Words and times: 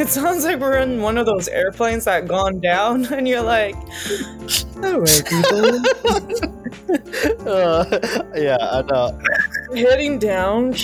It 0.00 0.08
sounds 0.08 0.44
like 0.46 0.58
we're 0.58 0.78
in 0.78 1.02
one 1.02 1.18
of 1.18 1.26
those 1.26 1.46
airplanes 1.48 2.06
that 2.06 2.26
gone 2.26 2.58
down, 2.58 3.04
and 3.12 3.28
you're 3.28 3.42
like, 3.42 3.74
"All 4.82 4.98
right, 4.98 5.22
people, 5.28 5.82
Uh, 7.46 7.84
yeah, 8.34 8.56
I 8.60 8.80
know. 8.80 9.20
heading 9.74 10.18
down." 10.18 10.74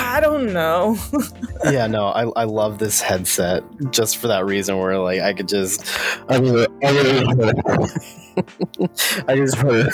I 0.00 0.18
don't 0.20 0.52
know. 0.52 0.98
Yeah, 1.70 1.86
no, 1.86 2.06
I, 2.06 2.24
I 2.34 2.42
love 2.42 2.78
this 2.78 3.00
headset 3.00 3.62
just 3.92 4.16
for 4.16 4.26
that 4.26 4.44
reason. 4.44 4.76
Where 4.78 4.98
like 4.98 5.20
I 5.20 5.32
could 5.32 5.46
just, 5.46 5.86
I 6.28 6.40
mean, 6.40 6.66
I, 6.82 6.92
mean, 6.92 7.24
I 9.28 9.36
just 9.36 9.56
put 9.58 9.88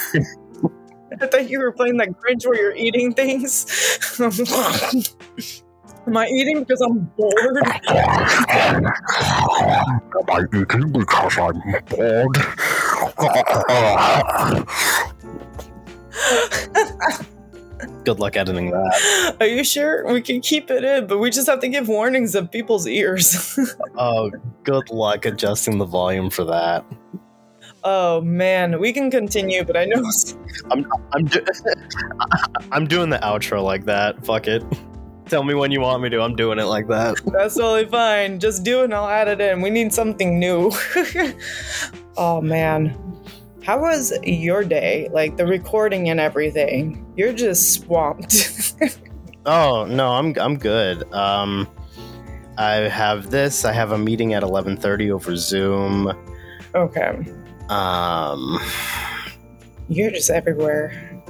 I 1.21 1.27
thought 1.27 1.51
you 1.51 1.59
were 1.59 1.73
playing 1.73 1.99
that 1.99 2.09
Grinch 2.12 2.46
where 2.46 2.59
you're 2.59 2.74
eating 2.74 3.12
things. 3.12 3.66
Am 6.09 6.16
I 6.16 6.26
eating 6.28 6.60
because 6.60 6.80
I'm 6.80 7.01
bored? 7.18 7.59
Am 7.88 8.87
I 10.30 10.40
eating 10.40 10.90
because 10.92 11.37
I'm 11.38 11.60
bored? 11.90 12.37
good 18.04 18.18
luck 18.18 18.37
editing 18.37 18.70
that. 18.70 19.37
Are 19.40 19.46
you 19.46 19.62
sure? 19.65 20.10
We 20.12 20.20
can 20.20 20.40
keep 20.40 20.70
it 20.70 20.84
in, 20.84 21.06
but 21.06 21.18
we 21.18 21.30
just 21.30 21.46
have 21.46 21.60
to 21.60 21.68
give 21.68 21.88
warnings 21.88 22.34
of 22.34 22.50
people's 22.50 22.87
ears. 22.87 23.59
Oh, 24.00 24.30
good 24.62 24.90
luck 24.90 25.24
adjusting 25.26 25.78
the 25.78 25.84
volume 25.84 26.30
for 26.30 26.45
that. 26.45 26.84
oh 27.82 28.20
man, 28.20 28.78
we 28.80 28.93
can 28.93 29.10
continue, 29.10 29.65
but 29.65 29.76
I 29.76 29.87
know 29.87 30.02
I'm 30.70 30.87
I'm 31.12 31.24
do- 31.24 31.45
I'm 32.72 32.87
doing 32.87 33.10
the 33.10 33.18
outro 33.18 33.62
like 33.65 33.84
that. 33.87 34.24
Fuck 34.24 34.46
it. 34.46 34.62
Tell 35.29 35.45
me 35.45 35.54
when 35.54 35.71
you 35.71 35.80
want 35.80 36.02
me 36.02 36.09
to. 36.10 36.21
I'm 36.21 36.34
doing 36.37 36.59
it 36.59 36.65
like 36.65 36.88
that. 36.88 37.16
that's 37.26 37.57
totally 37.57 37.87
fine. 37.87 38.40
Just 38.40 38.65
do 38.65 38.80
it 38.80 38.84
and 38.84 38.95
I'll 38.95 39.09
add 39.09 39.29
it 39.29 39.40
in. 39.40 39.60
We 39.60 39.71
need 39.71 39.93
something 39.93 40.38
new. 40.38 40.73
oh 42.16 42.40
man. 42.40 42.96
How 43.62 43.80
was 43.80 44.12
your 44.23 44.65
day? 44.65 45.09
Like 45.12 45.37
the 45.37 45.46
recording 45.46 46.09
and 46.09 46.18
everything? 46.18 47.04
You're 47.16 47.34
just 47.34 47.73
swamped. 47.74 48.74
Oh 49.46 49.87
no, 49.87 50.10
I'm 50.10 50.34
I'm 50.38 50.59
good. 50.59 51.10
Um, 51.10 51.66
I 52.59 52.73
have 52.88 53.30
this. 53.30 53.65
I 53.65 53.73
have 53.73 53.93
a 53.93 53.99
meeting 53.99 54.34
at 54.34 54.43
11:30 54.43 55.10
over 55.10 55.37
Zoom. 55.37 56.12
okay. 56.74 57.26
Um, 57.71 58.60
You're 59.88 60.10
just 60.10 60.29
everywhere. 60.29 61.23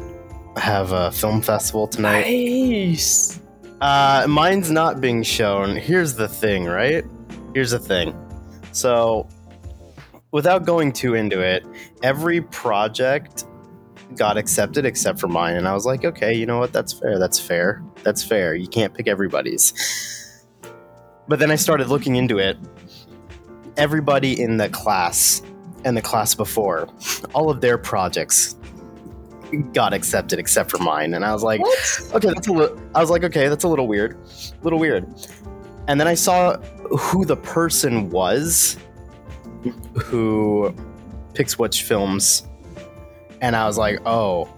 I 0.56 0.60
have 0.60 0.90
a 0.90 1.12
film 1.12 1.40
festival 1.42 1.86
tonight. 1.86 2.22
Nice. 2.22 3.38
Uh, 3.80 4.26
mine's 4.28 4.70
not 4.70 5.00
being 5.00 5.22
shown. 5.22 5.76
Here's 5.76 6.14
the 6.14 6.28
thing, 6.28 6.64
right? 6.64 7.04
Here's 7.54 7.70
the 7.70 7.78
thing. 7.78 8.14
So, 8.72 9.28
without 10.32 10.66
going 10.66 10.92
too 10.92 11.14
into 11.14 11.40
it, 11.40 11.64
every 12.02 12.40
project 12.40 13.44
got 14.16 14.36
accepted 14.36 14.84
except 14.84 15.20
for 15.20 15.28
mine, 15.28 15.56
and 15.56 15.68
I 15.68 15.74
was 15.74 15.86
like, 15.86 16.04
okay, 16.04 16.34
you 16.34 16.44
know 16.44 16.58
what? 16.58 16.72
That's 16.72 16.92
fair. 16.92 17.18
That's 17.18 17.38
fair. 17.38 17.82
That's 18.02 18.24
fair. 18.24 18.54
You 18.54 18.66
can't 18.66 18.92
pick 18.94 19.06
everybody's. 19.06 19.72
But 21.28 21.38
then 21.38 21.50
I 21.50 21.56
started 21.56 21.88
looking 21.88 22.16
into 22.16 22.38
it. 22.38 22.56
Everybody 23.76 24.40
in 24.40 24.56
the 24.56 24.68
class 24.70 25.40
and 25.84 25.96
the 25.96 26.02
class 26.02 26.34
before, 26.34 26.88
all 27.34 27.48
of 27.48 27.60
their 27.60 27.78
projects 27.78 28.56
got 29.72 29.92
accepted 29.92 30.38
except 30.38 30.70
for 30.70 30.78
mine, 30.78 31.14
and 31.14 31.24
I 31.24 31.32
was 31.32 31.42
like, 31.42 31.60
What? 31.60 32.10
okay, 32.14 32.28
that's 32.28 32.48
a 32.48 32.52
little. 32.52 32.80
I 32.94 33.00
was 33.00 33.10
like, 33.10 33.24
okay, 33.24 33.48
that's 33.48 33.64
a 33.64 33.68
little 33.68 33.86
weird, 33.88 34.16
a 34.16 34.64
little 34.64 34.78
weird. 34.78 35.06
And 35.88 35.98
then 36.00 36.06
I 36.06 36.14
saw 36.14 36.56
who 36.98 37.24
the 37.24 37.36
person 37.36 38.10
was 38.10 38.76
who 39.94 40.74
picks 41.34 41.58
which 41.58 41.82
films, 41.82 42.46
and 43.40 43.56
I 43.56 43.66
was 43.66 43.78
like, 43.78 43.98
oh, 44.06 44.48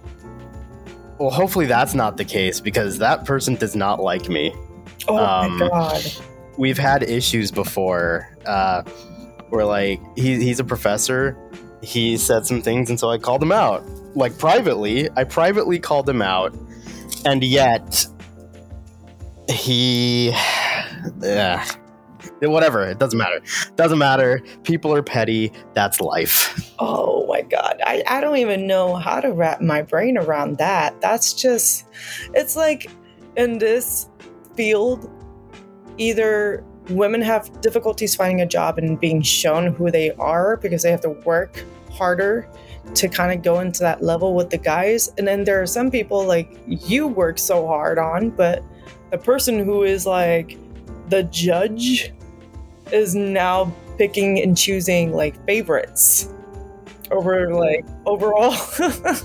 well, 1.19 1.29
hopefully 1.29 1.65
that's 1.67 1.93
not 1.93 2.17
the 2.17 2.25
case 2.25 2.59
because 2.59 2.97
that 2.97 3.25
person 3.25 3.55
does 3.55 3.75
not 3.75 4.01
like 4.01 4.27
me. 4.29 4.53
Oh 5.07 5.17
Um, 5.17 5.57
my 5.57 5.67
god. 5.69 6.03
We've 6.57 6.77
had 6.77 7.03
issues 7.03 7.49
before 7.51 8.35
uh, 8.45 8.83
where 9.49 9.65
like 9.65 9.99
he, 10.17 10.35
he's 10.43 10.59
a 10.59 10.63
professor. 10.63 11.37
He 11.81 12.17
said 12.17 12.45
some 12.45 12.61
things, 12.61 12.89
and 12.89 12.99
so 12.99 13.09
I 13.09 13.17
called 13.17 13.41
him 13.41 13.51
out, 13.51 13.83
like 14.15 14.37
privately. 14.37 15.09
I 15.15 15.23
privately 15.23 15.79
called 15.79 16.07
him 16.07 16.21
out, 16.21 16.55
and 17.25 17.43
yet 17.43 18.05
he, 19.49 20.29
yeah, 21.21 21.65
whatever. 22.41 22.83
It 22.83 22.99
doesn't 22.99 23.17
matter. 23.17 23.41
Doesn't 23.75 23.97
matter. 23.97 24.41
People 24.63 24.93
are 24.93 25.03
petty. 25.03 25.51
That's 25.73 25.99
life. 26.01 26.71
Oh 26.79 27.25
my 27.27 27.41
god. 27.41 27.81
I, 27.85 28.03
I 28.07 28.21
don't 28.21 28.37
even 28.37 28.67
know 28.67 28.95
how 28.95 29.19
to 29.19 29.31
wrap 29.31 29.61
my 29.61 29.81
brain 29.81 30.17
around 30.17 30.57
that. 30.57 30.99
That's 31.01 31.33
just 31.33 31.85
it's 32.33 32.55
like 32.55 32.89
in 33.37 33.57
this 33.57 34.09
field, 34.55 35.09
either 35.97 36.63
women 36.91 37.21
have 37.21 37.61
difficulties 37.61 38.15
finding 38.15 38.41
a 38.41 38.45
job 38.45 38.77
and 38.77 38.99
being 38.99 39.21
shown 39.21 39.73
who 39.73 39.91
they 39.91 40.11
are 40.11 40.57
because 40.57 40.83
they 40.83 40.91
have 40.91 41.01
to 41.01 41.09
work 41.09 41.63
harder 41.91 42.47
to 42.95 43.07
kind 43.07 43.31
of 43.31 43.43
go 43.43 43.59
into 43.59 43.79
that 43.79 44.03
level 44.03 44.33
with 44.33 44.49
the 44.49 44.57
guys. 44.57 45.11
And 45.17 45.27
then 45.27 45.43
there 45.43 45.61
are 45.61 45.67
some 45.67 45.91
people 45.91 46.25
like 46.25 46.57
you 46.67 47.07
work 47.07 47.37
so 47.37 47.67
hard 47.67 47.97
on, 47.97 48.29
but 48.31 48.63
the 49.11 49.17
person 49.17 49.63
who 49.63 49.83
is 49.83 50.05
like 50.05 50.57
the 51.09 51.23
judge 51.23 52.13
is 52.91 53.15
now 53.15 53.73
picking 53.97 54.41
and 54.41 54.57
choosing 54.57 55.13
like 55.13 55.43
favorites 55.45 56.29
over 57.11 57.53
like 57.53 57.85
overall. 58.05 58.55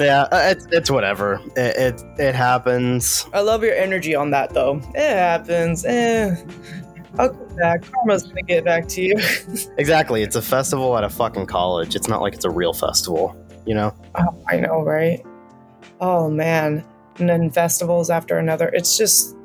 Yeah, 0.00 0.22
uh, 0.32 0.54
it's, 0.56 0.66
it's 0.70 0.90
whatever. 0.90 1.40
It, 1.56 1.76
it 1.76 2.04
it 2.18 2.34
happens. 2.34 3.26
I 3.34 3.40
love 3.40 3.62
your 3.62 3.74
energy 3.74 4.14
on 4.14 4.30
that 4.30 4.54
though. 4.54 4.80
It 4.94 5.14
happens. 5.14 5.84
Eh. 5.84 6.36
I'll 7.18 7.30
come 7.30 7.56
back. 7.56 7.82
Karma's 7.82 8.24
gonna 8.24 8.42
get 8.42 8.64
back 8.64 8.88
to 8.88 9.02
you. 9.02 9.16
Exactly. 9.78 10.22
It's 10.22 10.36
a 10.36 10.42
festival 10.42 10.96
at 10.96 11.04
a 11.04 11.08
fucking 11.08 11.46
college. 11.46 11.96
It's 11.96 12.08
not 12.08 12.20
like 12.20 12.34
it's 12.34 12.44
a 12.44 12.50
real 12.50 12.72
festival. 12.72 13.36
You 13.66 13.74
know. 13.74 13.94
Oh, 14.14 14.44
I 14.48 14.56
know, 14.60 14.82
right? 14.82 15.24
Oh 16.00 16.30
man. 16.30 16.84
And 17.18 17.28
then 17.28 17.50
festivals 17.50 18.10
after 18.10 18.38
another. 18.38 18.68
It's 18.72 18.96
just 18.96 19.36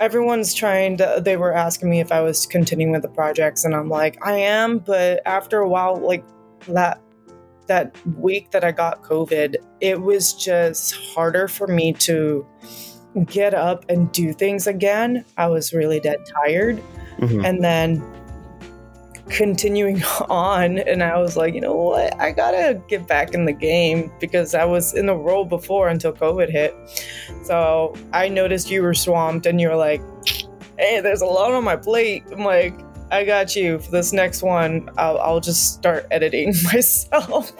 everyone's 0.00 0.54
trying 0.54 0.96
to 0.98 1.22
they 1.24 1.36
were 1.36 1.54
asking 1.54 1.90
me 1.90 2.00
if 2.00 2.12
I 2.12 2.20
was 2.20 2.46
continuing 2.46 2.92
with 2.92 3.02
the 3.02 3.08
projects 3.08 3.64
and 3.64 3.74
I'm 3.74 3.88
like, 3.88 4.18
I 4.26 4.36
am, 4.36 4.78
but 4.78 5.22
after 5.26 5.60
a 5.60 5.68
while, 5.68 5.96
like 5.96 6.24
that 6.68 7.00
that 7.66 7.96
week 8.18 8.50
that 8.50 8.64
I 8.64 8.72
got 8.72 9.02
COVID, 9.02 9.56
it 9.80 10.00
was 10.00 10.32
just 10.34 10.94
harder 10.94 11.48
for 11.48 11.66
me 11.66 11.92
to 11.94 12.46
get 13.26 13.54
up 13.54 13.84
and 13.88 14.10
do 14.12 14.32
things 14.32 14.66
again. 14.66 15.24
I 15.36 15.46
was 15.46 15.72
really 15.72 16.00
dead 16.00 16.18
tired. 16.44 16.82
Mhm. 17.18 17.44
and 17.46 17.62
then 17.64 18.02
continuing 19.28 20.02
on 20.28 20.78
and 20.80 21.02
i 21.02 21.16
was 21.16 21.36
like 21.36 21.54
you 21.54 21.60
know 21.60 21.74
what 21.74 22.18
i 22.20 22.30
gotta 22.32 22.80
get 22.88 23.06
back 23.06 23.34
in 23.34 23.44
the 23.44 23.52
game 23.52 24.10
because 24.20 24.54
i 24.54 24.64
was 24.64 24.94
in 24.94 25.06
the 25.06 25.14
role 25.14 25.44
before 25.44 25.88
until 25.88 26.12
covid 26.12 26.50
hit 26.50 26.74
so 27.44 27.94
i 28.12 28.28
noticed 28.28 28.70
you 28.70 28.82
were 28.82 28.92
swamped 28.94 29.46
and 29.46 29.60
you're 29.60 29.76
like 29.76 30.02
hey 30.78 31.00
there's 31.00 31.22
a 31.22 31.26
lot 31.26 31.52
on 31.52 31.62
my 31.64 31.76
plate 31.76 32.24
i'm 32.32 32.44
like 32.44 32.74
i 33.12 33.24
got 33.24 33.54
you 33.54 33.78
for 33.78 33.90
this 33.92 34.12
next 34.12 34.42
one 34.42 34.90
i'll, 34.98 35.18
I'll 35.18 35.40
just 35.40 35.72
start 35.74 36.06
editing 36.10 36.48
myself 36.72 37.52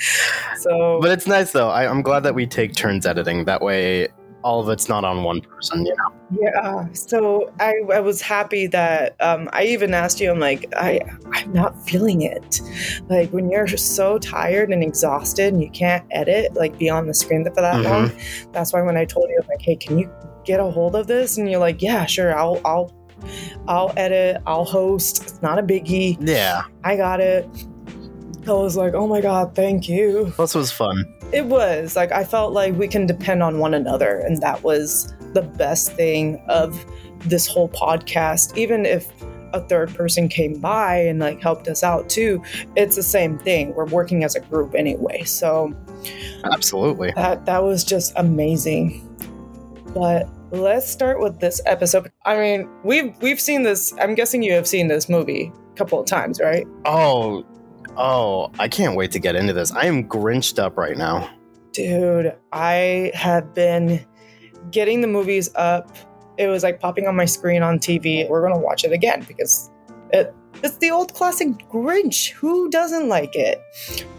so 0.58 1.00
But 1.02 1.10
it's 1.10 1.26
nice 1.26 1.52
though. 1.52 1.70
I, 1.70 1.88
I'm 1.90 2.02
glad 2.02 2.20
that 2.20 2.34
we 2.34 2.46
take 2.46 2.74
turns 2.74 3.06
editing. 3.06 3.46
That 3.46 3.62
way, 3.62 4.08
all 4.42 4.60
of 4.60 4.68
it's 4.68 4.88
not 4.88 5.04
on 5.04 5.22
one 5.24 5.40
person. 5.40 5.84
You 5.84 5.94
know. 5.96 6.12
Yeah. 6.42 6.92
So 6.92 7.52
I, 7.60 7.74
I 7.92 8.00
was 8.00 8.20
happy 8.22 8.66
that 8.68 9.16
um, 9.20 9.48
I 9.52 9.64
even 9.64 9.92
asked 9.94 10.20
you, 10.20 10.30
I'm 10.30 10.38
like, 10.38 10.66
I, 10.76 11.00
I'm 11.32 11.52
not 11.52 11.82
feeling 11.84 12.22
it. 12.22 12.60
Like 13.08 13.30
when 13.32 13.50
you're 13.50 13.66
so 13.66 14.18
tired 14.18 14.70
and 14.70 14.82
exhausted 14.82 15.52
and 15.52 15.62
you 15.62 15.70
can't 15.70 16.04
edit, 16.10 16.54
like 16.54 16.78
be 16.78 16.88
on 16.88 17.06
the 17.06 17.14
screen 17.14 17.44
for 17.44 17.60
that 17.60 17.74
Mhm. 17.76 17.84
long. 17.84 18.12
That's 18.52 18.72
why 18.72 18.82
when 18.82 18.96
I 18.96 19.04
told 19.04 19.28
you, 19.30 19.38
I'm 19.42 19.48
like, 19.48 19.62
hey, 19.62 19.76
can 19.76 19.98
you 19.98 20.10
get 20.44 20.60
a 20.60 20.64
hold 20.70 20.94
of 20.96 21.06
this? 21.06 21.36
And 21.36 21.50
you're 21.50 21.60
like, 21.60 21.82
yeah, 21.82 22.06
sure. 22.06 22.36
I'll, 22.38 22.60
I'll, 22.64 22.92
I'll 23.68 23.92
edit. 23.96 24.40
I'll 24.46 24.64
host. 24.64 25.22
It's 25.24 25.42
not 25.42 25.58
a 25.58 25.62
biggie. 25.62 26.16
Yeah. 26.20 26.62
I 26.84 26.96
got 26.96 27.20
it. 27.20 27.48
I 28.46 28.52
was 28.52 28.76
like, 28.76 28.94
oh 28.94 29.06
my 29.06 29.20
God, 29.20 29.54
thank 29.54 29.88
you. 29.88 30.32
Plus, 30.34 30.54
was 30.54 30.72
fun. 30.72 31.04
It 31.32 31.46
was 31.46 31.96
like 31.96 32.12
I 32.12 32.24
felt 32.24 32.52
like 32.52 32.74
we 32.74 32.88
can 32.88 33.06
depend 33.06 33.42
on 33.42 33.58
one 33.58 33.74
another, 33.74 34.18
and 34.18 34.40
that 34.42 34.62
was 34.62 35.14
the 35.32 35.42
best 35.42 35.92
thing 35.92 36.42
of 36.48 36.84
this 37.20 37.46
whole 37.46 37.68
podcast. 37.68 38.56
Even 38.56 38.84
if 38.84 39.12
a 39.52 39.60
third 39.60 39.94
person 39.94 40.28
came 40.28 40.60
by 40.60 40.96
and 40.96 41.18
like 41.18 41.40
helped 41.40 41.68
us 41.68 41.82
out 41.82 42.08
too, 42.08 42.42
it's 42.76 42.96
the 42.96 43.02
same 43.02 43.38
thing. 43.38 43.74
We're 43.74 43.86
working 43.86 44.24
as 44.24 44.34
a 44.34 44.40
group 44.40 44.74
anyway, 44.74 45.24
so 45.24 45.74
Absolutely. 46.44 47.12
that 47.16 47.46
that 47.46 47.62
was 47.62 47.84
just 47.84 48.12
amazing. 48.16 49.06
But 49.94 50.28
let's 50.50 50.88
start 50.88 51.20
with 51.20 51.40
this 51.40 51.60
episode. 51.66 52.10
I 52.24 52.38
mean, 52.38 52.68
we've 52.84 53.16
we've 53.20 53.40
seen 53.40 53.62
this. 53.62 53.92
I'm 54.00 54.14
guessing 54.14 54.42
you 54.42 54.52
have 54.52 54.66
seen 54.66 54.88
this 54.88 55.08
movie 55.08 55.52
a 55.72 55.76
couple 55.76 56.00
of 56.00 56.06
times, 56.06 56.40
right? 56.40 56.66
Oh, 56.84 57.44
oh, 57.96 58.50
I 58.58 58.68
can't 58.68 58.96
wait 58.96 59.12
to 59.12 59.18
get 59.18 59.36
into 59.36 59.52
this. 59.52 59.72
I 59.72 59.86
am 59.86 60.02
grinched 60.02 60.58
up 60.58 60.76
right 60.76 60.96
now. 60.96 61.30
Dude, 61.72 62.34
I 62.52 63.12
have 63.14 63.54
been 63.54 64.04
getting 64.70 65.00
the 65.00 65.06
movies 65.06 65.50
up. 65.54 65.96
It 66.38 66.48
was 66.48 66.62
like 66.62 66.80
popping 66.80 67.06
on 67.06 67.16
my 67.16 67.26
screen 67.26 67.62
on 67.62 67.78
TV. 67.78 68.28
We're 68.28 68.42
gonna 68.42 68.60
watch 68.60 68.84
it 68.84 68.92
again 68.92 69.24
because 69.26 69.70
it 70.12 70.34
it's 70.62 70.76
the 70.78 70.90
old 70.90 71.14
classic 71.14 71.48
Grinch. 71.70 72.30
Who 72.32 72.68
doesn't 72.70 73.08
like 73.08 73.34
it? 73.34 73.62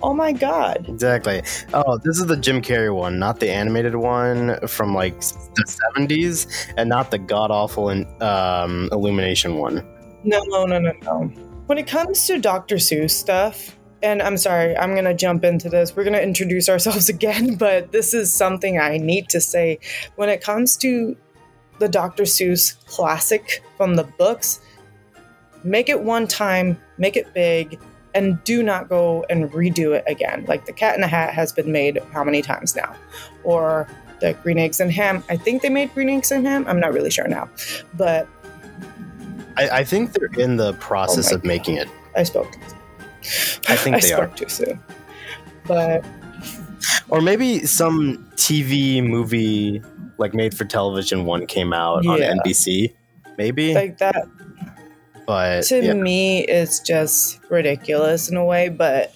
Oh 0.02 0.14
my 0.14 0.32
god. 0.32 0.86
Exactly. 0.88 1.44
Oh, 1.74 1.98
this 1.98 2.20
is 2.20 2.26
the 2.26 2.38
Jim 2.38 2.62
Carrey 2.62 2.94
one, 2.94 3.20
not 3.20 3.40
the 3.40 3.52
animated 3.52 3.96
one 3.96 4.60
from 4.68 4.96
like 4.96 5.20
the 5.20 5.78
70s, 5.98 6.74
and 6.78 6.90
not 6.90 7.12
the 7.12 7.20
god 7.20 7.52
awful 7.52 7.90
um, 7.90 8.90
Illumination 8.92 9.58
one. 9.58 9.86
No, 10.24 10.42
no, 10.48 10.66
no, 10.66 10.80
no, 10.80 10.94
no. 11.04 11.51
When 11.68 11.78
it 11.78 11.88
comes 11.88 12.28
to 12.28 12.40
Dr. 12.40 12.76
Seuss 12.76 13.12
stuff, 13.12 13.78
and 14.04 14.22
I'm 14.22 14.38
sorry, 14.38 14.76
I'm 14.76 14.92
going 14.94 15.06
to 15.06 15.14
jump 15.14 15.44
into 15.44 15.70
this. 15.70 15.96
We're 15.96 16.04
going 16.04 16.14
to 16.14 16.24
introduce 16.24 16.68
ourselves 16.68 17.08
again, 17.18 17.56
but 17.56 17.92
this 17.92 18.14
is 18.14 18.34
something 18.34 18.80
I 18.80 18.98
need 18.98 19.30
to 19.30 19.42
say. 19.42 19.80
When 20.16 20.30
it 20.30 20.42
comes 20.42 20.76
to 20.78 21.16
the 21.80 21.88
Dr. 21.88 22.24
Seuss 22.24 22.84
classic 22.86 23.64
from 23.78 23.96
the 23.96 24.04
books, 24.04 24.62
make 25.64 25.90
it 25.90 26.02
one 26.02 26.28
time, 26.28 26.80
make 26.98 27.16
it 27.16 27.34
big, 27.34 27.80
and 28.14 28.44
do 28.44 28.62
not 28.62 28.90
go 28.90 29.26
and 29.30 29.50
redo 29.52 29.96
it 29.96 30.04
again. 30.08 30.46
Like 30.48 30.66
the 30.66 30.74
Cat 30.74 30.96
in 30.96 31.02
the 31.02 31.08
Hat 31.08 31.34
has 31.34 31.54
been 31.54 31.72
made 31.72 32.00
how 32.12 32.24
many 32.24 32.42
times 32.42 32.76
now? 32.76 32.96
Or 33.44 33.88
the 34.20 34.34
Green 34.34 34.58
Eggs 34.58 34.80
and 34.80 34.92
Ham. 34.92 35.24
I 35.30 35.38
think 35.38 35.62
they 35.62 35.70
made 35.70 35.94
Green 35.94 36.10
Eggs 36.10 36.32
and 36.32 36.46
Ham. 36.46 36.66
I'm 36.68 36.80
not 36.80 36.94
really 36.94 37.10
sure 37.10 37.28
now, 37.28 37.50
but 37.94 38.28
I, 39.62 39.80
I 39.80 39.84
think 39.84 40.14
they're 40.14 40.30
in 40.40 40.58
the 40.58 40.74
process 40.74 41.32
Oh 41.32 41.36
of 41.36 41.44
making 41.44 41.78
it. 41.78 41.90
I 42.16 42.24
spoke. 42.24 42.54
I 43.68 43.76
think 43.76 43.96
I 43.98 44.00
they 44.00 44.08
spoke 44.08 44.34
are. 44.34 44.36
too 44.36 44.50
soon. 44.50 44.80
But 45.68 46.06
Or 47.10 47.22
maybe 47.22 47.66
some 47.66 48.26
TV 48.36 49.06
movie, 49.06 49.82
like 50.18 50.34
made 50.34 50.56
for 50.56 50.66
television 50.66 51.26
one, 51.26 51.46
came 51.46 51.74
out 51.74 52.06
on 52.06 52.20
NBC. 52.20 52.94
Maybe, 53.38 53.74
like 53.74 53.98
that 54.00 54.28
but 55.26 55.64
to 55.64 55.82
yeah. 55.82 55.94
me 55.94 56.42
it's 56.42 56.80
just 56.80 57.40
ridiculous 57.50 58.30
in 58.30 58.36
a 58.38 58.44
way. 58.44 58.70
But 58.70 59.16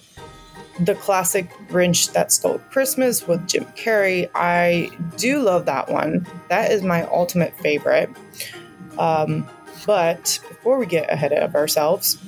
the 0.80 0.94
classic 0.94 1.50
Grinch 1.68 2.12
that 2.12 2.32
stole 2.32 2.58
Christmas 2.70 3.26
with 3.26 3.46
Jim 3.46 3.66
Carrey, 3.76 4.30
I 4.34 4.90
do 5.16 5.40
love 5.40 5.66
that 5.66 5.90
one. 5.90 6.26
That 6.48 6.70
is 6.70 6.82
my 6.82 7.02
ultimate 7.04 7.54
favorite. 7.58 8.08
Um, 8.98 9.46
but 9.86 10.40
before 10.48 10.78
we 10.78 10.84
get 10.84 11.10
ahead 11.10 11.32
of 11.32 11.54
ourselves, 11.54 12.18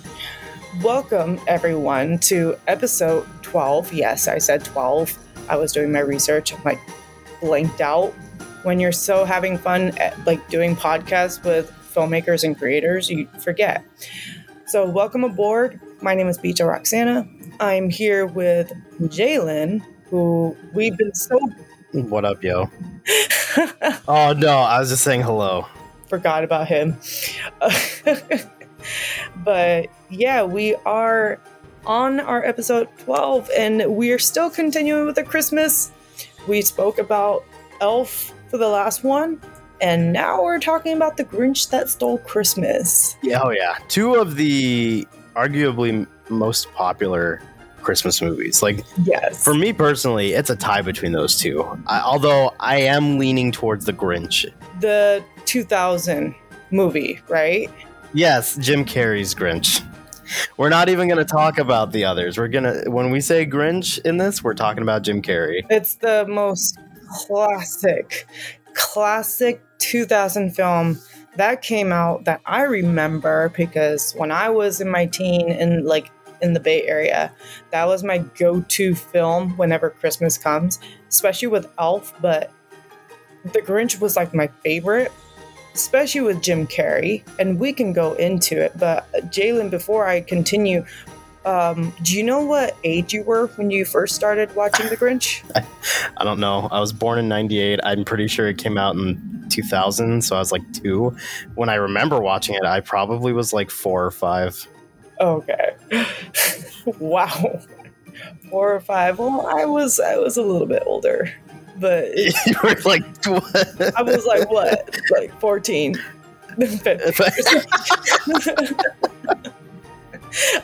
welcome 0.81 1.41
everyone 1.49 2.19
to 2.21 2.57
episode 2.69 3.27
12. 3.43 3.93
Yes, 3.93 4.29
I 4.29 4.39
said 4.39 4.65
12. 4.65 5.19
I 5.49 5.57
was 5.57 5.73
doing 5.73 5.91
my 5.91 5.99
research. 5.99 6.55
I'm 6.55 6.63
like 6.63 6.79
blanked 7.41 7.81
out. 7.81 8.11
When 8.63 8.79
you're 8.79 8.93
so 8.93 9.25
having 9.25 9.59
fun 9.59 9.99
at 9.99 10.25
like 10.25 10.49
doing 10.49 10.77
podcasts 10.77 11.45
with 11.45 11.71
filmmakers 11.93 12.45
and 12.45 12.57
creators, 12.57 13.11
you 13.11 13.27
forget. 13.41 13.85
So, 14.67 14.89
welcome 14.89 15.25
aboard. 15.25 15.81
My 16.01 16.15
name 16.15 16.29
is 16.29 16.39
Bita 16.39 16.67
Roxana. 16.69 17.29
I'm 17.59 17.91
here 17.91 18.27
with 18.27 18.73
Jalen, 19.01 19.83
who 20.11 20.57
we've 20.75 20.97
been 20.97 21.15
so 21.15 21.39
what 21.93 22.25
up, 22.25 22.43
yo? 22.45 22.71
Oh 24.07 24.35
no, 24.35 24.59
I 24.59 24.79
was 24.79 24.91
just 24.91 25.03
saying 25.03 25.23
hello. 25.23 25.67
Forgot 26.09 26.45
about 26.45 26.69
him. 26.69 26.97
but 29.45 29.87
yeah, 30.11 30.43
we 30.43 30.75
are 30.87 31.39
on 31.87 32.21
our 32.21 32.45
episode 32.45 32.89
12 32.99 33.51
and 33.57 33.97
we 33.97 34.11
are 34.13 34.19
still 34.19 34.51
continuing 34.51 35.07
with 35.07 35.15
the 35.17 35.23
Christmas. 35.25 35.91
We 36.47 36.63
spoke 36.63 36.99
about 36.99 37.45
Elf 37.81 38.33
for 38.51 38.57
the 38.59 38.69
last 38.69 39.05
one, 39.05 39.41
and 39.81 40.13
now 40.13 40.43
we're 40.43 40.59
talking 40.59 40.97
about 40.97 41.17
the 41.17 41.25
Grinch 41.25 41.69
that 41.71 41.89
stole 41.89 42.19
Christmas. 42.19 43.17
Yeah, 43.23 43.41
oh 43.45 43.51
yeah, 43.51 43.77
two 43.89 44.15
of 44.15 44.37
the 44.37 45.07
arguably 45.37 46.07
most 46.31 46.73
popular 46.73 47.41
Christmas 47.83 48.21
movies. 48.21 48.63
Like 48.63 48.85
Yes. 49.05 49.45
for 49.45 49.55
me 49.55 49.73
personally, 49.73 50.33
it's 50.33 50.51
a 50.51 50.57
tie 50.57 50.83
between 50.83 51.13
those 51.13 51.39
two. 51.39 51.65
I, 51.87 52.01
although 52.01 52.53
I 52.59 52.79
am 52.81 53.19
leaning 53.19 53.53
towards 53.53 53.85
the 53.85 53.93
Grinch. 53.93 54.51
the 54.81 55.23
2000 55.49 56.35
movie, 56.71 57.19
right? 57.29 57.71
Yes, 58.13 58.57
Jim 58.59 58.85
Carrey's 58.85 59.35
Grinch. 59.35 59.83
We're 60.59 60.69
not 60.69 60.91
even 60.91 61.09
going 61.09 61.19
to 61.19 61.25
talk 61.25 61.59
about 61.59 61.93
the 61.93 62.05
others. 62.05 62.37
We're 62.37 62.49
going 62.49 62.65
to 62.65 62.91
when 62.91 63.11
we 63.11 63.23
say 63.23 63.47
Grinch 63.47 63.99
in 64.05 64.19
this, 64.19 64.45
we're 64.45 64.53
talking 64.53 64.83
about 64.83 65.03
Jim 65.03 65.23
Carrey. 65.23 65.65
It's 65.71 65.95
the 65.95 66.27
most 66.29 66.79
classic, 67.09 68.27
classic 68.75 69.63
2000 69.79 70.55
film 70.55 70.99
that 71.37 71.63
came 71.63 71.93
out 71.93 72.27
that 72.27 72.43
I 72.45 72.65
remember 72.65 73.49
because 73.57 74.13
when 74.13 74.31
I 74.31 74.51
was 74.51 74.83
in 74.83 74.91
my 74.91 75.07
teen 75.07 75.51
and 75.51 75.87
like 75.87 76.11
in 76.43 76.53
the 76.53 76.61
Bay 76.61 76.87
Area, 76.87 77.33
that 77.71 77.87
was 77.87 78.05
my 78.05 78.19
go 78.19 78.61
to 78.61 78.95
film 78.95 79.57
whenever 79.57 79.89
Christmas 79.89 80.37
comes, 80.37 80.79
especially 81.09 81.49
with 81.49 81.67
Elf. 81.79 82.13
But 82.21 82.51
The 83.45 83.63
Grinch 83.63 83.99
was 83.99 84.15
like 84.15 84.35
my 84.35 84.49
favorite, 84.63 85.11
especially 85.79 86.23
with 86.23 86.43
Jim 86.43 86.67
Carrey. 86.67 87.23
And 87.39 87.59
we 87.59 87.73
can 87.73 87.93
go 87.93 88.15
into 88.15 88.61
it. 88.61 88.73
But 88.77 89.09
uh, 89.15 89.21
Jalen, 89.27 89.71
before 89.71 90.09
I 90.09 90.21
continue, 90.21 90.85
um, 91.45 91.95
do 92.03 92.17
you 92.17 92.25
know 92.25 92.45
what 92.45 92.77
age 92.83 93.13
you 93.13 93.23
were 93.23 93.47
when 93.57 93.71
you 93.71 93.85
first 93.85 94.17
started 94.17 94.55
watching 94.57 94.89
The 94.89 94.97
Grinch? 94.97 95.43
I 96.17 96.25
don't 96.25 96.41
know. 96.41 96.69
I 96.73 96.81
was 96.81 96.93
born 96.93 97.19
in 97.21 97.29
98. 97.29 97.79
I'm 97.85 98.05
pretty 98.05 98.27
sure 98.27 98.49
it 98.49 98.59
came 98.59 98.77
out 98.77 98.97
in 98.97 99.47
2000, 99.49 100.23
so 100.23 100.35
I 100.35 100.41
was 100.41 100.51
like 100.51 100.73
2. 100.73 101.17
When 101.55 101.69
I 101.69 101.77
remember 101.77 102.21
watching 102.21 102.57
it, 102.57 102.65
I 102.65 102.81
probably 102.81 103.33
was 103.33 103.53
like 103.53 103.71
4 103.71 104.07
or 104.07 104.11
5. 104.11 104.67
Okay. 105.21 105.77
wow. 106.99 107.61
Four 108.51 108.75
or 108.75 108.81
five. 108.81 109.19
Well, 109.19 109.47
I 109.47 109.65
was 109.65 110.01
I 110.01 110.17
was 110.17 110.37
a 110.37 110.43
little 110.43 110.67
bit 110.67 110.83
older, 110.87 111.33
but 111.79 112.17
you 112.17 112.33
were 112.63 112.77
like 112.85 113.03
what? 113.27 113.97
I 113.97 114.03
was 114.03 114.27
like 114.27 114.51
what, 114.51 114.99
like 115.11 115.39
fourteen. 115.41 115.97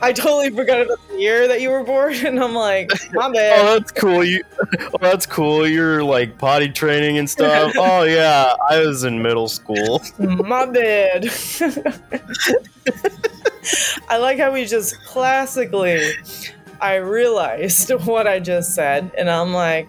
I 0.03 0.13
totally 0.13 0.51
forgot 0.51 0.83
about 0.83 0.99
the 1.09 1.19
year 1.19 1.49
that 1.49 1.61
you 1.61 1.71
were 1.71 1.85
born, 1.85 2.15
and 2.15 2.39
I'm 2.43 2.55
like, 2.55 2.91
my 3.13 3.27
Oh, 3.27 3.79
that's 3.79 3.91
cool. 3.93 4.25
You, 4.25 4.43
oh, 4.81 4.99
that's 5.01 5.27
cool. 5.27 5.67
You're 5.67 6.03
like 6.03 6.39
potty 6.39 6.69
training 6.69 7.19
and 7.19 7.29
stuff. 7.29 7.73
Oh 7.87 8.05
yeah, 8.05 8.55
I 8.71 8.81
was 8.81 9.05
in 9.05 9.21
middle 9.21 9.49
school. 9.49 10.03
My 10.19 10.67
bad. 10.67 11.29
I 14.09 14.19
like 14.19 14.39
how 14.39 14.53
we 14.53 14.65
just 14.65 15.03
classically, 15.05 16.13
I 16.81 16.97
realized 16.97 17.91
what 18.05 18.27
I 18.27 18.41
just 18.41 18.75
said, 18.75 19.11
and 19.17 19.31
I'm 19.31 19.53
like, 19.53 19.89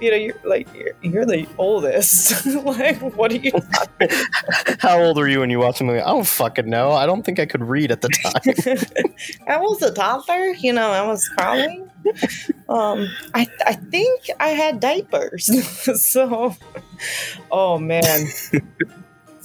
you 0.00 0.10
know, 0.10 0.16
you're 0.16 0.34
like, 0.44 0.68
you're, 0.74 0.92
you're 1.02 1.26
the 1.26 1.46
oldest. 1.58 2.46
like, 2.64 3.00
what 3.16 3.32
are 3.32 3.36
you? 3.36 3.52
How 4.78 5.00
old 5.00 5.16
were 5.16 5.28
you 5.28 5.40
when 5.40 5.50
you 5.50 5.58
watched 5.58 5.78
the 5.78 5.84
movie? 5.84 6.00
I 6.00 6.10
don't 6.10 6.26
fucking 6.26 6.68
know. 6.68 6.92
I 6.92 7.06
don't 7.06 7.24
think 7.24 7.38
I 7.38 7.46
could 7.46 7.62
read 7.62 7.90
at 7.90 8.00
the 8.00 8.08
time. 8.08 9.46
I 9.48 9.56
was 9.58 9.82
a 9.82 9.92
toddler, 9.92 10.54
you 10.54 10.72
know, 10.72 10.90
I 10.90 11.06
was 11.06 11.28
crawling. 11.28 11.90
Um, 12.68 13.08
I, 13.34 13.46
I 13.66 13.74
think 13.74 14.30
I 14.40 14.48
had 14.48 14.80
diapers. 14.80 15.50
so, 16.02 16.56
oh 17.50 17.78
man. 17.78 18.28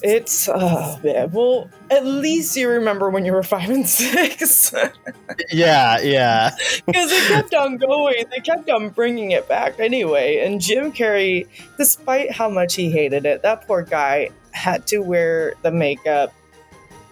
It's, 0.04 0.50
oh 0.54 1.00
man. 1.02 1.32
Well, 1.32 1.70
at 1.90 2.06
least 2.06 2.58
you 2.58 2.68
remember 2.68 3.10
when 3.10 3.24
you 3.24 3.32
were 3.32 3.42
five 3.42 3.70
and 3.70 3.88
six. 3.88 4.74
yeah, 5.52 5.98
yeah. 6.02 6.52
Because 6.86 7.10
it 7.10 7.28
kept 7.30 7.54
on 7.54 7.78
going. 7.78 8.26
They 8.30 8.42
kept 8.42 8.70
on 8.70 8.90
bringing 8.90 9.32
it 9.32 9.48
back 9.48 9.80
anyway. 9.80 10.40
And 10.46 10.60
Jim 10.60 10.92
Carrey, 10.92 11.48
despite 11.78 12.34
how 12.34 12.50
much 12.50 12.76
he 12.76 12.92
hated 12.92 13.26
it, 13.26 13.44
that 13.44 13.66
poor 13.66 13.82
guy 13.82 14.30
had 14.52 14.86
to 14.88 15.00
wear 15.00 15.54
the 15.62 15.72
makeup. 15.72 16.34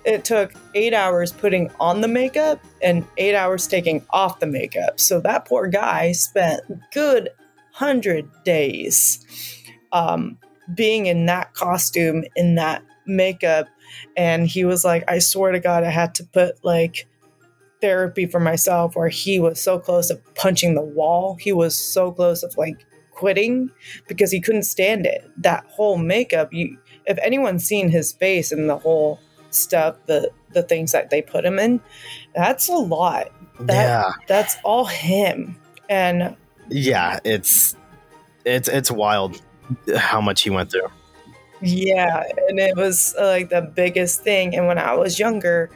It 0.03 0.25
took 0.25 0.53
eight 0.75 0.93
hours 0.93 1.31
putting 1.31 1.71
on 1.79 2.01
the 2.01 2.09
makeup 2.09 2.59
and 2.81 3.05
eight 3.17 3.35
hours 3.35 3.67
taking 3.67 4.05
off 4.09 4.41
the 4.41 4.47
makeup. 4.47 4.99
So 4.99 5.21
that 5.21 5.45
poor 5.45 5.67
guy 5.67 6.11
spent 6.11 6.61
good 6.91 7.29
hundred 7.71 8.29
days 8.43 9.25
um, 9.93 10.37
being 10.73 11.05
in 11.05 11.25
that 11.27 11.53
costume, 11.53 12.23
in 12.35 12.55
that 12.55 12.83
makeup. 13.05 13.67
And 14.15 14.47
he 14.47 14.65
was 14.65 14.85
like, 14.85 15.03
I 15.07 15.19
swear 15.19 15.51
to 15.51 15.59
God, 15.59 15.83
I 15.83 15.89
had 15.89 16.15
to 16.15 16.23
put 16.23 16.63
like 16.63 17.07
therapy 17.81 18.25
for 18.25 18.39
myself 18.39 18.95
where 18.95 19.09
he 19.09 19.39
was 19.39 19.61
so 19.61 19.79
close 19.79 20.07
to 20.07 20.21
punching 20.35 20.75
the 20.75 20.81
wall. 20.81 21.35
He 21.39 21.51
was 21.51 21.77
so 21.77 22.11
close 22.11 22.43
of 22.43 22.55
like 22.57 22.85
quitting 23.11 23.69
because 24.07 24.31
he 24.31 24.39
couldn't 24.39 24.63
stand 24.63 25.05
it. 25.05 25.29
That 25.37 25.65
whole 25.67 25.97
makeup, 25.97 26.53
you 26.53 26.77
if 27.05 27.17
anyone's 27.19 27.63
seen 27.63 27.89
his 27.89 28.11
face 28.11 28.51
and 28.51 28.69
the 28.69 28.77
whole 28.77 29.19
stuff, 29.49 29.97
the 30.05 30.31
the 30.53 30.63
things 30.63 30.91
that 30.91 31.09
they 31.09 31.21
put 31.21 31.45
him 31.45 31.59
in, 31.59 31.81
that's 32.35 32.69
a 32.69 32.75
lot. 32.75 33.31
That, 33.59 33.83
yeah, 33.83 34.11
That's 34.27 34.57
all 34.63 34.85
him. 34.85 35.57
And 35.89 36.35
yeah, 36.69 37.19
it's 37.23 37.75
it's 38.45 38.67
it's 38.67 38.91
wild 38.91 39.41
how 39.97 40.21
much 40.21 40.41
he 40.41 40.49
went 40.49 40.71
through. 40.71 40.87
Yeah, 41.61 42.23
and 42.47 42.59
it 42.59 42.75
was 42.75 43.15
uh, 43.19 43.25
like 43.25 43.49
the 43.49 43.61
biggest 43.61 44.23
thing. 44.23 44.55
And 44.55 44.67
when 44.67 44.79
I 44.79 44.93
was 44.95 45.19
younger, 45.19 45.69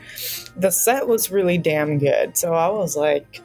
the 0.58 0.72
set 0.72 1.08
was 1.08 1.32
really 1.32 1.58
damn 1.58 2.00
good. 2.00 2.36
So 2.38 2.54
I 2.56 2.68
was 2.70 2.96
like, 2.96 3.42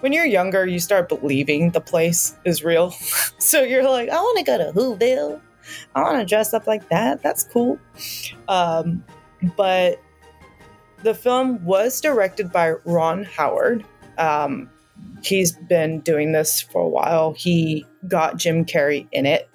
when 0.00 0.12
you're 0.12 0.26
younger, 0.26 0.66
you 0.66 0.80
start 0.80 1.08
believing 1.08 1.70
the 1.70 1.80
place 1.80 2.34
is 2.44 2.64
real. 2.64 2.90
so 3.38 3.62
you're 3.62 3.88
like, 3.88 4.08
I 4.08 4.16
want 4.16 4.38
to 4.38 4.44
go 4.44 4.58
to 4.58 4.72
Whoville. 4.72 5.40
I 5.94 6.02
want 6.02 6.18
to 6.18 6.24
dress 6.24 6.52
up 6.52 6.66
like 6.66 6.88
that. 6.88 7.22
That's 7.22 7.44
cool. 7.44 7.78
Um, 8.48 9.04
but 9.56 10.02
the 11.02 11.14
film 11.14 11.64
was 11.64 12.00
directed 12.00 12.50
by 12.50 12.72
Ron 12.84 13.24
Howard. 13.24 13.84
Um, 14.18 14.68
he's 15.22 15.52
been 15.52 16.00
doing 16.00 16.32
this 16.32 16.60
for 16.60 16.82
a 16.82 16.88
while. 16.88 17.34
He 17.34 17.86
got 18.08 18.36
Jim 18.36 18.64
Carrey 18.64 19.06
in 19.12 19.26
it 19.26 19.48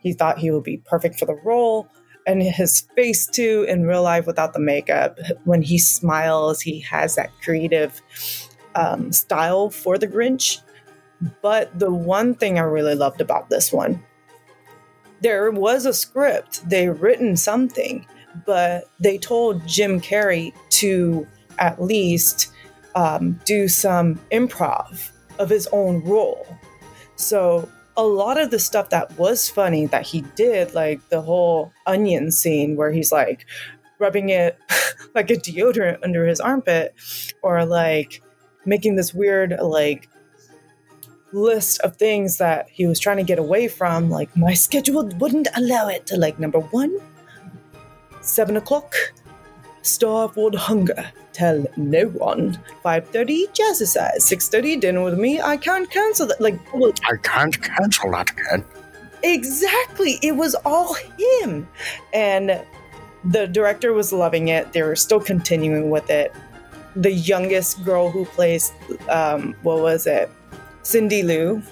he 0.00 0.12
thought 0.12 0.38
he 0.38 0.50
would 0.50 0.64
be 0.64 0.78
perfect 0.78 1.18
for 1.18 1.26
the 1.26 1.38
role. 1.44 1.88
And 2.26 2.42
his 2.42 2.80
face, 2.96 3.26
too, 3.26 3.64
in 3.68 3.86
real 3.86 4.02
life 4.02 4.26
without 4.26 4.52
the 4.52 4.60
makeup, 4.60 5.18
when 5.44 5.62
he 5.62 5.78
smiles, 5.78 6.60
he 6.60 6.80
has 6.80 7.14
that 7.14 7.30
creative 7.40 8.02
um, 8.74 9.12
style 9.12 9.70
for 9.70 9.96
the 9.96 10.08
Grinch. 10.08 10.60
But 11.40 11.78
the 11.78 11.92
one 11.92 12.34
thing 12.34 12.58
I 12.58 12.62
really 12.62 12.94
loved 12.94 13.20
about 13.20 13.48
this 13.48 13.72
one, 13.72 14.02
there 15.20 15.50
was 15.50 15.86
a 15.86 15.94
script, 15.94 16.68
they 16.68 16.88
written 16.88 17.36
something, 17.36 18.04
but 18.44 18.90
they 19.00 19.18
told 19.18 19.66
Jim 19.66 20.00
Carrey 20.00 20.52
to 20.70 21.26
at 21.58 21.80
least 21.80 22.52
um, 22.94 23.40
do 23.44 23.68
some 23.68 24.16
improv 24.30 25.10
of 25.38 25.48
his 25.48 25.66
own 25.68 26.02
role. 26.04 26.46
So 27.16 27.68
a 27.96 28.04
lot 28.04 28.40
of 28.40 28.50
the 28.50 28.58
stuff 28.58 28.90
that 28.90 29.16
was 29.18 29.48
funny 29.48 29.86
that 29.86 30.06
he 30.06 30.22
did, 30.36 30.74
like 30.74 31.08
the 31.08 31.22
whole 31.22 31.72
onion 31.86 32.30
scene 32.30 32.76
where 32.76 32.92
he's 32.92 33.12
like 33.12 33.46
rubbing 33.98 34.28
it 34.28 34.58
like 35.14 35.30
a 35.30 35.34
deodorant 35.34 35.98
under 36.02 36.26
his 36.26 36.40
armpit, 36.40 36.94
or 37.42 37.64
like 37.64 38.22
making 38.66 38.96
this 38.96 39.14
weird, 39.14 39.56
like, 39.62 40.08
list 41.32 41.80
of 41.80 41.96
things 41.96 42.38
that 42.38 42.68
he 42.68 42.86
was 42.86 42.98
trying 42.98 43.16
to 43.16 43.22
get 43.22 43.38
away 43.38 43.68
from. 43.68 44.10
Like, 44.10 44.36
my 44.36 44.54
schedule 44.54 45.06
wouldn't 45.18 45.48
allow 45.56 45.88
it 45.88 46.06
to, 46.06 46.16
like, 46.16 46.38
number 46.38 46.60
one, 46.60 46.98
seven 48.20 48.56
o'clock, 48.56 48.94
with 50.36 50.54
hunger. 50.54 51.10
Tell 51.32 51.66
no 51.76 52.06
one. 52.08 52.58
5.30, 52.84 53.48
jazzercise. 53.52 54.18
6.30, 54.18 54.80
dinner 54.80 55.04
with 55.04 55.18
me. 55.18 55.40
I 55.40 55.56
can't 55.56 55.90
cancel 55.90 56.26
that. 56.28 56.40
Like, 56.40 56.58
well, 56.72 56.92
I 57.04 57.16
can't 57.22 57.60
cancel 57.60 58.10
that 58.12 58.30
again. 58.30 58.64
Exactly. 59.22 60.18
It 60.22 60.36
was 60.36 60.54
all 60.64 60.94
him. 60.94 61.68
And 62.12 62.62
the 63.24 63.46
director 63.46 63.92
was 63.92 64.12
loving 64.12 64.48
it. 64.48 64.72
They 64.72 64.82
were 64.82 64.96
still 64.96 65.20
continuing 65.20 65.90
with 65.90 66.10
it. 66.10 66.32
The 66.94 67.12
youngest 67.12 67.84
girl 67.84 68.10
who 68.10 68.24
plays, 68.24 68.72
um, 69.08 69.54
what 69.62 69.80
was 69.80 70.06
it? 70.06 70.30
Cindy 70.82 71.22
Lou. 71.22 71.62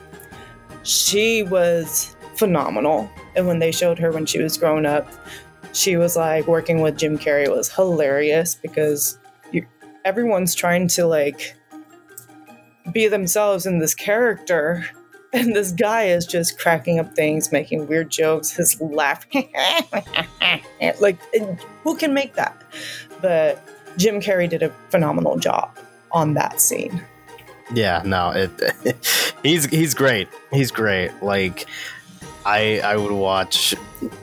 She 0.83 1.43
was 1.43 2.15
phenomenal. 2.37 3.11
And 3.37 3.47
when 3.47 3.59
they 3.59 3.73
showed 3.73 3.99
her 3.99 4.11
when 4.11 4.27
she 4.27 4.41
was 4.43 4.59
growing 4.59 4.87
up, 4.87 5.09
she 5.75 5.97
was 5.97 6.17
like 6.17 6.47
working 6.47 6.81
with 6.81 6.97
Jim 6.97 7.19
Carrey 7.19 7.55
was 7.55 7.69
hilarious 7.69 8.55
because 8.55 9.19
you, 9.53 9.67
everyone's 10.05 10.55
trying 10.55 10.89
to 10.89 11.07
like 11.07 11.55
be 12.93 13.09
themselves 13.09 13.67
in 13.67 13.79
this 13.79 13.95
character 13.95 14.87
and 15.35 15.55
this 15.55 15.73
guy 15.73 16.05
is 16.05 16.27
just 16.27 16.61
cracking 16.61 17.01
up 17.01 17.15
things, 17.15 17.51
making 17.51 17.89
weird 17.89 18.09
jokes, 18.09 18.53
his 18.53 18.81
laugh. 18.81 19.27
like, 21.01 21.19
who 21.83 21.97
can 21.97 22.15
make 22.15 22.35
that? 22.35 22.63
But 23.21 23.61
Jim 23.97 24.21
Carrey 24.21 24.49
did 24.49 24.63
a 24.63 24.71
phenomenal 24.91 25.37
job 25.37 25.77
on 26.13 26.35
that 26.35 26.61
scene. 26.61 27.05
Yeah, 27.73 28.03
no, 28.05 28.31
it, 28.31 28.97
he's 29.43 29.65
he's 29.67 29.95
great. 29.95 30.29
He's 30.53 30.71
great. 30.71 31.11
Like 31.21 31.67
I 32.45 32.81
I 32.81 32.97
would 32.97 33.13
watch 33.13 33.75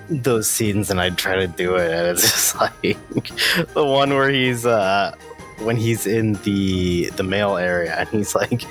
those 0.09 0.47
scenes 0.47 0.91
and 0.91 1.01
I'd 1.01 1.17
try 1.17 1.35
to 1.35 1.47
do 1.47 1.75
it 1.75 1.91
and 1.91 2.07
it's 2.07 2.21
just 2.31 2.55
like 2.55 3.73
the 3.73 3.85
one 3.85 4.11
where 4.11 4.29
he's 4.29 4.65
uh 4.65 5.15
when 5.59 5.77
he's 5.77 6.07
in 6.07 6.33
the 6.43 7.09
the 7.15 7.23
mail 7.23 7.57
area 7.57 7.95
and 7.95 8.09
he's 8.09 8.35
like 8.35 8.63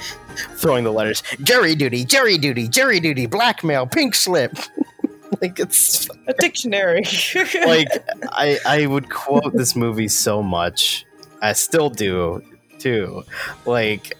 throwing 0.56 0.84
the 0.84 0.92
letters 0.92 1.22
Jerry 1.42 1.74
duty, 1.74 2.04
Jerry 2.04 2.38
duty, 2.38 2.68
Jerry 2.68 3.00
duty, 3.00 3.26
blackmail, 3.26 3.86
pink 3.86 4.14
slip. 4.14 4.56
like 5.40 5.58
it's 5.58 6.08
A 6.26 6.34
dictionary. 6.34 7.02
like 7.66 7.88
I 8.32 8.58
I 8.66 8.86
would 8.86 9.10
quote 9.10 9.52
this 9.54 9.74
movie 9.74 10.08
so 10.08 10.42
much. 10.42 11.06
I 11.42 11.52
still 11.54 11.90
do 11.90 12.42
too. 12.78 13.24
Like 13.66 14.16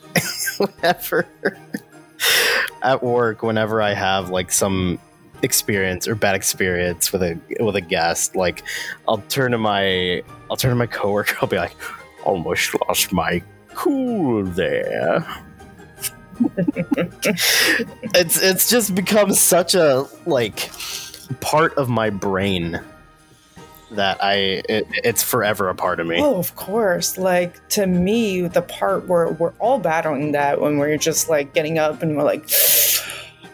whenever 0.58 1.26
at 2.82 3.02
work, 3.02 3.42
whenever 3.42 3.82
I 3.82 3.92
have 3.92 4.30
like 4.30 4.50
some 4.52 4.98
experience 5.42 6.06
or 6.06 6.14
bad 6.14 6.34
experience 6.34 7.12
with 7.12 7.22
a 7.22 7.38
with 7.60 7.76
a 7.76 7.80
guest, 7.80 8.36
like 8.36 8.62
I'll 9.08 9.18
turn 9.28 9.52
to 9.52 9.58
my 9.58 10.22
I'll 10.50 10.56
turn 10.56 10.70
to 10.70 10.76
my 10.76 10.86
coworker. 10.86 11.36
I'll 11.40 11.48
be 11.48 11.56
like, 11.56 11.76
almost 12.24 12.74
lost 12.88 13.12
my 13.12 13.42
cool 13.74 14.44
there. 14.44 15.26
it's 18.14 18.42
it's 18.42 18.70
just 18.70 18.94
become 18.94 19.32
such 19.34 19.74
a 19.74 20.06
like 20.26 20.70
part 21.40 21.74
of 21.74 21.88
my 21.88 22.10
brain 22.10 22.80
that 23.92 24.22
I 24.22 24.62
it, 24.68 24.86
it's 25.04 25.22
forever 25.22 25.68
a 25.68 25.74
part 25.74 26.00
of 26.00 26.06
me. 26.06 26.20
Oh, 26.20 26.36
of 26.36 26.54
course. 26.56 27.18
Like 27.18 27.66
to 27.70 27.86
me, 27.86 28.42
the 28.42 28.62
part 28.62 29.06
where 29.06 29.28
we're 29.28 29.52
all 29.58 29.78
battling 29.78 30.32
that 30.32 30.60
when 30.60 30.78
we're 30.78 30.96
just 30.96 31.28
like 31.28 31.52
getting 31.54 31.78
up 31.78 32.02
and 32.02 32.16
we're 32.16 32.24
like, 32.24 32.42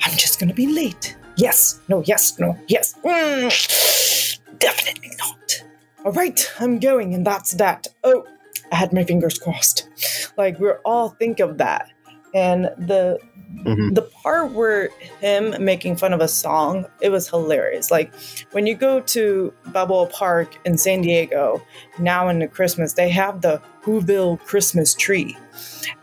I'm 0.03 0.17
just 0.17 0.39
gonna 0.39 0.55
be 0.55 0.67
late. 0.69 1.16
Yes, 1.37 1.81
no, 1.89 2.03
yes, 2.03 2.39
no, 2.39 2.57
yes. 2.69 2.95
Mm, 3.05 4.39
definitely 4.59 5.11
not. 5.19 5.63
All 6.05 6.13
right, 6.13 6.51
I'm 6.61 6.79
going, 6.79 7.15
and 7.15 7.27
that's 7.27 7.53
that. 7.55 7.87
Oh, 8.05 8.25
I 8.73 8.77
had 8.77 8.93
my 8.93 9.05
fingers 9.05 9.39
crossed. 9.39 9.89
Like 10.37 10.59
we're 10.59 10.81
all 10.85 11.11
think 11.11 11.41
of 11.41 11.59
that, 11.59 11.91
and 12.35 12.65
the 12.79 13.19
Mhm. 13.65 13.95
the 13.95 14.03
part 14.03 14.51
where 14.53 14.89
him 15.21 15.55
making 15.65 15.97
fun 15.97 16.13
of 16.13 16.21
a 16.21 16.27
song, 16.29 16.85
it 17.01 17.11
was 17.11 17.29
hilarious. 17.29 17.91
Like 17.93 18.13
when 18.53 18.67
you 18.67 18.75
go 18.75 19.01
to 19.01 19.53
Balboa 19.67 20.07
Park 20.09 20.59
in 20.65 20.77
San 20.77 21.01
Diego 21.03 21.63
now 21.99 22.29
in 22.29 22.41
the 22.41 22.49
Christmas, 22.49 22.95
they 22.95 23.09
have 23.11 23.43
the 23.43 23.61
Whoville 23.85 24.41
Christmas 24.45 24.95
tree. 24.95 25.37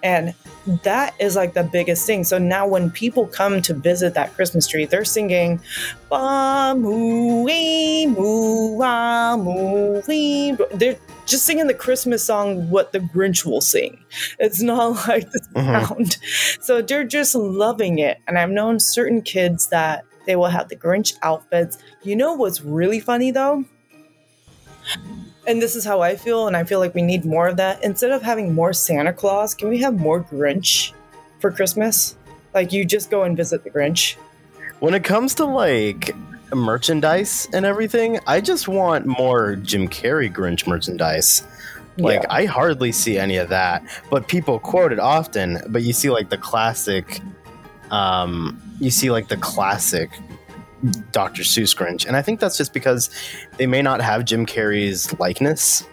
And 0.02 0.34
that 0.84 1.14
is 1.20 1.36
like 1.36 1.54
the 1.54 1.64
biggest 1.64 2.06
thing. 2.08 2.24
So 2.24 2.38
now 2.38 2.66
when 2.68 2.90
people 2.90 3.28
come 3.28 3.62
to 3.64 3.74
visit 3.74 4.14
that 4.14 4.34
Christmas 4.34 4.68
tree, 4.68 4.86
they're 4.86 5.04
singing 5.06 5.60
Ba 6.10 6.74
moo 6.78 7.46
moo 8.08 8.78
moo. 9.38 10.58
They're 10.74 10.96
just 11.26 11.46
singing 11.46 11.68
the 11.68 11.74
Christmas 11.74 12.24
song 12.24 12.70
what 12.70 12.92
the 12.92 13.00
Grinch 13.00 13.46
will 13.46 13.62
sing. 13.62 14.04
It's 14.40 14.62
not 14.62 15.08
like 15.08 15.30
the 15.32 15.40
Mhm. 15.56 15.88
sound. 15.88 16.18
So 16.62 16.82
they're 16.82 17.04
just 17.04 17.36
loving 17.36 18.00
it. 18.00 18.20
And 18.28 18.38
I've 18.38 18.50
known 18.50 18.80
certain 18.80 19.22
kids 19.22 19.68
that 19.68 20.06
they 20.26 20.36
will 20.38 20.48
have 20.48 20.70
the 20.70 20.76
Grinch 20.78 21.14
outfits. 21.24 21.78
You 22.04 22.16
know 22.16 22.34
what's 22.34 22.62
really 22.62 23.00
funny 23.02 23.32
though? 23.32 23.66
And 25.46 25.62
this 25.62 25.76
is 25.76 25.84
how 25.84 26.02
I 26.02 26.16
feel, 26.16 26.48
and 26.48 26.56
I 26.56 26.64
feel 26.64 26.80
like 26.80 26.96
we 26.96 27.02
need 27.02 27.26
more 27.26 27.48
of 27.48 27.58
that. 27.58 27.84
Instead 27.84 28.12
of 28.12 28.22
having 28.22 28.54
more 28.54 28.72
Santa 28.72 29.12
Claus, 29.12 29.54
can 29.54 29.68
we 29.70 29.80
have 29.80 30.00
more 30.00 30.24
Grinch 30.24 30.94
for 31.40 31.52
Christmas? 31.52 32.16
Like 32.54 32.72
you 32.72 32.86
just 32.86 33.10
go 33.12 33.24
and 33.24 33.36
visit 33.36 33.64
the 33.64 33.70
Grinch. 33.70 34.16
When 34.80 34.94
it 34.94 35.04
comes 35.04 35.36
to 35.36 35.46
like 35.46 36.16
merchandise 36.54 37.48
and 37.54 37.66
everything, 37.66 38.20
I 38.28 38.40
just 38.40 38.68
want 38.68 39.06
more 39.06 39.56
Jim 39.58 39.88
Carrey 39.90 40.32
Grinch 40.32 40.66
merchandise. 40.66 41.44
Like 41.98 42.22
Yeah. 42.22 42.28
I 42.30 42.46
hardly 42.46 42.92
see 42.92 43.18
any 43.18 43.38
of 43.38 43.50
that, 43.50 43.84
but 44.10 44.28
people 44.28 44.60
quote 44.60 44.92
it 44.92 45.00
often. 45.00 45.62
But 45.68 45.84
you 45.84 45.94
see 45.94 46.10
like 46.10 46.30
the 46.30 46.38
classic, 46.38 47.22
um, 47.92 48.62
you 48.80 48.92
see 48.92 49.12
like 49.12 49.28
the 49.28 49.38
classic 49.38 50.10
Dr. 51.12 51.44
Seuss 51.44 51.76
Grinch, 51.76 52.06
and 52.06 52.16
I 52.16 52.22
think 52.22 52.40
that's 52.40 52.58
just 52.58 52.74
because 52.74 53.10
they 53.58 53.68
may 53.68 53.82
not 53.82 54.02
have 54.02 54.26
Jim 54.26 54.46
Carrey's 54.46 55.18
likeness, 55.20 55.86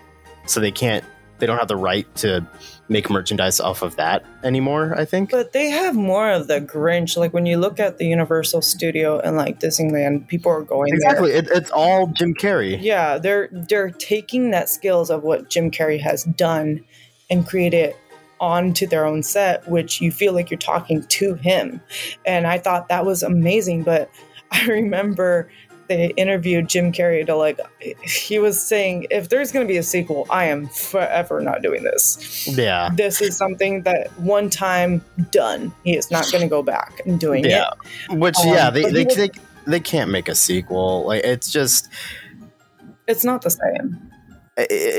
so 0.46 0.60
they 0.60 0.72
can't 0.72 1.04
they 1.40 1.46
don't 1.46 1.58
have 1.58 1.68
the 1.68 1.76
right 1.76 2.12
to 2.16 2.46
make 2.88 3.08
merchandise 3.08 3.60
off 3.60 3.82
of 3.82 3.96
that 3.96 4.24
anymore. 4.44 4.94
I 4.96 5.04
think. 5.04 5.30
But 5.30 5.52
they 5.52 5.70
have 5.70 5.94
more 5.94 6.30
of 6.30 6.46
the 6.46 6.60
Grinch. 6.60 7.16
Like 7.16 7.32
when 7.32 7.46
you 7.46 7.56
look 7.56 7.80
at 7.80 7.98
the 7.98 8.06
Universal 8.06 8.62
Studio 8.62 9.18
and 9.18 9.36
like 9.36 9.58
Disneyland, 9.58 10.28
people 10.28 10.52
are 10.52 10.62
going 10.62 10.92
exactly. 10.92 11.30
there. 11.30 11.38
It, 11.40 11.48
it's 11.50 11.70
all 11.70 12.08
Jim 12.08 12.34
Carrey. 12.34 12.78
Yeah, 12.80 13.18
they're 13.18 13.48
they're 13.50 13.90
taking 13.90 14.50
that 14.52 14.68
skills 14.68 15.10
of 15.10 15.22
what 15.22 15.48
Jim 15.48 15.70
Carrey 15.70 16.00
has 16.00 16.24
done 16.24 16.84
and 17.30 17.46
create 17.46 17.74
it 17.74 17.96
onto 18.40 18.86
their 18.86 19.04
own 19.04 19.22
set, 19.22 19.68
which 19.68 20.00
you 20.00 20.10
feel 20.10 20.32
like 20.32 20.50
you're 20.50 20.58
talking 20.58 21.02
to 21.04 21.34
him. 21.34 21.80
And 22.24 22.46
I 22.46 22.58
thought 22.58 22.88
that 22.88 23.04
was 23.04 23.22
amazing. 23.22 23.82
But 23.82 24.10
I 24.52 24.64
remember 24.66 25.50
they 25.88 26.08
interviewed 26.16 26.68
Jim 26.68 26.92
Carrey 26.92 27.26
to 27.26 27.34
like, 27.34 27.58
he 28.02 28.38
was 28.38 28.60
saying, 28.64 29.08
if 29.10 29.28
there's 29.28 29.50
going 29.50 29.66
to 29.66 29.68
be 29.68 29.76
a 29.76 29.82
sequel, 29.82 30.24
I 30.30 30.44
am 30.44 30.68
forever 30.68 31.40
not 31.40 31.62
doing 31.62 31.82
this. 31.82 32.46
Yeah. 32.46 32.90
This 32.94 33.20
is 33.20 33.36
something 33.36 33.82
that 33.82 34.08
one 34.20 34.50
time 34.50 35.04
done. 35.32 35.72
He 35.82 35.96
is 35.96 36.08
not 36.10 36.30
going 36.30 36.42
to 36.42 36.48
go 36.48 36.62
back 36.62 37.00
and 37.06 37.18
doing 37.18 37.44
Yeah. 37.44 37.70
it. 38.08 38.18
Which 38.18 38.36
Um, 38.38 38.48
yeah, 38.48 38.70
they 38.70 38.84
they, 38.90 39.04
was- 39.04 39.16
they 39.16 39.30
they 39.66 39.80
can't 39.80 40.10
make 40.12 40.28
a 40.28 40.34
sequel. 40.36 41.06
Like 41.08 41.24
it's 41.24 41.50
just 41.50 41.88
It's 43.08 43.24
not 43.24 43.42
the 43.42 43.50
same. 43.50 44.10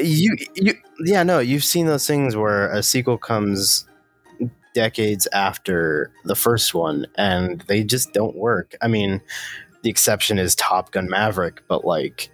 you 0.03 0.35
you 0.55 0.73
yeah 1.05 1.23
no 1.23 1.39
you've 1.39 1.63
seen 1.63 1.85
those 1.87 2.05
things 2.07 2.35
where 2.35 2.69
a 2.71 2.83
sequel 2.83 3.17
comes 3.17 3.85
decades 4.73 5.27
after 5.33 6.11
the 6.25 6.35
first 6.35 6.73
one 6.73 7.05
and 7.15 7.61
they 7.61 7.83
just 7.83 8.13
don't 8.13 8.35
work. 8.35 8.75
I 8.81 8.87
mean 8.87 9.21
the 9.83 9.89
exception 9.89 10.37
is 10.37 10.55
top 10.55 10.91
gun 10.91 11.09
maverick 11.09 11.63
but 11.67 11.85
like 11.85 12.29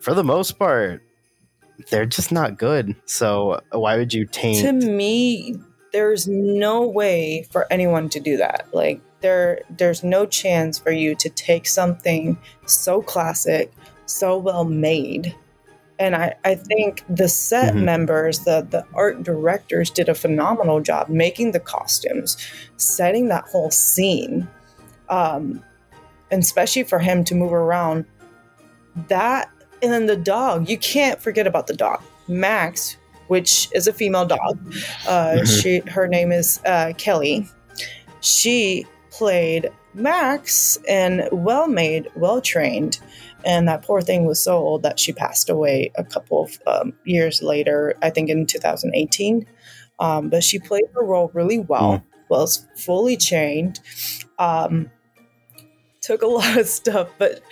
for 0.00 0.14
the 0.14 0.24
most 0.24 0.58
part 0.58 1.02
they're 1.90 2.06
just 2.06 2.32
not 2.32 2.58
good. 2.58 2.96
So 3.06 3.52
uh, 3.52 3.78
why 3.78 3.96
would 3.96 4.12
you 4.12 4.26
taint 4.26 4.64
to 4.64 4.72
me 4.72 5.58
there's 5.92 6.28
no 6.28 6.86
way 6.86 7.46
for 7.50 7.66
anyone 7.72 8.08
to 8.10 8.20
do 8.20 8.36
that. 8.36 8.66
Like 8.72 9.00
there 9.20 9.62
there's 9.70 10.04
no 10.04 10.26
chance 10.26 10.78
for 10.78 10.90
you 10.90 11.14
to 11.16 11.28
take 11.30 11.66
something 11.66 12.38
so 12.66 13.02
classic 13.02 13.72
so 14.06 14.38
well 14.38 14.64
made 14.64 15.34
and 15.98 16.14
i 16.16 16.34
i 16.44 16.54
think 16.54 17.04
the 17.08 17.28
set 17.28 17.74
Mhm. 17.74 17.82
members 17.84 18.40
the 18.40 18.66
the 18.70 18.84
art 18.94 19.22
directors 19.22 19.90
did 19.90 20.08
a 20.08 20.14
phenomenal 20.14 20.80
job 20.80 21.08
making 21.08 21.52
the 21.52 21.60
costumes 21.60 22.36
setting 22.76 23.28
that 23.28 23.44
whole 23.44 23.70
scene 23.70 24.46
um 25.08 25.62
and 26.30 26.42
especially 26.42 26.82
for 26.84 26.98
him 26.98 27.24
to 27.24 27.34
move 27.34 27.52
around 27.52 28.04
that 29.08 29.50
and 29.82 29.92
then 29.92 30.06
the 30.06 30.16
dog 30.16 30.68
you 30.68 30.78
can't 30.78 31.20
forget 31.20 31.46
about 31.46 31.66
the 31.66 31.74
dog 31.74 32.02
max 32.28 32.96
which 33.28 33.68
is 33.74 33.86
a 33.86 33.92
female 33.92 34.24
dog 34.26 34.58
uh, 35.06 35.36
Mhm. 35.36 35.62
she 35.62 35.78
her 35.90 36.06
name 36.08 36.32
is 36.32 36.60
uh, 36.66 36.92
kelly 36.98 37.46
she 38.20 38.86
played 39.10 39.70
max 39.98 40.78
and 40.88 41.28
well 41.32 41.68
made 41.68 42.08
well 42.14 42.40
trained 42.40 42.98
and 43.44 43.68
that 43.68 43.82
poor 43.82 44.00
thing 44.00 44.24
was 44.26 44.42
so 44.42 44.56
old 44.56 44.82
that 44.82 44.98
she 44.98 45.12
passed 45.12 45.48
away 45.48 45.90
a 45.96 46.04
couple 46.04 46.44
of 46.44 46.58
um, 46.66 46.92
years 47.04 47.42
later 47.42 47.94
i 48.02 48.10
think 48.10 48.28
in 48.28 48.46
2018 48.46 49.46
um, 50.00 50.28
but 50.28 50.44
she 50.44 50.58
played 50.58 50.84
her 50.94 51.04
role 51.04 51.30
really 51.34 51.58
well 51.58 52.02
was 52.28 52.66
fully 52.76 53.16
trained 53.16 53.80
um, 54.38 54.90
took 56.00 56.22
a 56.22 56.26
lot 56.38 56.56
of 56.56 56.66
stuff 56.66 57.08
but 57.18 57.42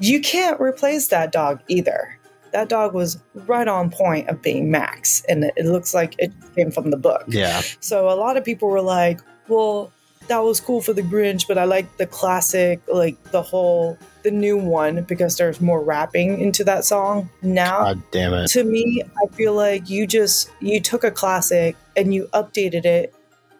you 0.00 0.20
can't 0.20 0.60
replace 0.60 1.08
that 1.08 1.32
dog 1.32 1.60
either. 1.68 2.18
That 2.52 2.68
dog 2.68 2.94
was 2.94 3.20
right 3.46 3.66
on 3.66 3.90
point 3.90 4.28
of 4.28 4.40
being 4.40 4.70
max 4.70 5.24
and 5.28 5.44
it, 5.44 5.54
it 5.56 5.66
looks 5.66 5.92
like 5.92 6.14
it 6.18 6.32
came 6.54 6.70
from 6.70 6.90
the 6.90 6.96
book. 6.96 7.24
Yeah. 7.26 7.62
So 7.80 8.08
a 8.08 8.14
lot 8.14 8.36
of 8.36 8.44
people 8.44 8.68
were 8.68 8.82
like, 8.82 9.20
well, 9.48 9.92
that 10.28 10.38
was 10.38 10.60
cool 10.60 10.80
for 10.80 10.92
the 10.92 11.02
Grinch, 11.02 11.46
but 11.46 11.58
I 11.58 11.64
like 11.64 11.96
the 11.96 12.06
classic, 12.06 12.80
like 12.92 13.22
the 13.30 13.42
whole, 13.42 13.98
the 14.22 14.30
new 14.30 14.56
one 14.56 15.02
because 15.04 15.36
there's 15.36 15.60
more 15.60 15.82
rapping 15.82 16.40
into 16.40 16.64
that 16.64 16.84
song 16.84 17.28
now. 17.42 17.80
god 17.80 18.02
damn 18.10 18.34
it 18.34 18.48
to 18.48 18.64
me, 18.64 19.02
I 19.22 19.34
feel 19.34 19.54
like 19.54 19.88
you 19.88 20.06
just, 20.06 20.50
you 20.60 20.80
took 20.80 21.04
a 21.04 21.10
classic 21.10 21.76
and 21.96 22.14
you 22.14 22.28
updated 22.32 22.84
it 22.84 23.14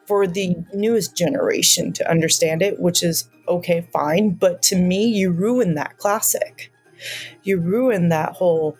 for 0.06 0.26
the 0.26 0.54
newest 0.72 1.16
generation 1.16 1.92
to 1.94 2.10
understand 2.10 2.62
it, 2.62 2.78
which 2.78 3.02
is 3.02 3.28
okay, 3.48 3.86
fine. 3.92 4.30
But 4.30 4.62
to 4.62 4.76
me, 4.76 5.06
you 5.06 5.30
ruined 5.30 5.76
that 5.76 5.98
classic. 5.98 6.72
You 7.42 7.58
ruined 7.58 8.12
that 8.12 8.32
whole, 8.32 8.76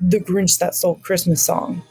the 0.00 0.20
Grinch 0.20 0.58
that 0.58 0.74
stole 0.74 0.96
Christmas 0.96 1.42
song. 1.42 1.82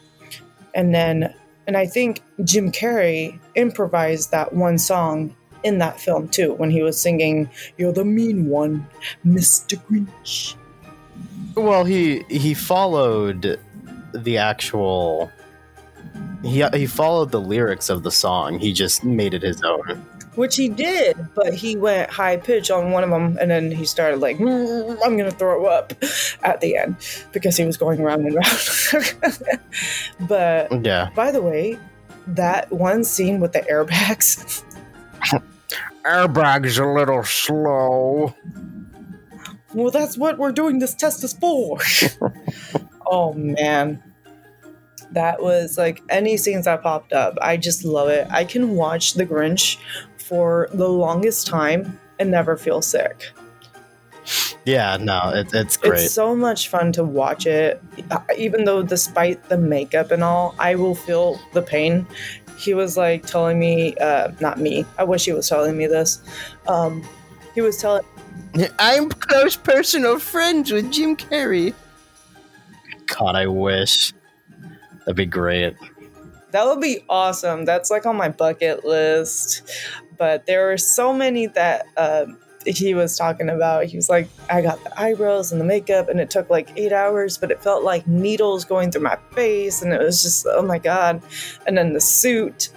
And 0.74 0.94
then 0.94 1.34
and 1.67 1.78
I 1.78 1.86
think 1.86 2.21
Jim 2.43 2.71
Carrey 2.71 3.39
improvised 3.56 4.32
that 4.32 4.54
one 4.54 4.78
song 4.78 5.36
in 5.63 5.78
that 5.80 5.99
film 5.99 6.28
too, 6.28 6.54
when 6.54 6.69
he 6.69 6.82
was 6.82 6.99
singing, 6.99 7.49
You're 7.78 7.93
the 7.93 8.06
mean 8.06 8.47
one, 8.47 8.88
Mr. 9.26 9.80
Grinch. 9.86 10.56
Well, 11.56 11.86
he 11.86 12.23
he 12.30 12.54
followed 12.54 13.60
the 14.13 14.38
actual. 14.38 15.32
He 16.43 16.63
he 16.73 16.86
followed 16.86 17.32
the 17.32 17.39
lyrics 17.39 17.89
of 17.89 18.04
the 18.04 18.12
song. 18.12 18.60
He 18.60 18.73
just 18.73 19.04
made 19.04 19.34
it 19.34 19.41
his 19.41 19.63
own. 19.63 20.06
Which 20.36 20.56
he 20.56 20.67
did, 20.67 21.15
but 21.36 21.54
he 21.54 21.76
went 21.76 22.10
high 22.10 22.38
pitch 22.38 22.72
on 22.72 22.91
one 22.91 23.04
of 23.04 23.10
them, 23.12 23.38
and 23.39 23.52
then 23.52 23.69
he 23.72 23.86
started 23.86 24.19
like, 24.19 24.38
"Mm, 24.38 24.98
I'm 25.04 25.15
gonna 25.15 25.30
throw 25.32 25.65
up 25.65 25.93
at 26.43 26.60
the 26.60 26.76
end 26.76 26.96
because 27.32 27.56
he 27.56 27.63
was 27.65 27.78
going 27.78 28.02
round 28.02 28.26
and 28.26 28.36
round. 28.36 29.15
but 30.28 30.84
Yeah. 30.84 31.10
by 31.15 31.32
the 31.32 31.41
way, 31.41 31.78
that 32.28 32.72
one 32.72 33.04
scene 33.04 33.39
with 33.39 33.52
the 33.54 33.62
airbags, 33.62 34.63
Airbag's 36.06 36.78
a 36.80 36.86
little 36.86 37.24
slow. 37.24 38.34
well, 39.74 39.91
that's 39.91 40.17
what 40.17 40.38
we're 40.38 40.52
doing 40.52 40.80
this 40.80 40.93
test 40.96 41.24
is 41.24 41.34
for. 41.34 41.78
oh 43.06 43.34
man. 43.34 44.02
That 45.12 45.43
was 45.43 45.78
like 45.78 46.02
any 46.10 46.38
scenes 46.38 46.65
that 46.65 46.82
popped 46.82 47.13
up. 47.13 47.38
I 47.39 47.56
just 47.56 47.86
love 47.86 48.10
it. 48.10 48.26
I 48.32 48.46
can 48.46 48.72
watch 48.72 49.13
The 49.13 49.28
Grinch 49.28 49.78
for 50.24 50.70
the 50.74 50.88
longest 50.88 51.48
time 51.48 52.00
and 52.20 52.32
never 52.32 52.58
feel 52.58 52.82
sick. 52.82 53.32
Yeah. 54.66 54.98
No, 54.98 55.32
it, 55.34 55.54
it's 55.54 55.76
great. 55.78 56.04
It's 56.04 56.14
so 56.14 56.36
much 56.36 56.70
fun 56.70 56.92
to 56.94 57.04
watch 57.04 57.46
it. 57.46 57.82
Even 58.38 58.64
though, 58.64 58.82
despite 58.82 59.50
the 59.50 59.58
makeup 59.58 60.12
and 60.12 60.24
all, 60.24 60.56
I 60.58 60.76
will 60.76 60.96
feel 60.96 61.40
the 61.54 61.62
pain. 61.62 62.08
He 62.58 62.74
was 62.74 62.96
like 62.96 63.26
telling 63.26 63.60
me, 63.60 63.96
uh, 63.98 64.32
not 64.40 64.60
me, 64.60 64.86
I 64.98 65.04
wish 65.04 65.26
he 65.26 65.34
was 65.34 65.50
telling 65.50 65.78
me 65.78 65.88
this. 65.88 66.22
Um, 66.68 67.06
he 67.54 67.62
was 67.62 67.78
telling, 67.78 68.06
I'm 68.80 69.10
close 69.10 69.58
personal 69.58 70.20
friends 70.20 70.72
with 70.72 70.92
Jim 70.92 71.18
Carrey. 71.18 71.74
God, 73.08 73.36
I 73.36 73.48
wish. 73.48 74.14
That'd 75.00 75.18
be 75.18 75.26
great. 75.26 75.76
That 76.54 76.66
would 76.66 76.80
be 76.80 77.04
awesome. 77.10 77.66
That's 77.66 77.92
like 77.92 78.06
on 78.06 78.16
my 78.16 78.30
bucket 78.30 78.86
list. 78.86 79.70
But 80.18 80.46
there 80.46 80.68
were 80.68 80.78
so 80.78 81.13
many 81.13 81.48
that 81.48 81.86
um 81.98 82.38
he 82.66 82.94
was 82.94 83.18
talking 83.18 83.50
about. 83.50 83.86
He 83.86 83.98
was 83.98 84.10
like, 84.10 84.30
I 84.50 84.62
got 84.62 84.82
the 84.84 85.00
eyebrows 85.00 85.52
and 85.52 85.60
the 85.60 85.66
makeup, 85.66 86.08
and 86.08 86.20
it 86.20 86.30
took 86.30 86.50
like 86.50 86.70
eight 86.78 86.94
hours, 86.94 87.38
but 87.38 87.52
it 87.52 87.62
felt 87.62 87.84
like 87.84 88.08
needles 88.08 88.63
going 88.63 88.92
through 88.92 89.02
my 89.02 89.18
face, 89.34 89.82
and 89.82 89.92
it 89.92 90.00
was 90.00 90.24
just, 90.24 90.48
oh 90.50 90.62
my 90.62 90.78
god. 90.80 91.22
And 91.68 91.78
then 91.78 91.94
the 91.94 92.02
suit. 92.02 92.70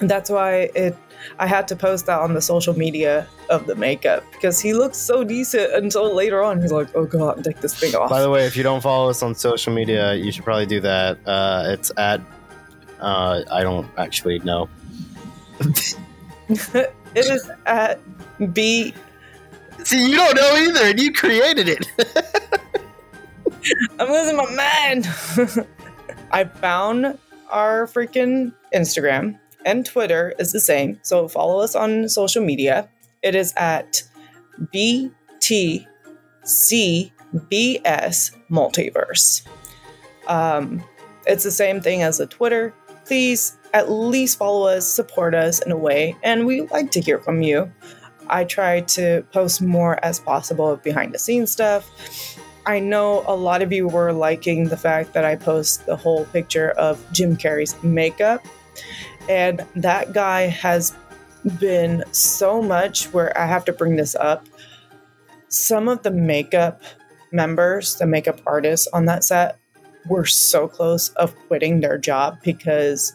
That's 0.00 0.30
why 0.30 0.70
it. 0.74 0.96
I 1.38 1.46
had 1.46 1.68
to 1.68 1.76
post 1.76 2.06
that 2.06 2.18
on 2.20 2.32
the 2.32 2.40
social 2.40 2.76
media 2.76 3.26
of 3.50 3.66
the 3.66 3.74
makeup 3.74 4.24
because 4.32 4.58
he 4.58 4.72
looked 4.72 4.94
so 4.94 5.22
decent 5.22 5.70
until 5.74 6.14
later 6.14 6.42
on. 6.42 6.62
He's 6.62 6.72
like, 6.72 6.88
"Oh 6.94 7.04
God, 7.04 7.44
take 7.44 7.60
this 7.60 7.78
thing 7.78 7.94
off." 7.94 8.08
By 8.08 8.22
the 8.22 8.30
way, 8.30 8.46
if 8.46 8.56
you 8.56 8.62
don't 8.62 8.80
follow 8.80 9.10
us 9.10 9.22
on 9.22 9.34
social 9.34 9.74
media, 9.74 10.14
you 10.14 10.32
should 10.32 10.44
probably 10.44 10.64
do 10.64 10.80
that. 10.80 11.18
Uh, 11.26 11.64
it's 11.68 11.92
at. 11.98 12.22
Uh, 13.00 13.42
I 13.50 13.62
don't 13.62 13.88
actually 13.98 14.38
know. 14.40 14.68
it 15.60 16.92
is 17.14 17.50
at 17.66 18.00
B 18.52 18.94
See, 19.84 20.10
you 20.10 20.16
don't 20.16 20.36
know 20.36 20.56
either, 20.56 20.90
and 20.90 21.00
you 21.00 21.12
created 21.12 21.68
it. 21.68 21.86
I'm 23.98 24.10
losing 24.10 24.36
my 24.36 24.54
mind. 24.54 25.06
I 26.32 26.44
found 26.44 27.18
our 27.50 27.86
freaking 27.86 28.52
Instagram 28.74 29.38
and 29.64 29.84
Twitter 29.84 30.34
is 30.38 30.52
the 30.52 30.60
same. 30.60 30.98
So 31.02 31.28
follow 31.28 31.60
us 31.60 31.74
on 31.74 32.08
social 32.08 32.44
media. 32.44 32.88
It 33.22 33.34
is 33.34 33.52
at 33.56 34.02
BTCVS 34.72 35.10
Multiverse. 38.50 39.42
Um, 40.26 40.82
it's 41.26 41.44
the 41.44 41.50
same 41.50 41.80
thing 41.80 42.02
as 42.02 42.18
the 42.18 42.26
Twitter. 42.26 42.74
Please 43.10 43.58
at 43.74 43.90
least 43.90 44.38
follow 44.38 44.68
us, 44.68 44.86
support 44.86 45.34
us 45.34 45.58
in 45.58 45.72
a 45.72 45.76
way, 45.76 46.16
and 46.22 46.46
we 46.46 46.60
like 46.60 46.92
to 46.92 47.00
hear 47.00 47.18
from 47.18 47.42
you. 47.42 47.68
I 48.28 48.44
try 48.44 48.82
to 48.82 49.24
post 49.32 49.60
more 49.60 49.98
as 50.04 50.20
possible 50.20 50.70
of 50.70 50.80
behind 50.84 51.12
the 51.12 51.18
scenes 51.18 51.50
stuff. 51.50 52.38
I 52.66 52.78
know 52.78 53.24
a 53.26 53.34
lot 53.34 53.62
of 53.62 53.72
you 53.72 53.88
were 53.88 54.12
liking 54.12 54.68
the 54.68 54.76
fact 54.76 55.12
that 55.14 55.24
I 55.24 55.34
post 55.34 55.86
the 55.86 55.96
whole 55.96 56.24
picture 56.26 56.70
of 56.70 57.04
Jim 57.10 57.36
Carrey's 57.36 57.74
makeup. 57.82 58.46
And 59.28 59.66
that 59.74 60.12
guy 60.12 60.42
has 60.42 60.94
been 61.58 62.04
so 62.12 62.62
much 62.62 63.06
where 63.06 63.36
I 63.36 63.46
have 63.46 63.64
to 63.64 63.72
bring 63.72 63.96
this 63.96 64.14
up. 64.14 64.46
Some 65.48 65.88
of 65.88 66.04
the 66.04 66.12
makeup 66.12 66.84
members, 67.32 67.96
the 67.96 68.06
makeup 68.06 68.40
artists 68.46 68.86
on 68.92 69.06
that 69.06 69.24
set, 69.24 69.59
were 70.08 70.24
so 70.26 70.66
close 70.68 71.10
of 71.10 71.34
quitting 71.46 71.80
their 71.80 71.98
job 71.98 72.38
because 72.42 73.14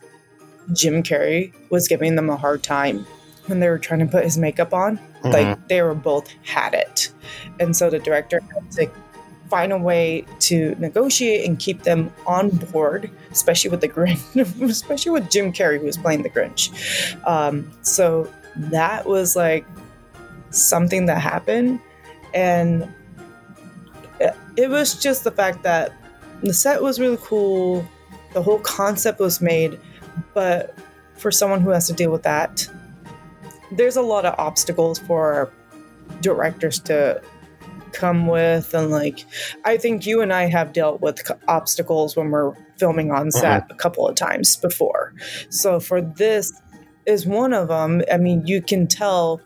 Jim 0.74 1.04
Carrey 1.04 1.54
was 1.70 1.88
giving 1.88 2.16
them 2.16 2.30
a 2.30 2.36
hard 2.36 2.64
time 2.64 3.06
when 3.48 3.60
they 3.60 3.70
were 3.70 3.80
trying 3.80 4.00
to 4.00 4.06
put 4.06 4.24
his 4.24 4.38
makeup 4.38 4.74
on. 4.74 5.00
Mhm. 5.24 5.34
Like 5.34 5.68
they 5.68 5.82
were 5.82 5.96
both 5.96 6.30
had 6.44 6.74
it. 6.74 7.10
And 7.60 7.76
so 7.76 7.90
the 7.90 8.00
director 8.00 8.42
had 8.54 8.72
to 8.72 8.90
find 9.50 9.72
a 9.72 9.78
way 9.78 10.26
to 10.40 10.76
negotiate 10.80 11.48
and 11.48 11.60
keep 11.60 11.84
them 11.84 12.12
on 12.26 12.50
board, 12.50 13.10
especially 13.32 13.70
with 13.70 13.82
the 13.82 13.90
Grinch, 13.90 14.62
especially 14.70 15.12
with 15.12 15.30
Jim 15.30 15.54
Carrey 15.54 15.80
who 15.80 15.86
was 15.86 15.98
playing 15.98 16.24
the 16.24 16.30
Grinch. 16.30 16.72
Um, 17.28 17.72
so 17.82 18.32
that 18.56 19.06
was 19.06 19.36
like 19.36 19.66
something 20.50 21.06
that 21.06 21.22
happened. 21.22 21.80
And 22.34 22.92
it 24.58 24.70
was 24.70 24.96
just 24.96 25.24
the 25.24 25.32
fact 25.32 25.64
that 25.64 25.92
the 26.44 26.54
set 26.54 26.82
was 26.82 27.00
really 27.00 27.18
cool, 27.22 27.86
the 28.34 28.42
whole 28.42 28.60
concept 28.60 29.20
was 29.20 29.42
made, 29.42 29.80
but 30.34 30.78
for 31.16 31.32
someone 31.32 31.62
who 31.62 31.70
has 31.70 31.88
to 31.88 31.94
deal 31.94 32.12
with 32.12 32.24
that, 32.24 32.68
there's 33.72 33.96
a 33.96 34.02
lot 34.02 34.26
of 34.26 34.36
obstacles 34.38 35.00
for 35.00 35.52
directors 36.22 36.80
to 36.80 37.22
come 37.94 38.28
with. 38.28 38.74
And 38.74 38.92
like 38.92 39.26
i 39.64 39.78
think 39.78 40.06
you 40.06 40.22
and 40.22 40.34
i 40.34 40.44
have 40.48 40.74
dealt 40.74 41.02
with 41.02 41.26
c- 41.26 41.34
obstacles 41.48 42.16
when 42.16 42.30
we're 42.30 42.54
filming 42.78 43.12
on 43.12 43.32
set 43.32 43.64
uh-huh. 43.64 43.68
a 43.72 43.76
couple 43.76 44.08
of 44.08 44.16
times 44.16 44.58
before. 44.58 45.14
So 45.50 45.80
for 45.80 46.02
this 46.02 46.52
is 47.06 47.26
one 47.26 47.54
of 47.54 47.70
them 47.70 48.02
i 48.12 48.18
mean 48.18 48.46
you 48.46 48.62
can 48.62 48.88
tell 48.88 49.42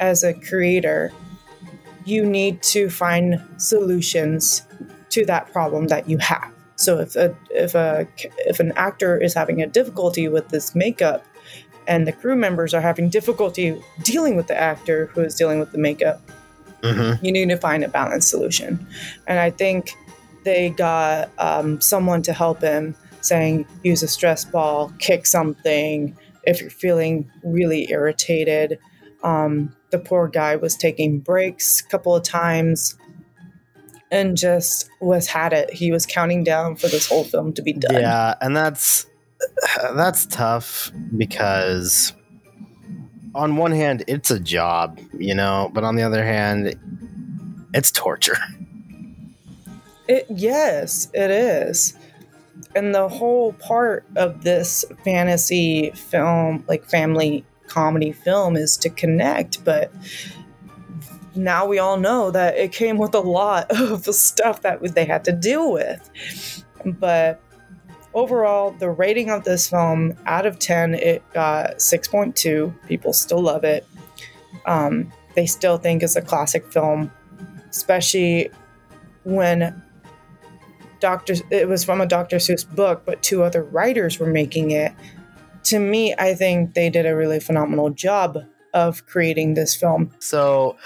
as 0.00 0.24
a 0.24 0.32
creator 0.32 1.12
you 2.04 2.24
need 2.24 2.62
to 2.62 2.88
find 2.88 3.42
solutions 3.58 4.62
to 5.16 5.24
that 5.26 5.50
problem 5.52 5.88
that 5.88 6.08
you 6.08 6.18
have 6.18 6.52
so 6.76 6.98
if 7.00 7.16
a 7.16 7.34
if 7.50 7.74
a 7.74 8.06
if 8.52 8.60
an 8.60 8.70
actor 8.76 9.16
is 9.26 9.32
having 9.34 9.62
a 9.62 9.66
difficulty 9.66 10.28
with 10.28 10.48
this 10.50 10.74
makeup 10.74 11.24
and 11.88 12.06
the 12.06 12.12
crew 12.12 12.36
members 12.36 12.74
are 12.74 12.80
having 12.80 13.08
difficulty 13.08 13.80
dealing 14.02 14.36
with 14.36 14.46
the 14.46 14.58
actor 14.70 15.06
who 15.12 15.20
is 15.22 15.34
dealing 15.34 15.58
with 15.58 15.72
the 15.72 15.78
makeup 15.78 16.20
Mhm. 16.82 17.18
you 17.22 17.32
need 17.32 17.48
to 17.48 17.56
find 17.56 17.82
a 17.82 17.88
balanced 17.88 18.28
solution. 18.28 18.86
And 19.26 19.38
I 19.40 19.50
think 19.50 19.96
they 20.44 20.70
got 20.70 21.30
um, 21.38 21.80
someone 21.80 22.22
to 22.22 22.32
help 22.32 22.60
him 22.60 22.94
saying, 23.22 23.66
use 23.82 24.02
a 24.02 24.08
stress 24.08 24.44
ball, 24.44 24.92
kick 24.98 25.26
something 25.26 26.14
if 26.44 26.60
you're 26.60 26.70
feeling 26.70 27.28
really 27.42 27.90
irritated. 27.90 28.78
Um, 29.24 29.74
the 29.90 29.98
poor 29.98 30.28
guy 30.28 30.56
was 30.56 30.76
taking 30.76 31.18
breaks 31.18 31.80
a 31.80 31.88
couple 31.88 32.14
of 32.14 32.22
times 32.22 32.94
and 34.10 34.36
just 34.36 34.88
was 35.00 35.26
had 35.26 35.52
it. 35.52 35.72
He 35.72 35.90
was 35.90 36.06
counting 36.06 36.44
down 36.44 36.76
for 36.76 36.88
this 36.88 37.08
whole 37.08 37.24
film 37.24 37.52
to 37.54 37.62
be 37.62 37.72
done. 37.72 38.00
Yeah, 38.00 38.34
and 38.40 38.56
that's 38.56 39.06
that's 39.94 40.26
tough 40.26 40.90
because 41.16 42.12
on 43.34 43.56
one 43.56 43.72
hand 43.72 44.04
it's 44.06 44.30
a 44.30 44.40
job, 44.40 44.98
you 45.18 45.34
know, 45.34 45.70
but 45.74 45.84
on 45.84 45.96
the 45.96 46.02
other 46.02 46.24
hand 46.24 46.78
it's 47.74 47.90
torture. 47.90 48.38
It, 50.08 50.26
yes, 50.28 51.08
it 51.14 51.30
is. 51.30 51.94
And 52.74 52.94
the 52.94 53.08
whole 53.08 53.52
part 53.54 54.06
of 54.16 54.42
this 54.44 54.84
fantasy 55.04 55.90
film, 55.90 56.64
like 56.68 56.84
family 56.84 57.44
comedy 57.66 58.12
film, 58.12 58.56
is 58.56 58.76
to 58.78 58.88
connect. 58.90 59.64
But 59.64 59.92
now 61.36 61.66
we 61.66 61.78
all 61.78 61.98
know 61.98 62.30
that 62.30 62.56
it 62.56 62.72
came 62.72 62.98
with 62.98 63.14
a 63.14 63.20
lot 63.20 63.70
of 63.70 64.04
the 64.04 64.12
stuff 64.12 64.62
that 64.62 64.82
they 64.94 65.04
had 65.04 65.24
to 65.24 65.32
deal 65.32 65.72
with. 65.72 66.64
But 66.84 67.40
overall, 68.14 68.72
the 68.72 68.90
rating 68.90 69.30
of 69.30 69.44
this 69.44 69.68
film 69.68 70.16
out 70.26 70.46
of 70.46 70.58
10, 70.58 70.94
it 70.94 71.22
got 71.32 71.76
6.2. 71.76 72.74
People 72.86 73.12
still 73.12 73.42
love 73.42 73.64
it. 73.64 73.86
Um, 74.66 75.12
they 75.34 75.46
still 75.46 75.76
think 75.76 76.02
it's 76.02 76.16
a 76.16 76.22
classic 76.22 76.72
film, 76.72 77.12
especially 77.70 78.50
when 79.24 79.82
Doctor 80.98 81.34
it 81.50 81.68
was 81.68 81.84
from 81.84 82.00
a 82.00 82.06
Dr. 82.06 82.36
Seuss 82.36 82.68
book, 82.74 83.02
but 83.04 83.22
two 83.22 83.42
other 83.42 83.62
writers 83.62 84.18
were 84.18 84.26
making 84.26 84.70
it. 84.70 84.92
To 85.64 85.78
me, 85.78 86.14
I 86.18 86.34
think 86.34 86.74
they 86.74 86.88
did 86.88 87.06
a 87.06 87.14
really 87.14 87.38
phenomenal 87.38 87.90
job 87.90 88.38
of 88.72 89.04
creating 89.06 89.54
this 89.54 89.74
film. 89.74 90.10
So 90.20 90.76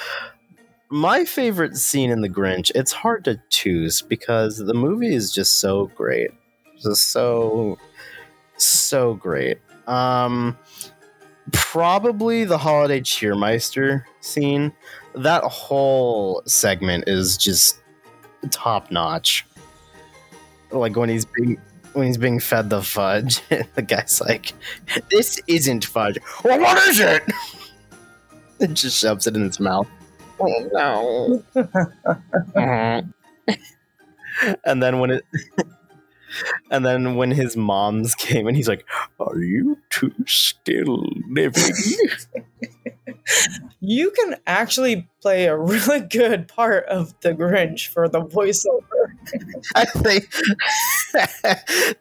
my 0.90 1.24
favorite 1.24 1.76
scene 1.76 2.10
in 2.10 2.20
The 2.20 2.28
Grinch, 2.28 2.70
it's 2.74 2.92
hard 2.92 3.24
to 3.24 3.40
choose 3.48 4.02
because 4.02 4.58
the 4.58 4.74
movie 4.74 5.14
is 5.14 5.32
just 5.32 5.60
so 5.60 5.86
great. 5.94 6.30
Just 6.82 7.12
so 7.12 7.78
so 8.56 9.14
great. 9.14 9.58
Um 9.86 10.58
probably 11.52 12.44
the 12.44 12.58
holiday 12.58 13.00
cheermeister 13.00 14.04
scene. 14.20 14.72
That 15.14 15.44
whole 15.44 16.42
segment 16.46 17.04
is 17.06 17.36
just 17.36 17.80
top 18.50 18.90
notch. 18.90 19.46
Like 20.72 20.96
when 20.96 21.08
he's 21.08 21.24
being 21.24 21.60
when 21.92 22.06
he's 22.06 22.18
being 22.18 22.40
fed 22.40 22.70
the 22.70 22.82
fudge, 22.82 23.42
the 23.74 23.82
guy's 23.82 24.20
like, 24.20 24.52
"This 25.10 25.40
isn't 25.48 25.84
fudge. 25.84 26.18
Well, 26.44 26.60
what 26.60 26.88
is 26.88 27.00
it?" 27.00 27.22
and 28.60 28.76
just 28.76 28.96
shoves 28.96 29.26
it 29.26 29.34
in 29.34 29.44
its 29.44 29.58
mouth. 29.58 29.88
Oh 30.40 31.42
no! 31.54 33.14
and 34.64 34.82
then 34.82 34.98
when 34.98 35.10
it, 35.10 35.24
and 36.70 36.84
then 36.84 37.16
when 37.16 37.30
his 37.30 37.56
mom's 37.56 38.14
came 38.14 38.46
and 38.46 38.56
he's 38.56 38.68
like, 38.68 38.86
"Are 39.18 39.38
you 39.38 39.78
two 39.90 40.12
still 40.26 41.04
living?" 41.28 41.72
You 43.80 44.10
can 44.10 44.36
actually 44.46 45.08
play 45.22 45.46
a 45.46 45.56
really 45.56 46.00
good 46.00 46.48
part 46.48 46.84
of 46.86 47.14
the 47.20 47.32
Grinch 47.32 47.88
for 47.88 48.08
the 48.08 48.20
voiceover. 48.20 48.82
I 49.74 49.84
think. 49.84 50.28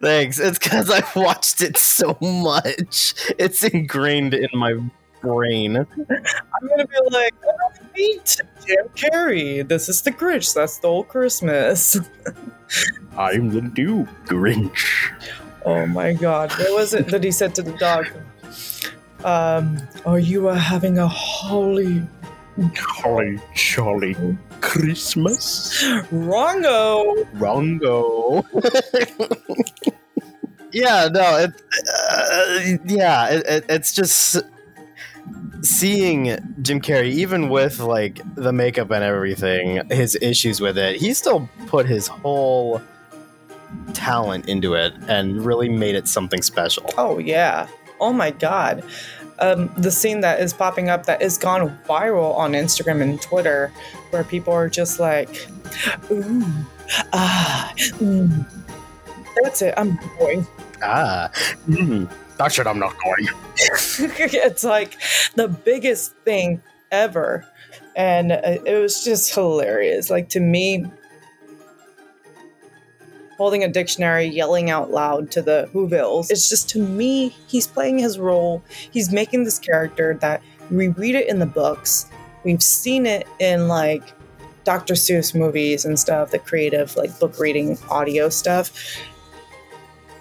Thanks. 0.02 0.40
It's 0.40 0.60
because 0.60 0.90
I've 0.90 1.16
watched 1.16 1.62
it 1.62 1.78
so 1.78 2.18
much. 2.22 3.14
It's 3.38 3.64
ingrained 3.64 4.34
in 4.34 4.50
my 4.54 4.78
brain. 5.22 5.78
I'm 5.78 6.68
gonna 6.68 6.88
be 6.88 6.96
like, 7.12 7.34
oh, 7.46 7.72
meet 8.00 8.42
Jim 8.66 8.88
Carrey. 8.96 9.68
This 9.68 9.90
is 9.90 10.02
the 10.02 10.12
Grinch. 10.12 10.54
That's 10.54 10.80
the 10.80 10.88
old 10.88 11.08
Christmas. 11.10 11.98
I'm 13.18 13.50
the 13.50 13.62
new 13.62 14.08
Grinch. 14.26 14.86
Oh 15.66 15.86
my 15.86 16.14
god. 16.14 16.52
What 16.52 16.74
was 16.74 16.94
it 16.94 17.08
that 17.08 17.24
he 17.24 17.32
said 17.32 17.54
to 17.56 17.62
the 17.62 17.74
dog? 17.74 18.08
Um, 19.26 19.78
are 20.06 20.20
you 20.20 20.48
uh, 20.48 20.56
having 20.56 20.98
a 20.98 21.08
holly 21.08 22.02
Holly 22.76 23.40
jolly 23.56 24.16
Christmas. 24.62 25.84
wrongo? 26.12 27.26
Rongo. 27.36 28.44
yeah, 30.74 31.08
no, 31.12 31.38
it, 31.38 31.54
uh, 32.12 32.78
yeah, 32.86 33.30
it, 33.30 33.46
it, 33.48 33.66
it's 33.70 33.94
just 33.94 34.42
seeing 35.62 36.38
Jim 36.62 36.82
Carrey, 36.82 37.12
even 37.12 37.50
with 37.50 37.80
like 37.80 38.22
the 38.36 38.54
makeup 38.54 38.92
and 38.92 39.04
everything, 39.04 39.82
his 39.90 40.18
issues 40.22 40.62
with 40.62 40.78
it, 40.78 40.98
he 40.98 41.14
still 41.14 41.50
put 41.68 41.86
his 41.86 42.08
whole 42.08 42.82
talent 43.94 44.48
into 44.48 44.74
it 44.74 44.94
and 45.08 45.46
really 45.46 45.70
made 45.70 45.96
it 45.96 46.08
something 46.08 46.42
special. 46.42 46.90
Oh 46.98 47.20
yeah. 47.20 47.68
Oh 48.00 48.14
my 48.14 48.32
god. 48.32 48.84
Um, 49.40 49.72
the 49.78 49.92
scene 49.92 50.20
that 50.22 50.42
is 50.42 50.54
popping 50.54 50.90
up 50.90 51.06
that 51.06 51.22
is 51.22 51.38
gone 51.38 51.78
viral 51.88 52.36
on 52.36 52.52
Instagram 52.54 53.02
and 53.02 53.22
Twitter, 53.22 53.72
where 54.10 54.24
people 54.24 54.54
are 54.54 54.68
just 54.68 55.00
like, 55.00 55.48
ooh, 56.12 56.44
ah, 57.14 57.74
mm. 57.78 58.46
That's 59.42 59.62
it. 59.62 59.74
I'm 59.78 59.98
going. 60.18 60.46
Ah, 60.84 61.30
mm, 61.68 62.12
That's 62.40 62.56
shit, 62.56 62.68
I'm 62.68 62.80
not 62.80 62.96
going. 63.04 63.28
it's 63.58 64.64
like 64.64 64.98
the 65.36 65.50
biggest 65.50 66.16
thing 66.20 66.64
ever. 66.90 67.46
And 67.98 68.32
it 68.32 68.82
was 68.82 69.04
just 69.04 69.36
hilarious. 69.36 70.10
Like 70.10 70.30
to 70.30 70.40
me, 70.40 70.86
holding 73.38 73.66
a 73.66 73.68
dictionary, 73.68 74.26
yelling 74.26 74.70
out 74.70 74.90
loud 74.90 75.32
to 75.32 75.42
the 75.42 75.70
Whovilles, 75.74 76.32
it's 76.32 76.48
just 76.48 76.70
to 76.70 76.80
me, 76.80 77.36
he's 77.48 77.68
playing 77.68 78.00
his 78.00 78.18
role. 78.18 78.64
He's 78.90 79.12
making 79.12 79.44
this 79.44 79.60
character 79.60 80.18
that 80.22 80.42
we 80.72 80.88
read 80.88 81.16
it 81.16 81.28
in 81.28 81.40
the 81.40 81.46
books. 81.46 82.06
We've 82.46 82.64
seen 82.64 83.06
it 83.06 83.28
in 83.40 83.68
like 83.68 84.14
Dr. 84.64 84.94
Seuss 84.94 85.36
movies 85.36 85.84
and 85.84 86.00
stuff, 86.00 86.32
the 86.32 86.40
creative 86.40 86.96
like 86.96 87.20
book 87.20 87.38
reading 87.38 87.78
audio 87.90 88.30
stuff. 88.30 88.72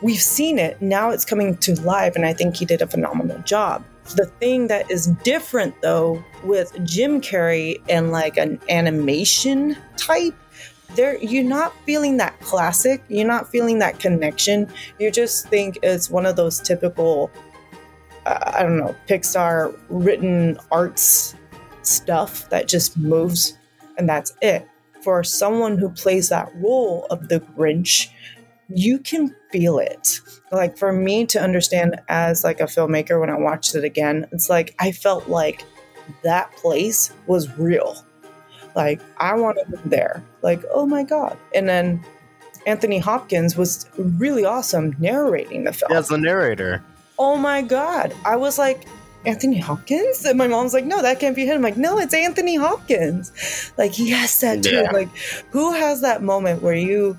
We've 0.00 0.20
seen 0.20 0.58
it. 0.58 0.80
Now 0.80 1.10
it's 1.10 1.24
coming 1.24 1.56
to 1.58 1.80
life, 1.80 2.14
and 2.14 2.24
I 2.24 2.32
think 2.32 2.56
he 2.56 2.64
did 2.64 2.82
a 2.82 2.86
phenomenal 2.86 3.38
job. 3.40 3.84
The 4.14 4.26
thing 4.26 4.68
that 4.68 4.90
is 4.90 5.06
different 5.22 5.80
though 5.82 6.24
with 6.44 6.72
Jim 6.84 7.20
Carrey 7.20 7.82
and 7.88 8.10
like 8.10 8.38
an 8.38 8.58
animation 8.70 9.76
type, 9.96 10.34
there 10.94 11.18
you're 11.18 11.44
not 11.44 11.74
feeling 11.84 12.16
that 12.16 12.38
classic, 12.40 13.02
you're 13.08 13.26
not 13.26 13.50
feeling 13.50 13.80
that 13.80 13.98
connection. 13.98 14.72
You 14.98 15.10
just 15.10 15.48
think 15.48 15.78
it's 15.82 16.10
one 16.10 16.24
of 16.24 16.36
those 16.36 16.58
typical 16.60 17.30
uh, 18.24 18.52
I 18.54 18.62
don't 18.62 18.78
know, 18.78 18.94
Pixar 19.08 19.76
written 19.88 20.58
arts 20.70 21.34
stuff 21.82 22.48
that 22.50 22.68
just 22.68 22.96
moves 22.96 23.58
and 23.96 24.08
that's 24.08 24.34
it. 24.42 24.66
For 25.02 25.22
someone 25.22 25.78
who 25.78 25.90
plays 25.90 26.28
that 26.28 26.50
role 26.56 27.06
of 27.10 27.28
the 27.28 27.40
Grinch, 27.40 28.08
you 28.68 28.98
can 28.98 29.34
feel 29.50 29.78
it. 29.78 30.20
Like 30.52 30.76
for 30.76 30.92
me 30.92 31.26
to 31.26 31.40
understand 31.40 32.00
as 32.08 32.44
like 32.44 32.60
a 32.60 32.64
filmmaker 32.64 33.20
when 33.20 33.30
I 33.30 33.38
watched 33.38 33.74
it 33.74 33.84
again, 33.84 34.26
it's 34.32 34.48
like 34.48 34.74
I 34.78 34.92
felt 34.92 35.28
like 35.28 35.64
that 36.22 36.52
place 36.52 37.12
was 37.26 37.56
real. 37.58 38.04
Like 38.74 39.00
I 39.18 39.34
wanted 39.34 39.68
them 39.68 39.82
there. 39.84 40.22
Like, 40.42 40.62
oh 40.72 40.86
my 40.86 41.02
God. 41.02 41.36
And 41.54 41.68
then 41.68 42.04
Anthony 42.66 42.98
Hopkins 42.98 43.56
was 43.56 43.88
really 43.96 44.44
awesome 44.44 44.94
narrating 44.98 45.64
the 45.64 45.72
film. 45.72 45.92
As 45.92 46.08
the 46.08 46.18
narrator. 46.18 46.84
Oh 47.18 47.36
my 47.36 47.62
God. 47.62 48.14
I 48.24 48.36
was 48.36 48.58
like, 48.58 48.86
Anthony 49.26 49.58
Hopkins? 49.58 50.24
And 50.24 50.38
my 50.38 50.46
mom's 50.46 50.72
like, 50.72 50.84
no, 50.84 51.02
that 51.02 51.18
can't 51.18 51.34
be 51.34 51.44
him. 51.44 51.56
I'm 51.56 51.62
like, 51.62 51.76
no, 51.76 51.98
it's 51.98 52.14
Anthony 52.14 52.54
Hopkins. 52.54 53.72
Like, 53.76 53.92
he 53.92 54.10
has 54.10 54.40
that 54.40 54.62
too. 54.62 54.70
Yeah. 54.70 54.90
Like, 54.92 55.08
who 55.50 55.72
has 55.72 56.00
that 56.02 56.22
moment 56.22 56.62
where 56.62 56.74
you, 56.74 57.18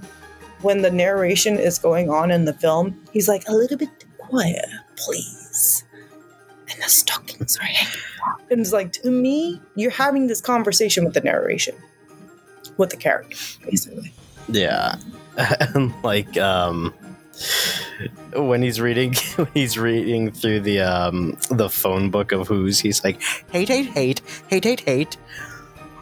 when 0.62 0.82
the 0.82 0.91
narration 0.91 1.58
is 1.58 1.80
going 1.80 2.10
on 2.10 2.32
in 2.32 2.45
the 2.45 2.54
film, 2.54 3.00
he's 3.12 3.28
like, 3.28 3.48
a 3.48 3.54
little 3.54 3.78
bit 3.78 4.06
quiet, 4.17 4.65
please. 4.95 5.84
And 6.72 6.82
the 6.82 6.89
stockings 6.89 7.58
are 7.58 7.63
hanging 7.63 8.02
out. 8.28 8.41
And 8.52 8.62
it's 8.62 8.74
like, 8.74 8.91
to 8.93 9.10
me, 9.10 9.62
you're 9.76 9.91
having 9.91 10.28
this 10.28 10.41
conversation 10.41 11.06
with 11.06 11.13
the 11.13 11.22
narration, 11.22 11.76
with 12.78 12.89
the 12.89 12.98
character, 12.98 13.36
basically. 13.65 14.13
Yeah. 14.48 14.95
and 15.38 15.93
like 16.04 16.38
um 16.38 16.93
when 18.36 18.62
he's 18.62 18.82
reading 18.82 19.13
when 19.36 19.48
he's 19.54 19.78
reading 19.78 20.32
through 20.32 20.60
the 20.62 20.82
um 20.82 21.38
the 21.50 21.69
phone 21.69 22.10
book 22.10 22.32
of 22.32 22.48
who's 22.48 22.80
he's 22.80 23.04
like 23.04 23.22
hate 23.52 23.69
hate 23.69 23.88
hate 23.88 24.22
hate 24.50 24.65
hate 24.65 24.82
hate 24.82 25.17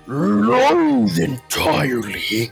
Loathe 0.08 1.20
entirely. 1.20 2.50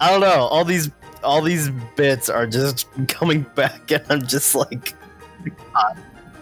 I 0.00 0.10
don't 0.10 0.20
know 0.20 0.46
all 0.46 0.64
these 0.64 0.90
all 1.22 1.40
these 1.42 1.70
bits 1.96 2.28
are 2.28 2.46
just 2.46 2.86
coming 3.08 3.42
back 3.54 3.90
and 3.90 4.04
I'm 4.10 4.26
just 4.26 4.54
like 4.54 4.94
God. 5.74 5.98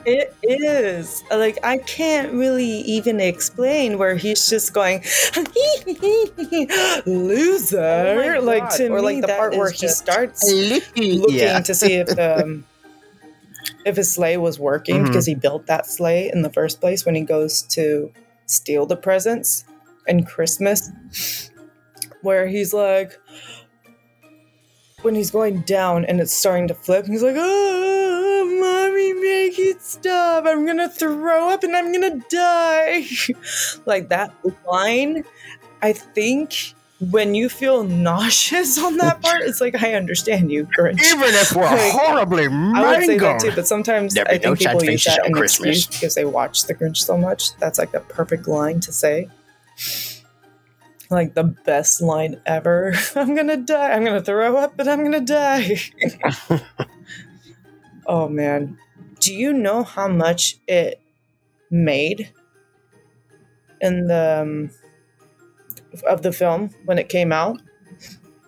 It 0.06 0.34
is. 0.42 1.22
Like, 1.30 1.58
I 1.62 1.76
can't 1.76 2.32
really 2.32 2.64
even 2.64 3.20
explain 3.20 3.98
where 3.98 4.16
he's 4.16 4.48
just 4.48 4.72
going, 4.72 5.04
loser. 7.06 7.78
Oh 7.78 8.16
my 8.16 8.38
like, 8.38 8.62
God. 8.62 8.70
to 8.78 8.88
Or, 8.88 8.96
me, 8.96 9.02
like, 9.02 9.20
the 9.20 9.28
part 9.28 9.56
where 9.56 9.70
he 9.70 9.88
starts 9.88 10.42
looking 10.96 11.34
yeah 11.34 11.60
to 11.60 11.74
see 11.74 11.94
if 11.96 12.18
um, 12.18 12.64
if 13.84 13.96
his 13.96 14.10
sleigh 14.12 14.38
was 14.38 14.58
working 14.58 15.02
Mhm. 15.02 15.06
because 15.08 15.26
he 15.26 15.34
built 15.34 15.66
that 15.66 15.86
sleigh 15.86 16.30
in 16.32 16.40
the 16.42 16.50
first 16.50 16.80
place 16.80 17.04
when 17.04 17.14
he 17.14 17.20
goes 17.22 17.60
to 17.62 18.10
steal 18.46 18.86
the 18.86 18.96
presents 18.96 19.64
and 20.08 20.26
Christmas, 20.26 20.90
where 22.22 22.46
he's 22.46 22.72
like, 22.74 23.18
when 25.02 25.14
he's 25.14 25.30
going 25.30 25.60
down 25.62 26.04
and 26.04 26.20
it's 26.20 26.32
starting 26.32 26.68
to 26.68 26.74
flip, 26.74 27.06
he's 27.06 27.22
like, 27.22 27.36
"Oh, 27.38 28.44
mommy, 28.60 29.12
make 29.14 29.58
it 29.58 29.82
stop! 29.82 30.44
I'm 30.46 30.66
gonna 30.66 30.88
throw 30.88 31.48
up 31.50 31.64
and 31.64 31.74
I'm 31.74 31.92
gonna 31.92 32.20
die." 32.28 33.04
like 33.86 34.08
that 34.10 34.32
line, 34.70 35.24
I 35.82 35.92
think. 35.92 36.74
When 37.10 37.34
you 37.34 37.48
feel 37.48 37.82
nauseous 37.84 38.76
on 38.78 38.98
that 38.98 39.22
part, 39.22 39.40
it's 39.40 39.58
like 39.62 39.82
I 39.82 39.94
understand 39.94 40.52
you, 40.52 40.66
Grinch. 40.66 41.00
Even 41.02 41.30
if 41.34 41.52
we're 41.56 41.62
Like, 41.62 41.92
horribly 41.92 42.44
I 42.44 42.98
would 42.98 43.06
say 43.06 43.16
that 43.16 43.40
too, 43.40 43.52
but 43.54 43.66
sometimes 43.66 44.18
I 44.18 44.24
be 44.24 44.38
no 44.40 44.54
think 44.54 44.58
people 44.58 44.84
use 44.84 45.04
that 45.06 45.20
on 45.20 45.28
in 45.28 45.32
Christmas. 45.32 45.78
excuse 45.78 45.86
because 45.86 46.14
they 46.14 46.26
watch 46.26 46.64
The 46.64 46.74
Grinch 46.74 46.98
so 46.98 47.16
much. 47.16 47.56
That's 47.56 47.78
like 47.78 47.92
the 47.92 48.00
perfect 48.00 48.46
line 48.46 48.80
to 48.80 48.92
say. 48.92 49.30
Like 51.10 51.34
the 51.34 51.44
best 51.44 52.00
line 52.00 52.40
ever. 52.46 52.94
I'm 53.16 53.34
gonna 53.34 53.56
die. 53.56 53.92
I'm 53.92 54.04
gonna 54.04 54.22
throw 54.22 54.56
up, 54.56 54.76
but 54.76 54.86
I'm 54.88 55.02
gonna 55.02 55.20
die. 55.20 55.76
oh 58.06 58.28
man, 58.28 58.78
do 59.18 59.34
you 59.34 59.52
know 59.52 59.82
how 59.82 60.08
much 60.08 60.58
it 60.68 61.00
made 61.70 62.32
in 63.80 64.06
the 64.06 64.40
um, 64.42 64.70
of 66.06 66.22
the 66.22 66.32
film 66.32 66.70
when 66.84 66.98
it 66.98 67.08
came 67.08 67.32
out? 67.32 67.60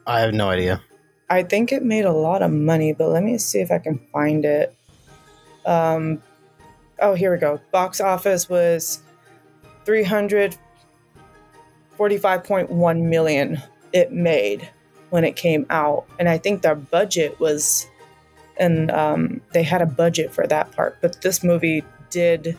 I 0.06 0.20
have 0.20 0.34
no 0.34 0.50
idea 0.50 0.82
I 1.32 1.42
think 1.42 1.72
it 1.72 1.82
made 1.82 2.04
a 2.04 2.12
lot 2.12 2.42
of 2.42 2.50
money, 2.50 2.92
but 2.92 3.08
let 3.08 3.22
me 3.22 3.38
see 3.38 3.60
if 3.60 3.70
I 3.70 3.78
can 3.78 3.98
find 4.12 4.44
it. 4.44 4.76
Um, 5.64 6.22
oh, 6.98 7.14
here 7.14 7.32
we 7.32 7.38
go. 7.38 7.58
Box 7.70 8.02
office 8.02 8.50
was 8.50 9.00
three 9.86 10.02
hundred 10.02 10.58
forty-five 11.96 12.44
point 12.44 12.70
one 12.70 13.08
million. 13.08 13.60
It 13.92 14.12
made 14.12 14.68
when 15.10 15.24
it 15.24 15.36
came 15.36 15.66
out, 15.70 16.06
and 16.18 16.28
I 16.28 16.38
think 16.38 16.62
their 16.62 16.74
budget 16.74 17.38
was, 17.38 17.86
and 18.56 18.90
um, 18.90 19.40
they 19.52 19.62
had 19.62 19.82
a 19.82 19.86
budget 19.86 20.32
for 20.32 20.46
that 20.46 20.72
part. 20.72 20.96
But 21.02 21.20
this 21.20 21.44
movie 21.44 21.84
did 22.10 22.58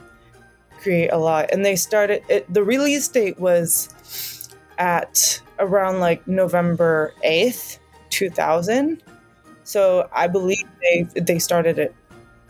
create 0.80 1.10
a 1.10 1.18
lot, 1.18 1.50
and 1.52 1.66
they 1.66 1.76
started. 1.76 2.24
It, 2.30 2.52
the 2.54 2.64
release 2.64 3.08
date 3.08 3.40
was 3.40 4.50
at 4.78 5.42
around 5.60 6.00
like 6.00 6.28
November 6.28 7.14
eighth. 7.24 7.80
2000 8.14 9.02
so 9.64 10.08
i 10.14 10.28
believe 10.28 10.64
they 10.82 11.02
they 11.20 11.40
started 11.40 11.80
it 11.80 11.96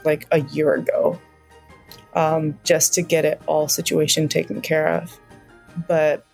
like 0.04 0.28
a 0.32 0.42
year 0.42 0.74
ago 0.74 1.20
um, 2.16 2.60
just 2.64 2.94
to 2.94 3.02
get 3.02 3.26
it 3.26 3.42
all 3.48 3.68
situation 3.68 4.28
taken 4.28 4.62
care 4.62 4.88
of 4.88 5.20
but 5.88 6.26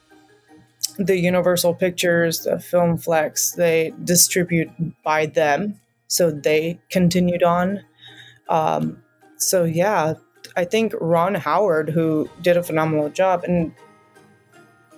the 1.00 1.18
universal 1.18 1.74
pictures 1.74 2.42
the 2.42 2.60
film 2.60 2.98
flex 2.98 3.52
they 3.54 3.94
distribute 4.04 4.70
by 5.04 5.26
them 5.26 5.80
so 6.08 6.30
they 6.30 6.80
continued 6.90 7.44
on 7.44 7.84
um, 8.50 9.02
so 9.38 9.64
yeah 9.64 10.14
i 10.56 10.66
think 10.66 10.94
ron 11.00 11.36
howard 11.36 11.90
who 11.90 12.30
did 12.42 12.58
a 12.58 12.64
phenomenal 12.64 13.10
job 13.10 13.44
and 13.44 13.74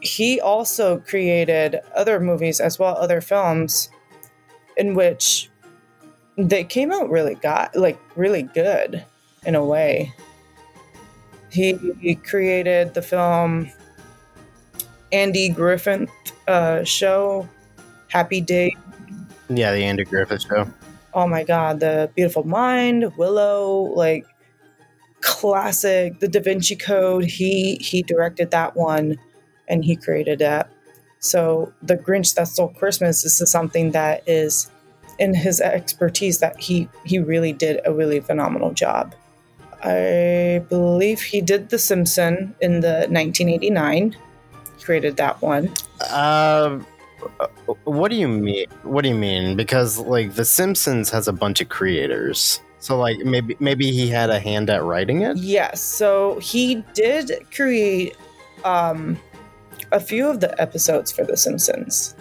he 0.02 0.42
also 0.42 0.98
created 1.00 1.80
other 1.96 2.20
movies 2.20 2.60
as 2.60 2.80
well 2.80 2.98
other 2.98 3.22
films 3.22 3.90
in 4.78 4.96
which 4.96 5.50
they 6.38 6.64
came 6.64 6.92
out 6.92 7.10
really 7.10 7.36
got 7.36 7.76
like 7.76 8.00
really 8.16 8.44
good 8.44 9.06
in 9.46 9.56
a 9.56 9.64
way. 9.64 10.14
He, 11.52 11.74
he 12.00 12.16
created 12.16 12.94
the 12.94 13.02
film 13.02 13.72
Andy 15.12 15.50
Griffith 15.50 16.10
uh, 16.48 16.84
show, 16.84 17.48
Happy 18.10 18.42
Day. 18.42 18.76
yeah 19.50 19.72
the 19.72 19.84
Andy 19.84 20.04
Griffith 20.04 20.42
show 20.44 20.68
Oh 21.14 21.28
my 21.28 21.44
God, 21.44 21.82
The 21.82 22.10
Beautiful 22.16 22.46
Mind, 22.46 23.18
Willow, 23.18 23.92
like 23.96 24.26
classic. 25.20 26.20
The 26.20 26.28
Da 26.28 26.40
Vinci 26.40 26.76
Code. 26.76 27.26
He 27.26 27.76
he 27.76 28.02
directed 28.02 28.52
that 28.52 28.76
one, 28.76 29.18
and 29.68 29.84
he 29.84 29.96
created 29.96 30.40
that. 30.40 30.70
So 31.20 31.74
the 31.82 31.98
Grinch 31.98 32.34
that 32.36 32.48
stole 32.48 32.70
Christmas. 32.70 33.26
Is 33.26 33.52
something 33.52 33.92
that 33.92 34.24
is 34.28 34.70
in 35.20 35.34
his 35.34 35.60
expertise 35.60 36.40
that 36.40 36.60
he 36.60 36.88
he 37.04 37.20
really 37.20 37.54
did 37.54 37.82
a 37.86 37.94
really 37.94 38.22
phenomenal 38.22 38.72
job. 38.72 39.14
I 39.84 40.64
believe 40.70 41.22
he 41.22 41.42
did 41.42 41.70
The 41.70 41.80
Simpson 41.80 42.56
in 42.62 42.80
the 42.82 43.08
1989. 43.10 44.16
Created 44.84 45.18
that 45.18 45.42
one. 45.42 45.72
Um, 46.12 46.86
what 47.84 48.10
do 48.10 48.18
you 48.18 48.28
mean? 48.28 48.68
What 48.84 49.04
do 49.04 49.10
you 49.10 49.16
mean? 49.16 49.56
Because 49.56 50.00
like 50.00 50.34
The 50.34 50.46
Simpsons 50.46 51.10
has 51.12 51.28
a 51.28 51.34
bunch 51.34 51.62
of 51.62 51.70
creators, 51.70 52.60
so 52.80 52.98
like 52.98 53.20
maybe 53.20 53.56
maybe 53.60 53.92
he 53.92 54.08
had 54.10 54.30
a 54.30 54.40
hand 54.40 54.70
at 54.70 54.84
writing 54.84 55.22
it. 55.22 55.38
Yes. 55.38 55.82
So 55.82 56.40
he 56.40 56.84
did 56.94 57.32
create 57.54 58.18
um, 58.66 59.20
a 59.92 60.00
few 60.00 60.28
of 60.28 60.40
the 60.40 60.60
episodes 60.60 61.12
for 61.12 61.24
The 61.24 61.38
Simpsons, 61.38 62.16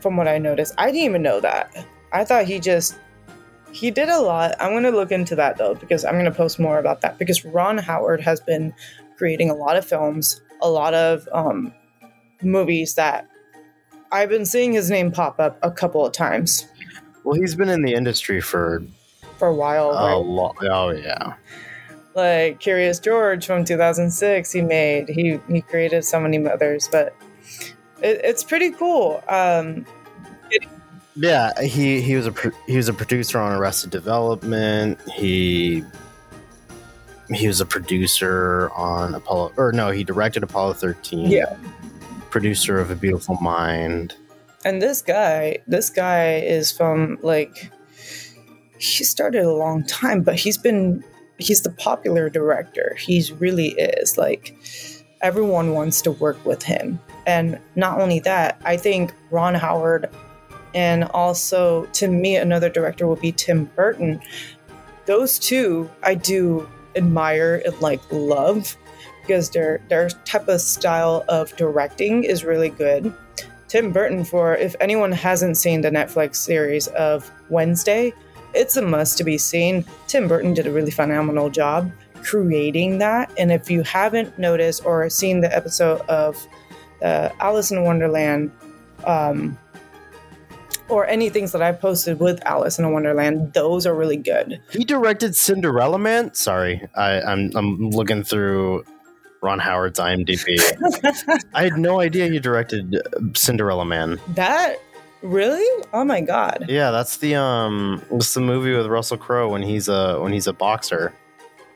from 0.00 0.16
what 0.16 0.28
I 0.28 0.38
noticed. 0.38 0.74
I 0.78 0.86
didn't 0.86 1.02
even 1.02 1.22
know 1.22 1.40
that. 1.40 1.86
I 2.12 2.24
thought 2.24 2.46
he 2.46 2.58
just 2.58 2.98
he 3.72 3.90
did 3.90 4.08
a 4.08 4.20
lot. 4.20 4.54
I'm 4.60 4.72
gonna 4.72 4.90
look 4.90 5.12
into 5.12 5.34
that 5.36 5.58
though 5.58 5.74
because 5.74 6.04
I'm 6.04 6.16
gonna 6.16 6.30
post 6.30 6.58
more 6.58 6.78
about 6.78 7.00
that 7.02 7.18
because 7.18 7.44
Ron 7.44 7.78
Howard 7.78 8.20
has 8.20 8.40
been 8.40 8.72
creating 9.16 9.50
a 9.50 9.54
lot 9.54 9.76
of 9.76 9.84
films, 9.84 10.40
a 10.60 10.68
lot 10.68 10.94
of 10.94 11.28
um, 11.32 11.72
movies 12.42 12.94
that 12.94 13.28
I've 14.10 14.28
been 14.28 14.44
seeing 14.44 14.72
his 14.72 14.90
name 14.90 15.10
pop 15.12 15.40
up 15.40 15.58
a 15.62 15.70
couple 15.70 16.04
of 16.04 16.12
times 16.12 16.66
Well, 17.24 17.34
he's 17.34 17.54
been 17.54 17.68
in 17.68 17.82
the 17.82 17.94
industry 17.94 18.40
for 18.40 18.82
for 19.38 19.48
a 19.48 19.54
while. 19.54 19.90
a 19.90 20.06
right? 20.16 20.24
lot. 20.26 20.56
Oh 20.62 20.90
yeah. 20.90 21.34
Like 22.14 22.60
Curious 22.60 22.98
George 22.98 23.46
from 23.46 23.64
2006, 23.64 24.52
he 24.52 24.60
made. 24.60 25.08
He 25.08 25.40
he 25.48 25.62
created 25.62 26.04
so 26.04 26.20
many 26.20 26.44
others, 26.46 26.88
but 26.92 27.14
it, 28.02 28.20
it's 28.22 28.44
pretty 28.44 28.70
cool. 28.72 29.22
Um, 29.28 29.86
Yeah, 31.16 31.52
he 31.62 32.00
he 32.02 32.14
was 32.16 32.26
a 32.26 32.32
pro- 32.32 32.50
he 32.66 32.76
was 32.76 32.88
a 32.88 32.92
producer 32.94 33.38
on 33.38 33.52
Arrested 33.52 33.90
Development. 33.90 34.98
He 35.14 35.82
he 37.34 37.46
was 37.46 37.60
a 37.62 37.66
producer 37.66 38.70
on 38.74 39.14
Apollo, 39.14 39.52
or 39.56 39.72
no, 39.72 39.90
he 39.90 40.04
directed 40.04 40.42
Apollo 40.42 40.74
thirteen. 40.74 41.30
Yeah. 41.30 41.56
Producer 42.32 42.80
of 42.80 42.90
A 42.90 42.96
Beautiful 42.96 43.36
Mind. 43.42 44.16
and 44.64 44.80
this 44.80 45.02
guy, 45.02 45.58
this 45.66 45.90
guy 45.90 46.36
is 46.36 46.72
from 46.72 47.18
like 47.22 47.70
he 48.78 49.04
started 49.04 49.44
a 49.44 49.52
long 49.52 49.84
time, 49.86 50.22
but 50.22 50.36
he's 50.36 50.58
been 50.58 51.04
he's 51.38 51.60
the 51.60 51.70
popular 51.70 52.30
director. 52.30 52.96
He's 52.98 53.32
really 53.32 53.68
is 53.72 54.16
like 54.16 54.56
everyone 55.20 55.74
wants 55.74 56.00
to 56.02 56.10
work 56.10 56.44
with 56.44 56.62
him. 56.62 56.98
And 57.26 57.60
not 57.76 58.00
only 58.00 58.18
that, 58.20 58.60
I 58.64 58.76
think 58.76 59.12
Ron 59.30 59.54
Howard 59.54 60.08
and 60.74 61.04
also 61.04 61.84
to 61.92 62.08
me 62.08 62.36
another 62.36 62.70
director 62.70 63.06
will 63.06 63.16
be 63.16 63.32
Tim 63.32 63.66
Burton. 63.76 64.20
Those 65.04 65.38
two 65.38 65.90
I 66.02 66.14
do 66.14 66.68
admire 66.96 67.62
and 67.64 67.78
like 67.80 68.00
love 68.10 68.76
because 69.32 69.48
their 69.48 69.80
their 69.88 70.10
type 70.26 70.46
of 70.46 70.60
style 70.60 71.24
of 71.28 71.56
directing 71.56 72.22
is 72.22 72.44
really 72.44 72.68
good. 72.68 73.10
Tim 73.66 73.90
Burton 73.90 74.24
for 74.24 74.54
if 74.56 74.76
anyone 74.78 75.10
hasn't 75.10 75.56
seen 75.56 75.80
the 75.80 75.90
Netflix 75.90 76.36
series 76.36 76.88
of 76.88 77.30
Wednesday, 77.48 78.12
it's 78.52 78.76
a 78.76 78.82
must 78.82 79.16
to 79.16 79.24
be 79.24 79.38
seen. 79.38 79.86
Tim 80.06 80.28
Burton 80.28 80.52
did 80.52 80.66
a 80.66 80.70
really 80.70 80.90
phenomenal 80.90 81.48
job 81.48 81.90
creating 82.22 82.98
that. 82.98 83.32
And 83.38 83.50
if 83.50 83.70
you 83.70 83.82
haven't 83.84 84.38
noticed 84.38 84.84
or 84.84 85.08
seen 85.08 85.40
the 85.40 85.56
episode 85.56 86.02
of 86.02 86.36
uh, 87.02 87.30
Alice 87.40 87.70
in 87.70 87.82
Wonderland, 87.84 88.52
um, 89.04 89.56
or 90.92 91.06
any 91.06 91.30
things 91.30 91.52
that 91.52 91.62
I 91.62 91.72
posted 91.72 92.20
with 92.20 92.44
Alice 92.44 92.78
in 92.78 92.92
Wonderland, 92.92 93.54
those 93.54 93.86
are 93.86 93.94
really 93.94 94.18
good. 94.18 94.60
He 94.70 94.84
directed 94.84 95.34
Cinderella 95.34 95.98
Man. 95.98 96.34
Sorry, 96.34 96.86
I, 96.94 97.20
I'm 97.22 97.50
I'm 97.56 97.90
looking 97.90 98.22
through 98.22 98.84
Ron 99.42 99.58
Howard's 99.58 99.98
IMDb. 99.98 100.56
I 101.54 101.64
had 101.64 101.76
no 101.76 102.00
idea 102.00 102.26
you 102.28 102.40
directed 102.40 102.96
Cinderella 103.34 103.84
Man. 103.84 104.20
That 104.28 104.76
really? 105.20 105.84
Oh 105.92 106.04
my 106.04 106.20
god! 106.20 106.66
Yeah, 106.68 106.92
that's 106.92 107.16
the 107.18 107.34
um, 107.34 108.02
it's 108.12 108.34
the 108.34 108.40
movie 108.40 108.72
with 108.72 108.86
Russell 108.86 109.18
Crowe 109.18 109.50
when 109.50 109.62
he's 109.62 109.88
a 109.88 110.18
when 110.20 110.32
he's 110.32 110.46
a 110.46 110.52
boxer. 110.52 111.12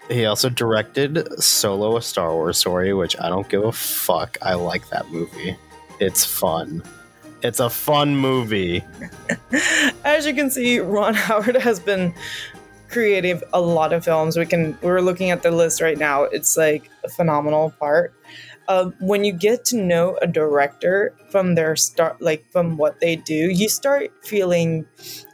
He 0.09 0.25
also 0.25 0.49
directed 0.49 1.43
Solo: 1.43 1.97
A 1.97 2.03
Star 2.03 2.33
Wars 2.33 2.57
Story, 2.57 2.95
which 2.95 3.19
I 3.21 3.29
don't 3.29 3.49
give 3.49 3.65
a 3.65 3.73
fuck. 3.73 4.39
I 4.41 4.55
like 4.55 4.89
that 4.91 5.11
movie. 5.11 5.57
It's 5.99 6.25
fun. 6.25 6.83
It's 7.43 7.61
a 7.61 7.69
fun 7.69 8.17
movie. 8.17 8.85
As 10.05 10.25
you 10.25 10.35
can 10.35 10.51
see, 10.51 10.79
Ron 10.79 11.15
Howard 11.15 11.57
has 11.57 11.81
been 11.81 12.15
creating 12.89 13.43
a 13.53 13.61
lot 13.61 13.93
of 13.93 14.05
films. 14.05 14.37
We 14.37 14.47
can 14.47 14.77
we're 14.83 15.01
looking 15.01 15.31
at 15.31 15.43
the 15.43 15.51
list 15.51 15.81
right 15.81 15.99
now. 15.99 16.25
It's 16.25 16.57
like 16.57 16.91
a 17.05 17.09
phenomenal 17.09 17.71
part. 17.79 18.15
Uh, 18.69 18.91
when 19.01 19.25
you 19.25 19.33
get 19.33 19.65
to 19.65 19.77
know 19.77 20.19
a 20.23 20.27
director 20.27 21.15
from 21.31 21.55
their 21.55 21.77
start, 21.77 22.21
like 22.21 22.45
from 22.51 22.77
what 22.77 23.01
they 23.01 23.17
do, 23.17 23.35
you 23.35 23.69
start 23.69 24.11
feeling 24.25 24.85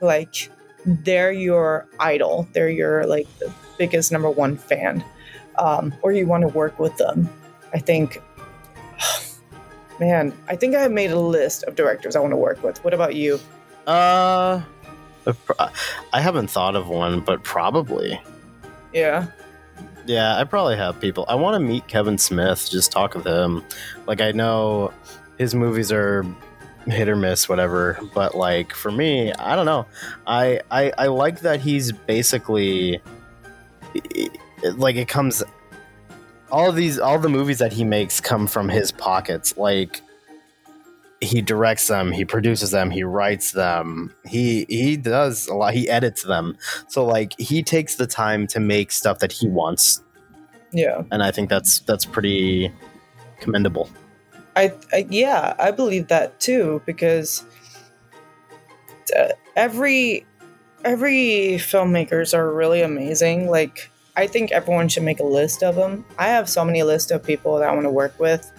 like 0.02 0.50
they're 0.84 1.32
your 1.32 1.88
idol. 1.98 2.46
They're 2.52 2.68
your 2.68 3.06
like 3.06 3.26
the 3.38 3.52
biggest 3.78 4.12
number 4.12 4.30
one 4.30 4.56
fan, 4.56 5.04
um, 5.58 5.94
or 6.02 6.12
you 6.12 6.26
want 6.26 6.42
to 6.42 6.48
work 6.48 6.78
with 6.78 6.96
them. 6.96 7.28
I 7.72 7.78
think. 7.78 8.20
Man, 10.00 10.32
I 10.48 10.56
think 10.56 10.74
I 10.74 10.80
have 10.80 10.90
made 10.90 11.12
a 11.12 11.20
list 11.20 11.62
of 11.64 11.76
directors 11.76 12.16
I 12.16 12.20
want 12.20 12.32
to 12.32 12.36
work 12.36 12.62
with. 12.64 12.82
What 12.82 12.92
about 12.92 13.14
you? 13.14 13.38
Uh, 13.86 14.62
I 16.12 16.20
haven't 16.20 16.48
thought 16.48 16.76
of 16.76 16.88
one, 16.88 17.20
but 17.20 17.42
probably. 17.42 18.20
Yeah. 18.92 19.26
Yeah, 20.06 20.36
I 20.36 20.44
probably 20.44 20.76
have 20.76 21.00
people. 21.00 21.24
I 21.28 21.36
want 21.36 21.54
to 21.54 21.60
meet 21.60 21.86
Kevin 21.86 22.18
Smith, 22.18 22.68
just 22.70 22.90
talk 22.90 23.14
with 23.14 23.26
him. 23.26 23.64
Like, 24.06 24.20
I 24.20 24.32
know 24.32 24.92
his 25.38 25.54
movies 25.54 25.92
are 25.92 26.24
hit 26.86 27.08
or 27.08 27.16
miss, 27.16 27.48
whatever. 27.48 27.98
But 28.14 28.34
like 28.34 28.72
for 28.72 28.90
me, 28.90 29.32
I 29.34 29.56
don't 29.56 29.66
know. 29.66 29.86
I 30.26 30.60
I, 30.70 30.92
I 30.98 31.06
like 31.06 31.40
that 31.40 31.60
he's 31.60 31.92
basically 31.92 33.00
like 34.74 34.96
it 34.96 35.08
comes. 35.08 35.42
All 36.50 36.70
these, 36.70 36.98
all 36.98 37.18
the 37.18 37.30
movies 37.30 37.58
that 37.58 37.72
he 37.72 37.82
makes 37.82 38.20
come 38.20 38.46
from 38.46 38.68
his 38.68 38.92
pockets. 38.92 39.56
Like 39.56 40.02
he 41.22 41.40
directs 41.40 41.86
them, 41.86 42.10
he 42.10 42.24
produces 42.24 42.72
them, 42.72 42.90
he 42.90 43.04
writes 43.04 43.52
them. 43.52 44.12
He 44.26 44.66
he 44.68 44.96
does 44.96 45.46
a 45.46 45.54
lot. 45.54 45.72
He 45.72 45.88
edits 45.88 46.22
them. 46.24 46.56
So 46.88 47.04
like 47.06 47.32
he 47.38 47.62
takes 47.62 47.94
the 47.94 48.06
time 48.06 48.46
to 48.48 48.60
make 48.60 48.90
stuff 48.90 49.20
that 49.20 49.30
he 49.32 49.48
wants, 49.48 50.02
Yeah. 50.72 51.02
and 51.12 51.22
I 51.22 51.30
think 51.30 51.48
that's 51.48 51.78
that's 51.80 52.04
pretty 52.04 52.72
commendable. 53.40 53.88
I, 54.56 54.72
I 54.92 55.06
yeah, 55.08 55.54
I 55.58 55.70
believe 55.70 56.08
that 56.08 56.38
too 56.40 56.82
because 56.86 57.44
uh, 59.16 59.28
every 59.56 60.26
every 60.84 61.54
filmmakers 61.58 62.34
are 62.34 62.52
really 62.52 62.82
amazing. 62.82 63.48
Like 63.48 63.90
I 64.16 64.26
think 64.26 64.50
everyone 64.52 64.88
should 64.88 65.04
make 65.04 65.20
a 65.20 65.24
list 65.24 65.62
of 65.62 65.76
them. 65.76 66.04
I 66.18 66.28
have 66.28 66.48
so 66.48 66.64
many 66.64 66.82
lists 66.82 67.10
of 67.10 67.22
people 67.24 67.58
that 67.58 67.68
I 67.68 67.72
want 67.72 67.84
to 67.84 67.90
work 67.90 68.18
with, 68.18 68.50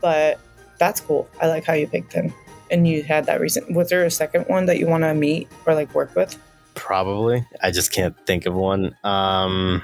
but 0.00 0.38
that's 0.80 1.00
cool. 1.00 1.28
I 1.40 1.46
like 1.46 1.62
how 1.64 1.74
you 1.74 1.86
picked 1.86 2.12
him. 2.12 2.34
And 2.72 2.88
you 2.88 3.02
had 3.04 3.26
that 3.26 3.40
reason. 3.40 3.74
Was 3.74 3.90
there 3.90 4.04
a 4.04 4.10
second 4.10 4.46
one 4.46 4.66
that 4.66 4.78
you 4.78 4.88
want 4.88 5.04
to 5.04 5.14
meet 5.14 5.48
or 5.66 5.74
like 5.74 5.94
work 5.94 6.16
with? 6.16 6.36
Probably. 6.74 7.46
I 7.62 7.70
just 7.70 7.92
can't 7.92 8.16
think 8.26 8.46
of 8.46 8.54
one. 8.54 8.96
Um 9.04 9.82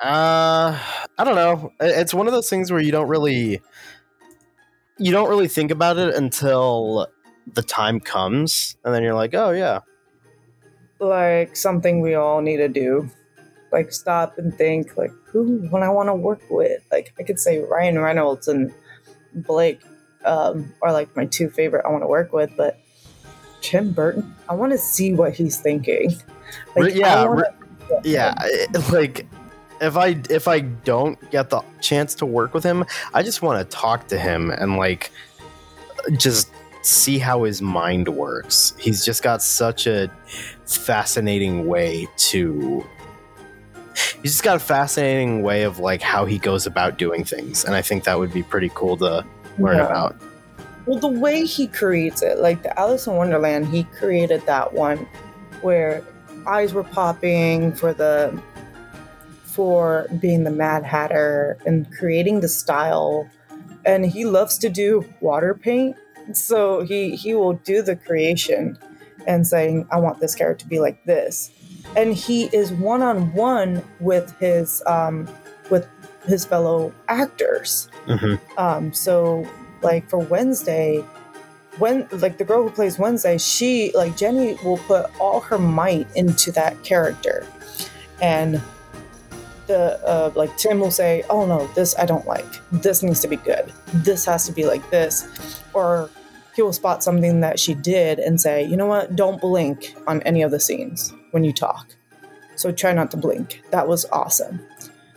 uh 0.00 0.78
I 1.18 1.24
don't 1.24 1.34
know. 1.34 1.72
It's 1.80 2.14
one 2.14 2.28
of 2.28 2.32
those 2.32 2.48
things 2.48 2.70
where 2.70 2.80
you 2.80 2.92
don't 2.92 3.08
really 3.08 3.60
you 4.96 5.12
don't 5.12 5.28
really 5.28 5.48
think 5.48 5.70
about 5.70 5.98
it 5.98 6.14
until 6.14 7.08
the 7.54 7.62
time 7.62 7.98
comes 7.98 8.76
and 8.84 8.94
then 8.94 9.02
you're 9.02 9.14
like, 9.14 9.34
"Oh 9.34 9.50
yeah." 9.50 9.80
Like 11.00 11.56
something 11.56 12.00
we 12.00 12.14
all 12.14 12.42
need 12.42 12.58
to 12.58 12.68
do. 12.68 13.10
Like 13.72 13.92
stop 13.92 14.38
and 14.38 14.54
think 14.54 14.96
like 14.96 15.12
who 15.24 15.66
when 15.70 15.82
I 15.82 15.88
want 15.88 16.08
to 16.08 16.14
work 16.14 16.42
with. 16.50 16.82
Like 16.92 17.12
I 17.18 17.22
could 17.22 17.40
say 17.40 17.58
Ryan 17.58 17.98
Reynolds 17.98 18.46
and 18.48 18.72
Blake 19.34 19.80
um, 20.24 20.72
are 20.82 20.92
like 20.92 21.14
my 21.16 21.26
two 21.26 21.48
favorite 21.50 21.84
I 21.86 21.90
want 21.90 22.02
to 22.02 22.08
work 22.08 22.32
with, 22.32 22.50
but 22.56 22.78
Tim 23.60 23.92
Burton, 23.92 24.34
I 24.48 24.54
want 24.54 24.72
to 24.72 24.78
see 24.78 25.12
what 25.12 25.34
he's 25.34 25.60
thinking. 25.60 26.14
Re- 26.76 26.92
yeah, 26.94 27.24
wanna- 27.24 27.54
Yeah, 28.04 28.34
like 28.90 29.26
if 29.80 29.96
I 29.96 30.20
if 30.30 30.48
I 30.48 30.60
don't 30.60 31.18
get 31.30 31.50
the 31.50 31.62
chance 31.80 32.14
to 32.16 32.26
work 32.26 32.54
with 32.54 32.64
him, 32.64 32.84
I 33.14 33.22
just 33.22 33.42
want 33.42 33.58
to 33.58 33.76
talk 33.76 34.08
to 34.08 34.18
him 34.18 34.50
and 34.50 34.76
like 34.76 35.10
just 36.16 36.50
see 36.82 37.18
how 37.18 37.42
his 37.44 37.60
mind 37.60 38.08
works. 38.08 38.72
He's 38.78 39.04
just 39.04 39.22
got 39.22 39.42
such 39.42 39.86
a 39.86 40.10
fascinating 40.66 41.66
way 41.66 42.06
to 42.16 42.84
He's 44.22 44.32
just 44.32 44.44
got 44.44 44.56
a 44.56 44.60
fascinating 44.60 45.42
way 45.42 45.64
of 45.64 45.80
like 45.80 46.00
how 46.02 46.24
he 46.24 46.38
goes 46.38 46.66
about 46.66 46.98
doing 46.98 47.24
things, 47.24 47.64
and 47.64 47.74
I 47.74 47.82
think 47.82 48.04
that 48.04 48.18
would 48.18 48.32
be 48.32 48.42
pretty 48.44 48.70
cool 48.74 48.96
to 48.98 49.24
learn 49.58 49.76
Yeah. 49.78 49.86
about. 49.86 50.16
Well, 50.86 50.98
the 50.98 51.08
way 51.08 51.44
he 51.44 51.66
creates 51.66 52.22
it, 52.22 52.38
like 52.38 52.62
the 52.62 52.78
Alice 52.78 53.06
in 53.06 53.14
Wonderland, 53.14 53.66
he 53.68 53.84
created 53.84 54.42
that 54.46 54.72
one 54.72 55.06
where 55.60 56.02
eyes 56.46 56.72
were 56.72 56.84
popping 56.84 57.72
for 57.72 57.92
the 57.92 58.40
for 59.44 60.06
being 60.20 60.44
the 60.44 60.50
Mad 60.50 60.84
Hatter 60.84 61.58
and 61.66 61.90
creating 61.92 62.40
the 62.40 62.48
style. 62.48 63.28
And 63.84 64.06
he 64.06 64.24
loves 64.24 64.56
to 64.58 64.68
do 64.68 65.04
water 65.20 65.54
paint, 65.54 65.96
so 66.32 66.82
he 66.82 67.16
he 67.16 67.34
will 67.34 67.54
do 67.54 67.82
the 67.82 67.96
creation 67.96 68.78
and 69.26 69.46
saying, 69.46 69.86
"I 69.90 69.98
want 69.98 70.20
this 70.20 70.34
character 70.34 70.62
to 70.64 70.68
be 70.68 70.78
like 70.78 71.04
this," 71.04 71.50
and 71.96 72.14
he 72.14 72.44
is 72.46 72.70
one 72.72 73.02
on 73.02 73.32
one 73.34 73.82
with 74.00 74.34
his 74.38 74.82
um, 74.86 75.28
with 75.70 75.86
his 76.28 76.44
fellow 76.44 76.92
actors. 77.08 77.88
hmm 78.06 78.34
Um, 78.56 78.92
so 78.92 79.48
like 79.82 80.08
for 80.08 80.18
Wednesday, 80.18 81.04
when 81.78 82.08
like 82.12 82.38
the 82.38 82.44
girl 82.44 82.62
who 82.62 82.70
plays 82.70 82.98
Wednesday, 82.98 83.38
she 83.38 83.92
like 83.94 84.16
Jenny 84.16 84.58
will 84.64 84.78
put 84.78 85.06
all 85.20 85.40
her 85.40 85.58
might 85.58 86.06
into 86.16 86.52
that 86.52 86.82
character, 86.82 87.46
and 88.20 88.60
the 89.66 90.00
uh, 90.06 90.32
like 90.34 90.56
Tim 90.56 90.80
will 90.80 90.90
say, 90.90 91.22
"Oh 91.30 91.46
no, 91.46 91.66
this 91.74 91.96
I 91.98 92.04
don't 92.06 92.26
like. 92.26 92.46
This 92.72 93.02
needs 93.02 93.20
to 93.20 93.28
be 93.28 93.36
good. 93.36 93.72
This 93.92 94.24
has 94.24 94.46
to 94.46 94.52
be 94.52 94.64
like 94.64 94.88
this," 94.90 95.62
or 95.72 96.10
he 96.56 96.62
will 96.62 96.72
spot 96.72 97.04
something 97.04 97.40
that 97.40 97.60
she 97.60 97.74
did 97.74 98.18
and 98.18 98.40
say, 98.40 98.64
"You 98.64 98.76
know 98.76 98.86
what? 98.86 99.14
Don't 99.14 99.40
blink 99.40 99.94
on 100.06 100.20
any 100.22 100.42
of 100.42 100.50
the 100.50 100.58
scenes 100.60 101.12
when 101.30 101.44
you 101.44 101.52
talk. 101.52 101.94
So 102.56 102.72
try 102.72 102.92
not 102.92 103.10
to 103.12 103.16
blink." 103.16 103.62
That 103.70 103.86
was 103.86 104.04
awesome. 104.10 104.60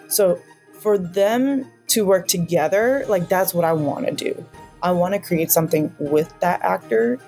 So 0.08 0.40
for 0.82 0.98
them 0.98 1.66
to 1.88 2.06
work 2.06 2.28
together, 2.28 3.06
like 3.08 3.30
that's 3.30 3.54
what 3.54 3.66
I 3.66 3.74
want 3.74 4.08
to 4.08 4.14
do. 4.14 4.46
I 4.82 4.92
want 4.92 5.14
to 5.14 5.20
create 5.20 5.52
something 5.52 5.96
with 6.00 6.34
that 6.40 6.62
actor 6.64 7.20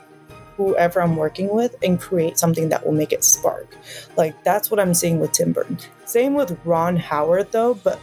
whoever 0.57 1.01
I'm 1.01 1.15
working 1.15 1.53
with 1.53 1.75
and 1.83 1.99
create 1.99 2.37
something 2.37 2.69
that 2.69 2.85
will 2.85 2.93
make 2.93 3.11
it 3.11 3.23
spark. 3.23 3.75
Like 4.17 4.43
that's 4.43 4.69
what 4.69 4.79
I'm 4.79 4.93
seeing 4.93 5.19
with 5.19 5.31
Tim 5.31 5.51
Burton. 5.51 5.77
Same 6.05 6.33
with 6.33 6.57
Ron 6.63 6.95
Howard 6.95 7.51
though, 7.51 7.73
but 7.75 7.99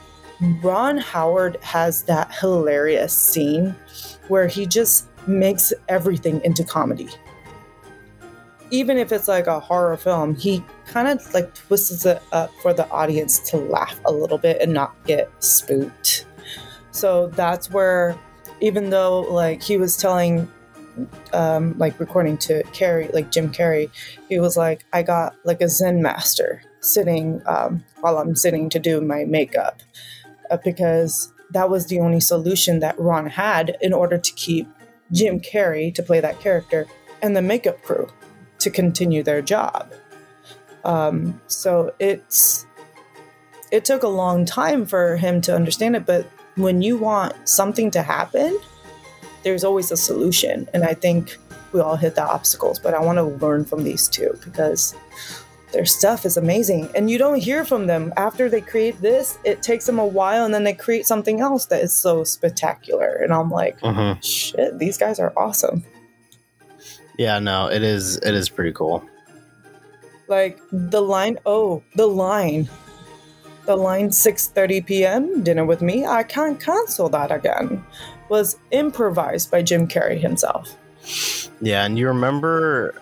Ron 0.63 0.99
Howard 0.99 1.59
has 1.63 2.03
that 2.05 2.33
hilarious 2.35 3.17
scene 3.17 3.75
where 4.29 4.47
he 4.47 4.67
just 4.67 5.07
makes 5.27 5.73
everything 5.89 6.41
into 6.45 6.65
comedy. 6.65 7.09
Even 8.71 8.99
if 8.99 9.13
it's 9.13 9.29
like 9.29 9.47
a 9.47 9.59
horror 9.59 9.97
film, 9.97 10.37
he 10.37 10.65
kind 10.87 11.09
of 11.09 11.35
like 11.35 11.53
twists 11.55 12.07
it 12.07 12.23
up 12.33 12.51
for 12.63 12.73
the 12.73 12.89
audience 12.91 13.39
to 13.51 13.57
laugh 13.57 13.99
a 14.05 14.13
little 14.13 14.39
bit 14.39 14.61
and 14.61 14.73
not 14.73 14.95
get 15.07 15.31
spooked. 15.43 16.27
So 16.93 17.29
that's 17.29 17.71
where 17.71 18.17
even 18.61 18.91
though 18.91 19.21
like 19.23 19.63
he 19.63 19.77
was 19.77 19.97
telling 19.97 20.51
um, 21.33 21.77
like 21.79 21.99
recording 21.99 22.37
to 22.39 22.63
Carrey, 22.65 23.13
like 23.13 23.31
Jim 23.31 23.53
Carrey, 23.53 23.91
he 24.29 24.39
was 24.39 24.57
like, 24.57 24.85
I 24.93 25.03
got 25.03 25.35
like 25.45 25.61
a 25.61 25.69
Zen 25.69 26.03
master 26.03 26.63
sitting 26.81 27.43
um, 27.47 27.85
while 28.01 28.19
I'm 28.19 28.37
sitting 28.37 28.69
to 28.71 28.79
do 28.79 29.01
my 29.01 29.25
makeup 29.25 29.83
uh, 30.51 30.59
because 30.65 31.33
that 31.53 31.71
was 31.71 31.87
the 31.87 32.01
only 32.01 32.21
solution 32.21 32.81
that 32.81 32.99
Ron 32.99 33.27
had 33.27 33.77
in 33.81 33.93
order 33.93 34.19
to 34.19 34.33
keep 34.35 34.69
Jim 35.13 35.41
Carrey 35.41 35.95
to 35.95 36.03
play 36.03 36.21
that 36.21 36.41
character 36.41 36.87
and 37.23 37.37
the 37.37 37.43
makeup 37.43 37.83
crew 37.83 38.09
to 38.61 38.71
continue 38.71 39.23
their 39.23 39.43
job. 39.43 39.93
Um, 40.85 41.41
so 41.47 41.93
it's 41.99 42.67
it 43.71 43.85
took 43.85 44.03
a 44.03 44.09
long 44.09 44.45
time 44.45 44.85
for 44.87 45.17
him 45.17 45.41
to 45.43 45.55
understand 45.55 45.95
it, 45.97 46.05
but 46.07 46.27
when 46.57 46.83
you 46.83 46.97
want 46.99 47.49
something 47.49 47.91
to 47.93 48.03
happen, 48.03 48.59
there's 49.45 49.63
always 49.65 49.91
a 49.93 49.97
solution. 49.97 50.69
And 50.75 50.85
I 50.85 50.95
think 50.95 51.37
we 51.73 51.81
all 51.81 51.97
hit 51.97 52.17
the 52.17 52.25
obstacles, 52.25 52.79
but 52.81 52.95
I 52.95 53.01
want 53.01 53.19
to 53.19 53.23
learn 53.23 53.65
from 53.65 53.85
these 53.85 54.09
two 54.09 54.37
because 54.45 54.95
their 55.73 55.87
stuff 55.87 56.27
is 56.27 56.37
amazing. 56.37 56.91
And 56.97 57.09
you 57.09 57.17
don't 57.17 57.39
hear 57.39 57.65
from 57.65 57.87
them 57.87 58.13
after 58.17 58.49
they 58.49 58.61
create 58.61 59.01
this. 59.01 59.39
It 59.45 59.63
takes 59.63 59.87
them 59.87 60.01
a 60.01 60.07
while 60.07 60.45
and 60.45 60.53
then 60.53 60.65
they 60.65 60.73
create 60.75 61.07
something 61.07 61.41
else 61.41 61.67
that 61.67 61.81
is 61.81 61.93
so 61.93 62.25
spectacular. 62.25 63.21
And 63.23 63.33
I'm 63.33 63.51
like, 63.51 63.79
Mhm. 63.81 64.19
shit, 64.21 64.81
these 64.81 64.99
guys 64.99 65.21
are 65.21 65.33
awesome. 65.37 65.85
Yeah, 67.21 67.39
no, 67.39 67.67
it 67.67 67.83
is. 67.83 68.17
It 68.17 68.33
is 68.33 68.49
pretty 68.49 68.73
cool. 68.73 69.05
Like 70.27 70.59
the 70.73 71.03
line, 71.03 71.39
oh, 71.45 71.83
the 71.95 72.07
line. 72.07 72.67
The 73.67 73.77
line 73.77 74.09
6:30 74.09 74.87
p.m. 74.87 75.43
dinner 75.43 75.67
with 75.67 75.83
me. 75.83 76.07
I 76.07 76.23
can't 76.23 76.59
cancel 76.59 77.11
that 77.11 77.31
again. 77.31 77.85
Was 78.31 78.57
improvised 78.71 79.51
by 79.51 79.61
Jim 79.61 79.87
Carrey 79.87 80.19
himself. 80.19 80.75
Yeah, 81.61 81.85
and 81.85 81.99
you 81.99 82.09
remember, 82.09 82.95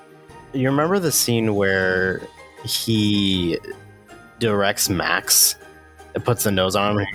you 0.53 0.69
remember 0.69 0.99
the 0.99 1.13
scene 1.13 1.55
where 1.55 2.21
he 2.65 3.57
directs 4.41 4.91
Max 4.91 5.55
and 6.17 6.25
puts 6.25 6.43
the 6.43 6.51
nose 6.51 6.75
on 6.75 6.99
him. 6.99 7.07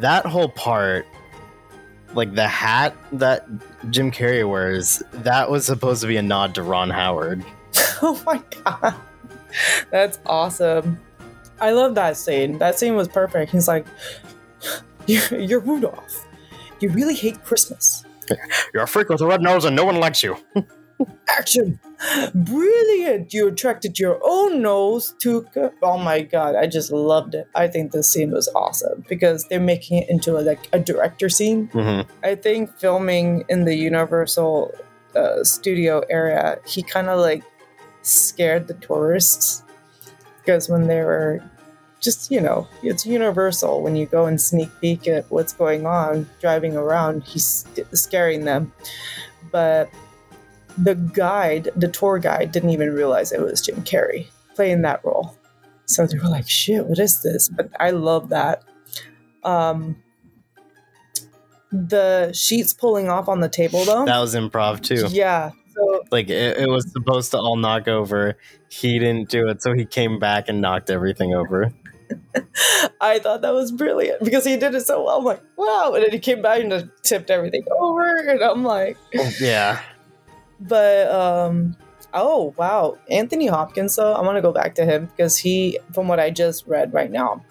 That 0.00 0.26
whole 0.26 0.48
part, 0.48 1.06
like 2.14 2.34
the 2.34 2.46
hat 2.48 2.94
that 3.12 3.46
Jim 3.90 4.10
Carrey 4.10 4.48
wears, 4.48 5.02
that 5.12 5.50
was 5.50 5.64
supposed 5.66 6.00
to 6.02 6.06
be 6.06 6.16
a 6.16 6.22
nod 6.22 6.54
to 6.56 6.62
Ron 6.62 6.90
Howard. 6.90 7.44
Oh 8.02 8.20
my 8.24 8.42
god. 8.64 8.94
That's 9.90 10.18
awesome. 10.24 10.98
I 11.60 11.72
love 11.72 11.94
that 11.96 12.16
scene. 12.16 12.56
That 12.58 12.78
scene 12.78 12.96
was 12.96 13.08
perfect. 13.08 13.52
He's 13.52 13.68
like, 13.68 13.86
You're, 15.06 15.60
Rudolph. 15.60 16.26
You 16.80 16.88
really 16.90 17.14
hate 17.14 17.44
Christmas. 17.44 18.04
You're 18.72 18.84
a 18.84 18.88
freak 18.88 19.10
with 19.10 19.20
a 19.20 19.26
red 19.26 19.42
nose, 19.42 19.66
and 19.66 19.76
no 19.76 19.84
one 19.84 19.96
likes 19.96 20.22
you. 20.22 20.36
Action! 21.28 21.78
Brilliant! 22.34 23.32
You 23.32 23.48
attracted 23.48 23.98
your 23.98 24.18
own 24.24 24.62
nose 24.62 25.14
to. 25.20 25.42
co- 25.54 25.72
Oh 25.82 25.98
my 25.98 26.22
god, 26.22 26.54
I 26.56 26.66
just 26.66 26.90
loved 26.92 27.34
it. 27.34 27.48
I 27.54 27.68
think 27.68 27.92
this 27.92 28.10
scene 28.10 28.30
was 28.32 28.48
awesome 28.54 29.04
because 29.08 29.44
they're 29.48 29.60
making 29.60 29.98
it 30.02 30.10
into 30.10 30.36
a, 30.38 30.40
like 30.42 30.68
a 30.72 30.78
director 30.78 31.28
scene. 31.28 31.66
hmm 31.68 32.00
I 32.22 32.34
think 32.34 32.76
filming 32.78 33.44
in 33.48 33.64
the 33.64 33.74
Universal 33.74 34.74
uh, 35.14 35.42
studio 35.44 36.02
area, 36.10 36.58
he 36.66 36.82
kind 36.82 37.08
of 37.08 37.18
like 37.20 37.42
scared 38.02 38.66
the 38.68 38.74
tourists 38.74 39.62
because 40.38 40.68
when 40.68 40.86
they 40.86 41.00
were 41.02 41.42
just, 42.00 42.30
you 42.30 42.40
know, 42.40 42.66
it's 42.82 43.04
Universal. 43.04 43.82
When 43.82 43.94
you 43.94 44.06
go 44.06 44.24
and 44.26 44.40
sneak 44.40 44.70
peek 44.80 45.06
at 45.06 45.30
what's 45.30 45.52
going 45.52 45.86
on 45.86 46.28
driving 46.40 46.76
around, 46.76 47.24
he's 47.24 47.66
scaring 47.92 48.44
them. 48.46 48.72
But 49.52 49.90
the 50.78 50.94
guide, 50.94 51.70
the 51.76 51.88
tour 51.88 52.18
guide, 52.18 52.52
didn't 52.52 52.70
even 52.70 52.92
realize 52.92 53.32
it 53.32 53.40
was 53.40 53.60
Jim 53.60 53.82
Carrey 53.82 54.26
playing 54.54 54.82
that 54.82 55.04
role. 55.04 55.36
So 55.86 56.06
they 56.06 56.18
were 56.18 56.28
like, 56.28 56.48
shit, 56.48 56.86
what 56.86 56.98
is 56.98 57.22
this? 57.22 57.48
But 57.48 57.70
I 57.80 57.90
love 57.90 58.28
that. 58.28 58.62
Um, 59.42 59.96
the 61.72 62.32
sheets 62.32 62.72
pulling 62.72 63.08
off 63.08 63.28
on 63.28 63.40
the 63.40 63.48
table 63.48 63.84
though. 63.84 64.04
That 64.04 64.18
was 64.18 64.34
improv 64.34 64.82
too. 64.82 65.06
Yeah. 65.10 65.50
So 65.74 66.02
Like 66.10 66.28
it, 66.28 66.58
it 66.58 66.68
was 66.68 66.90
supposed 66.92 67.30
to 67.32 67.38
all 67.38 67.56
knock 67.56 67.88
over. 67.88 68.36
He 68.68 68.98
didn't 68.98 69.28
do 69.28 69.48
it, 69.48 69.62
so 69.62 69.72
he 69.74 69.84
came 69.84 70.18
back 70.18 70.48
and 70.48 70.60
knocked 70.60 70.90
everything 70.90 71.34
over. 71.34 71.72
I 73.00 73.20
thought 73.20 73.42
that 73.42 73.54
was 73.54 73.70
brilliant 73.70 74.24
because 74.24 74.44
he 74.44 74.56
did 74.56 74.74
it 74.74 74.86
so 74.86 75.04
well. 75.04 75.18
I'm 75.18 75.24
like, 75.24 75.42
wow. 75.56 75.92
And 75.94 76.02
then 76.02 76.10
he 76.10 76.18
came 76.18 76.42
back 76.42 76.60
and 76.60 76.70
just 76.70 76.86
tipped 77.02 77.30
everything 77.30 77.64
over. 77.78 78.16
And 78.16 78.42
I'm 78.42 78.64
like, 78.64 78.96
Yeah. 79.40 79.80
But 80.60 81.10
um 81.10 81.76
oh 82.14 82.54
wow. 82.56 82.98
Anthony 83.10 83.46
Hopkins 83.46 83.96
though, 83.96 84.12
I 84.12 84.20
want 84.22 84.36
to 84.36 84.42
go 84.42 84.52
back 84.52 84.74
to 84.76 84.84
him 84.84 85.06
because 85.06 85.36
he 85.36 85.78
from 85.94 86.08
what 86.08 86.20
I 86.20 86.30
just 86.30 86.66
read 86.66 86.92
right 86.92 87.10
now, 87.10 87.44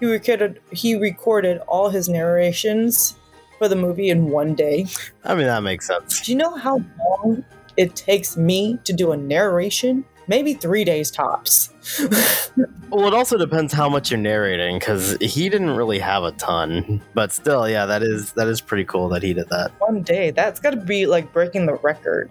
he 0.00 0.06
recorded 0.06 0.60
he 0.72 0.94
recorded 0.96 1.58
all 1.68 1.90
his 1.90 2.08
narrations 2.08 3.16
for 3.58 3.68
the 3.68 3.76
movie 3.76 4.10
in 4.10 4.30
one 4.30 4.54
day. 4.54 4.86
I 5.24 5.34
mean 5.34 5.46
that 5.46 5.62
makes 5.62 5.86
sense. 5.86 6.20
Do 6.20 6.32
you 6.32 6.38
know 6.38 6.56
how 6.56 6.82
long 6.98 7.44
it 7.76 7.96
takes 7.96 8.36
me 8.36 8.78
to 8.84 8.92
do 8.92 9.12
a 9.12 9.16
narration? 9.16 10.04
Maybe 10.26 10.54
three 10.54 10.84
days 10.84 11.10
tops. 11.10 11.70
Well, 12.94 13.08
it 13.08 13.14
also 13.14 13.36
depends 13.36 13.72
how 13.72 13.88
much 13.88 14.12
you're 14.12 14.20
narrating, 14.20 14.78
because 14.78 15.16
he 15.20 15.48
didn't 15.48 15.70
really 15.70 15.98
have 15.98 16.22
a 16.22 16.30
ton. 16.30 17.02
But 17.12 17.32
still, 17.32 17.68
yeah, 17.68 17.86
that 17.86 18.04
is 18.04 18.32
that 18.34 18.46
is 18.46 18.60
pretty 18.60 18.84
cool 18.84 19.08
that 19.08 19.20
he 19.20 19.34
did 19.34 19.48
that. 19.48 19.72
One 19.80 20.02
day. 20.02 20.30
That's 20.30 20.60
got 20.60 20.70
to 20.70 20.76
be 20.76 21.06
like 21.06 21.32
breaking 21.32 21.66
the 21.66 21.74
record. 21.74 22.30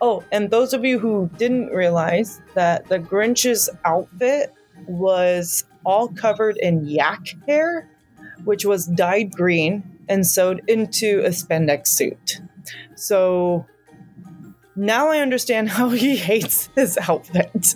Oh, 0.00 0.24
and 0.30 0.50
those 0.50 0.72
of 0.74 0.84
you 0.84 0.98
who 0.98 1.30
didn't 1.36 1.68
realize 1.68 2.40
that 2.54 2.86
the 2.88 2.98
Grinch's 2.98 3.70
outfit 3.84 4.52
was 4.86 5.64
all 5.84 6.08
covered 6.08 6.56
in 6.58 6.86
yak 6.86 7.34
hair, 7.46 7.88
which 8.44 8.64
was 8.64 8.86
dyed 8.86 9.32
green 9.32 9.82
and 10.08 10.26
sewed 10.26 10.62
into 10.68 11.20
a 11.24 11.30
spandex 11.30 11.88
suit. 11.88 12.40
So 12.94 13.66
now 14.74 15.08
I 15.08 15.18
understand 15.20 15.70
how 15.70 15.88
he 15.88 16.16
hates 16.30 16.68
his 16.74 16.98
outfit. 17.08 17.74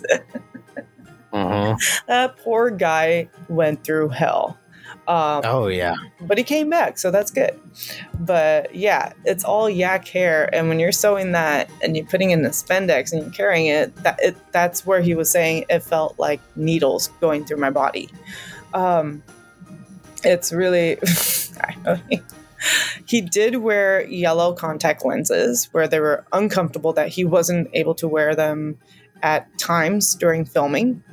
hmm 1.33 1.73
that 2.07 2.35
poor 2.37 2.69
guy 2.69 3.29
went 3.49 3.83
through 3.83 4.09
hell. 4.09 4.57
Um, 5.11 5.41
Oh 5.43 5.67
yeah, 5.67 5.95
but 6.21 6.37
he 6.37 6.43
came 6.45 6.69
back, 6.69 6.97
so 6.97 7.11
that's 7.11 7.31
good. 7.31 7.59
But 8.17 8.73
yeah, 8.73 9.11
it's 9.25 9.43
all 9.43 9.69
yak 9.69 10.07
hair, 10.07 10.49
and 10.55 10.69
when 10.69 10.79
you're 10.79 10.93
sewing 10.93 11.33
that 11.33 11.69
and 11.81 11.97
you're 11.97 12.05
putting 12.05 12.31
in 12.31 12.43
the 12.43 12.49
spandex 12.49 13.11
and 13.11 13.21
you're 13.21 13.31
carrying 13.31 13.65
it, 13.65 13.93
that 14.03 14.23
it, 14.23 14.37
that's 14.53 14.85
where 14.85 15.01
he 15.01 15.13
was 15.13 15.29
saying 15.29 15.65
it 15.69 15.83
felt 15.83 16.17
like 16.17 16.39
needles 16.55 17.09
going 17.19 17.43
through 17.43 17.57
my 17.57 17.69
body. 17.69 18.09
Um, 18.73 19.21
it's 20.23 20.53
really, 20.53 20.97
I 21.61 21.75
don't 21.83 22.09
know. 22.09 22.19
he 23.05 23.19
did 23.19 23.57
wear 23.57 24.07
yellow 24.07 24.53
contact 24.53 25.03
lenses 25.03 25.67
where 25.73 25.89
they 25.89 25.99
were 25.99 26.25
uncomfortable 26.31 26.93
that 26.93 27.09
he 27.09 27.25
wasn't 27.25 27.69
able 27.73 27.95
to 27.95 28.07
wear 28.07 28.33
them 28.33 28.77
at 29.23 29.57
times 29.57 30.15
during 30.15 30.45
filming. 30.45 31.03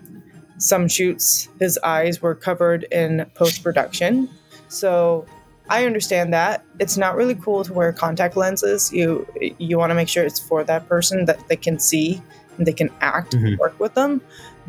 Some 0.58 0.88
shoots, 0.88 1.48
his 1.58 1.78
eyes 1.84 2.20
were 2.20 2.34
covered 2.34 2.84
in 2.84 3.24
post 3.34 3.62
production. 3.62 4.28
So 4.68 5.24
I 5.70 5.84
understand 5.86 6.32
that. 6.34 6.64
It's 6.78 6.96
not 6.96 7.14
really 7.16 7.34
cool 7.34 7.64
to 7.64 7.72
wear 7.72 7.92
contact 7.92 8.36
lenses. 8.36 8.92
You 8.92 9.26
you 9.58 9.78
want 9.78 9.90
to 9.90 9.94
make 9.94 10.08
sure 10.08 10.24
it's 10.24 10.40
for 10.40 10.64
that 10.64 10.88
person 10.88 11.24
that 11.26 11.46
they 11.48 11.56
can 11.56 11.78
see 11.78 12.20
and 12.56 12.66
they 12.66 12.72
can 12.72 12.90
act 13.00 13.34
and 13.34 13.44
Mhm. 13.44 13.58
work 13.58 13.78
with 13.78 13.94
them. 13.94 14.20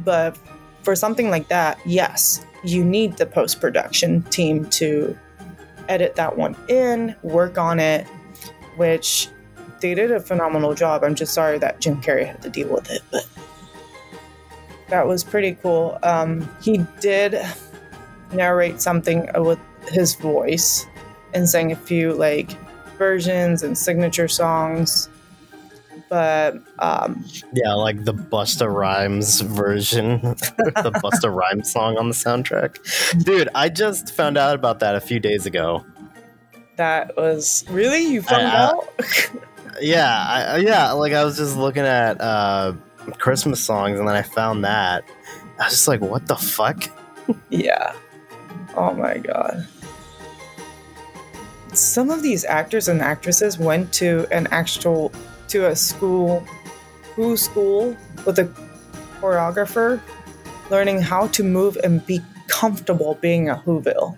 But 0.03 0.37
for 0.83 0.95
something 0.95 1.29
like 1.29 1.47
that, 1.49 1.79
yes, 1.85 2.45
you 2.63 2.83
need 2.83 3.17
the 3.17 3.25
post 3.25 3.59
production 3.59 4.21
team 4.23 4.65
to 4.71 5.17
edit 5.87 6.15
that 6.15 6.37
one 6.37 6.55
in, 6.67 7.15
work 7.23 7.57
on 7.57 7.79
it, 7.79 8.05
which 8.77 9.29
they 9.81 9.93
did 9.93 10.11
a 10.11 10.19
phenomenal 10.19 10.73
job. 10.73 11.03
I'm 11.03 11.15
just 11.15 11.33
sorry 11.33 11.57
that 11.59 11.79
Jim 11.79 12.01
Carrey 12.01 12.27
had 12.27 12.41
to 12.41 12.49
deal 12.49 12.67
with 12.67 12.91
it, 12.91 13.01
but 13.11 13.25
that 14.89 15.05
was 15.07 15.23
pretty 15.23 15.53
cool. 15.61 15.97
Um, 16.03 16.49
he 16.61 16.85
did 16.99 17.39
narrate 18.33 18.81
something 18.81 19.29
with 19.35 19.59
his 19.87 20.15
voice 20.15 20.85
and 21.33 21.47
sang 21.47 21.71
a 21.71 21.75
few 21.75 22.13
like 22.13 22.51
versions 22.97 23.63
and 23.63 23.77
signature 23.77 24.27
songs. 24.27 25.09
But 26.09 26.55
um, 26.79 27.23
Yeah, 27.53 27.73
like 27.73 28.03
the 28.03 28.13
Busta 28.15 28.71
Rhymes 28.73 29.41
version, 29.41 30.19
the 30.21 30.91
Busta 31.03 31.33
Rhymes 31.35 31.71
song 31.71 31.97
on 31.97 32.09
the 32.09 32.15
soundtrack. 32.15 33.23
Dude, 33.23 33.47
I 33.53 33.69
just 33.69 34.11
found 34.13 34.37
out 34.37 34.55
about 34.55 34.79
that 34.79 34.95
a 34.95 34.99
few 35.01 35.19
days 35.19 35.45
ago. 35.45 35.85
that 36.77 37.15
was 37.15 37.63
really 37.69 38.01
you 38.07 38.21
found 38.21 38.47
I- 38.47 38.65
out. 38.65 38.89
Yeah, 39.81 40.11
I, 40.27 40.41
I- 40.43 40.57
yeah, 40.57 40.91
like 40.91 41.13
I 41.13 41.23
was 41.23 41.37
just 41.37 41.55
looking 41.55 41.83
at 41.83 42.19
uh, 42.19 42.73
Christmas 43.13 43.61
songs 43.61 43.99
and 43.99 44.07
then 44.07 44.15
I 44.15 44.21
found 44.21 44.63
that. 44.63 45.03
I 45.59 45.65
was 45.65 45.73
just 45.73 45.87
like, 45.87 46.01
what 46.01 46.27
the 46.27 46.35
fuck? 46.35 46.89
yeah. 47.49 47.93
Oh 48.75 48.93
my 48.93 49.17
god. 49.17 49.67
Some 51.73 52.09
of 52.09 52.23
these 52.23 52.45
actors 52.45 52.87
and 52.87 53.01
actresses 53.01 53.59
went 53.59 53.93
to 53.93 54.27
an 54.31 54.47
actual 54.47 55.11
to 55.49 55.67
a 55.67 55.75
school, 55.75 56.39
who 57.15 57.35
school 57.37 57.95
with 58.25 58.39
a 58.39 58.51
choreographer, 59.19 60.01
learning 60.69 61.01
how 61.01 61.27
to 61.27 61.43
move 61.43 61.77
and 61.83 62.05
be 62.05 62.21
comfortable 62.47 63.15
being 63.21 63.49
a 63.49 63.55
Whoville. 63.55 64.17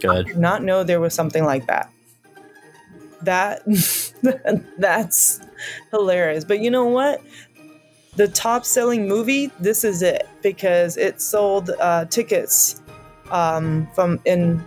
Good. 0.00 0.26
did 0.26 0.38
not 0.38 0.62
know 0.62 0.82
there 0.82 1.00
was 1.00 1.14
something 1.14 1.44
like 1.44 1.66
that. 1.66 1.90
That 3.22 3.62
that's 4.78 5.40
hilarious. 5.90 6.44
But 6.44 6.60
you 6.60 6.70
know 6.70 6.86
what? 6.86 7.22
The 8.16 8.28
top 8.28 8.64
selling 8.64 9.08
movie, 9.08 9.50
this 9.60 9.84
is 9.84 10.02
it 10.02 10.28
because 10.42 10.96
it 10.96 11.20
sold 11.20 11.70
uh, 11.80 12.06
tickets 12.06 12.82
um, 13.30 13.88
from 13.94 14.20
in 14.24 14.64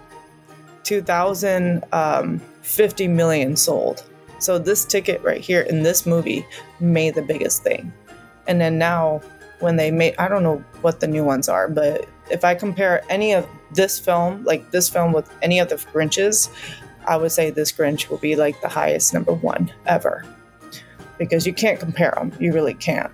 2000, 0.84 1.84
um, 1.92 2.40
50 2.62 3.08
million 3.08 3.56
sold. 3.56 4.04
So 4.40 4.58
this 4.58 4.86
ticket 4.86 5.22
right 5.24 5.42
here 5.42 5.62
in 5.62 5.84
this 5.84 6.06
movie 6.06 6.46
made 6.80 7.16
the 7.16 7.22
biggest 7.22 7.64
thing. 7.64 7.94
And 8.48 8.60
then 8.60 8.78
now 8.78 9.22
when 9.60 9.78
they 9.78 9.92
made, 9.92 10.16
I 10.18 10.28
don't 10.28 10.44
know 10.44 10.64
what 10.82 11.00
the 11.00 11.08
new 11.08 11.24
ones 11.24 11.48
are, 11.48 11.70
but 11.70 12.08
if 12.30 12.44
I 12.44 12.56
compare 12.56 13.04
any 13.10 13.34
of 13.34 13.48
this 13.72 14.00
film, 14.00 14.44
like 14.44 14.72
this 14.72 14.90
film 14.90 15.14
with 15.14 15.30
any 15.42 15.60
of 15.60 15.70
the 15.70 15.76
Grinches, 15.76 16.50
I 17.08 17.18
would 17.18 17.32
say 17.32 17.50
this 17.50 17.72
Grinch 17.72 18.10
will 18.10 18.18
be 18.18 18.36
like 18.36 18.60
the 18.62 18.68
highest 18.68 19.14
number 19.14 19.34
one 19.34 19.72
ever. 19.86 20.26
Because 21.18 21.46
you 21.46 21.54
can't 21.54 21.80
compare 21.80 22.14
them. 22.16 22.34
You 22.40 22.54
really 22.54 22.74
can't. 22.74 23.12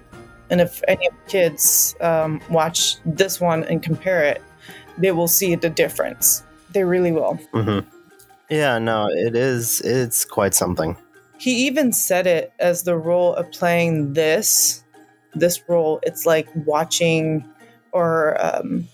And 0.50 0.62
if 0.62 0.82
any 0.88 1.08
of 1.08 1.14
the 1.14 1.30
kids 1.30 1.96
um, 2.02 2.42
watch 2.50 2.98
this 3.06 3.40
one 3.40 3.64
and 3.66 3.84
compare 3.84 4.24
it, 4.24 4.42
they 4.98 5.12
will 5.12 5.28
see 5.28 5.56
the 5.56 5.70
difference. 5.70 6.44
They 6.72 6.84
really 6.84 7.12
will. 7.12 7.36
hmm 7.54 7.80
Yeah, 8.50 8.80
no, 8.80 9.08
it 9.10 9.36
is. 9.36 9.82
It's 9.82 10.26
quite 10.26 10.54
something. 10.54 10.98
He 11.38 11.68
even 11.68 11.94
said 11.94 12.28
it 12.28 12.52
as 12.60 12.84
the 12.84 12.98
role 12.98 13.34
of 13.36 13.50
playing 13.52 14.14
this, 14.14 14.84
this 15.36 15.62
role. 15.70 16.00
It's 16.04 16.26
like 16.26 16.48
watching 16.66 17.46
or 17.92 18.38
um, 18.44 18.88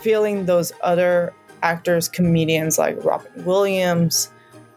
feeling 0.00 0.46
those 0.46 0.72
other 0.82 1.32
actors, 1.66 2.08
comedians 2.08 2.78
like 2.78 3.02
Robin 3.04 3.44
Williams, 3.44 4.30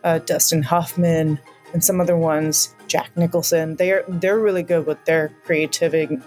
uh, 0.04 0.18
Dustin 0.20 0.64
Hoffman, 0.64 1.40
and 1.74 1.84
some 1.84 2.02
other 2.02 2.18
ones, 2.18 2.74
Jack 2.88 3.16
Nicholson. 3.16 3.76
They're 3.76 4.04
they're 4.08 4.40
really 4.40 4.64
good 4.64 4.86
with 4.88 5.04
their 5.06 5.30
creativity, 5.46 6.18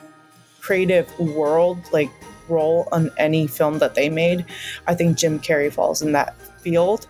creative 0.60 1.06
world 1.18 1.78
like 1.92 2.10
role 2.48 2.88
on 2.92 3.10
any 3.18 3.46
film 3.46 3.78
that 3.78 3.94
they 3.94 4.08
made. 4.08 4.44
I 4.86 4.94
think 4.94 5.18
Jim 5.18 5.40
Carrey 5.40 5.72
falls 5.72 6.00
in 6.00 6.12
that 6.12 6.40
field 6.62 7.08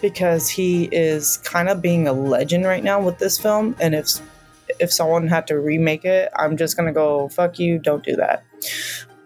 because 0.00 0.48
he 0.48 0.84
is 0.92 1.38
kind 1.38 1.68
of 1.68 1.82
being 1.82 2.06
a 2.06 2.12
legend 2.12 2.64
right 2.64 2.84
now 2.84 3.00
with 3.00 3.18
this 3.18 3.38
film 3.38 3.74
and 3.80 3.94
if 3.94 4.20
if 4.78 4.92
someone 4.92 5.26
had 5.26 5.46
to 5.46 5.58
remake 5.58 6.04
it 6.04 6.30
i'm 6.36 6.56
just 6.56 6.76
gonna 6.76 6.92
go 6.92 7.28
fuck 7.30 7.58
you 7.58 7.78
don't 7.78 8.04
do 8.04 8.14
that 8.14 8.44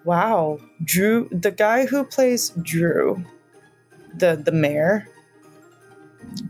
wow 0.04 0.58
drew 0.82 1.28
the 1.30 1.50
guy 1.50 1.84
who 1.84 2.04
plays 2.04 2.50
drew 2.62 3.22
the 4.14 4.36
the 4.36 4.52
mayor 4.52 5.08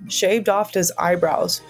shaved 0.09 0.49
off 0.49 0.75
his 0.75 0.93
eyebrows 0.99 1.61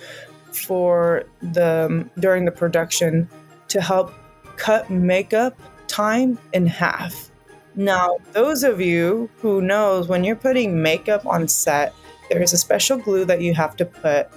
for 0.53 1.25
the 1.41 2.09
during 2.19 2.45
the 2.45 2.53
production 2.53 3.29
to 3.69 3.81
help 3.81 4.13
cut 4.57 4.91
makeup 4.91 5.59
time 5.87 6.39
in 6.53 6.67
half. 6.67 7.31
Now 7.75 8.19
those 8.33 8.63
of 8.63 8.81
you 8.81 9.31
who 9.39 9.61
knows 9.63 10.09
when 10.09 10.25
you're 10.25 10.37
putting 10.37 10.83
makeup 10.83 11.27
on 11.27 11.49
set 11.49 11.95
there 12.31 12.43
is 12.43 12.53
a 12.53 12.59
special 12.59 12.97
glue 12.97 13.25
that 13.25 13.41
you 13.41 13.55
have 13.55 13.77
to 13.77 13.85
put. 13.85 14.29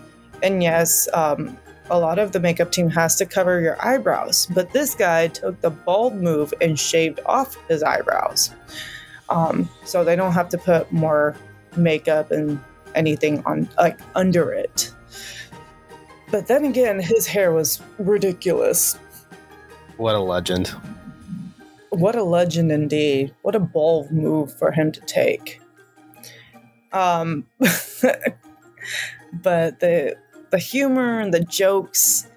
And 0.44 0.64
yes 0.64 1.08
um, 1.14 1.58
a 1.90 2.00
lot 2.00 2.18
of 2.18 2.32
the 2.32 2.40
makeup 2.40 2.72
team 2.72 2.90
has 2.90 3.16
to 3.18 3.26
cover 3.26 3.62
your 3.62 3.78
eyebrows 3.86 4.48
but 4.54 4.72
this 4.72 4.96
guy 4.96 5.28
took 5.28 5.60
the 5.62 5.70
bold 5.70 6.16
move 6.16 6.54
and 6.62 6.80
shaved 6.80 7.20
off 7.26 7.58
his 7.68 7.84
eyebrows 7.84 8.52
um, 9.30 9.68
so 9.84 10.04
they 10.04 10.16
don't 10.16 10.34
have 10.34 10.50
to 10.50 10.58
put 10.58 10.92
more 10.92 11.36
makeup 11.76 12.32
and 12.32 12.60
anything 12.96 13.44
on 13.46 13.68
like 13.78 14.00
under 14.16 14.52
it 14.54 14.92
but 16.32 16.48
then 16.48 16.64
again 16.66 17.00
his 17.00 17.28
hair 17.28 17.52
was 17.52 17.82
ridiculous 18.00 18.98
What 19.98 20.16
a 20.16 20.20
legend. 20.20 20.70
what 21.90 22.16
a 22.16 22.24
legend 22.24 22.72
indeed. 22.72 23.34
What 23.42 23.56
a 23.56 23.60
bold 23.60 24.12
move 24.12 24.54
for 24.58 24.72
him 24.72 24.92
to 24.92 25.00
take. 25.02 25.62
Um, 26.92 27.46
but 29.34 29.80
the 29.80 30.16
the 30.52 30.58
humor 30.58 31.20
and 31.20 31.34
the 31.34 31.40
jokes. 31.42 32.28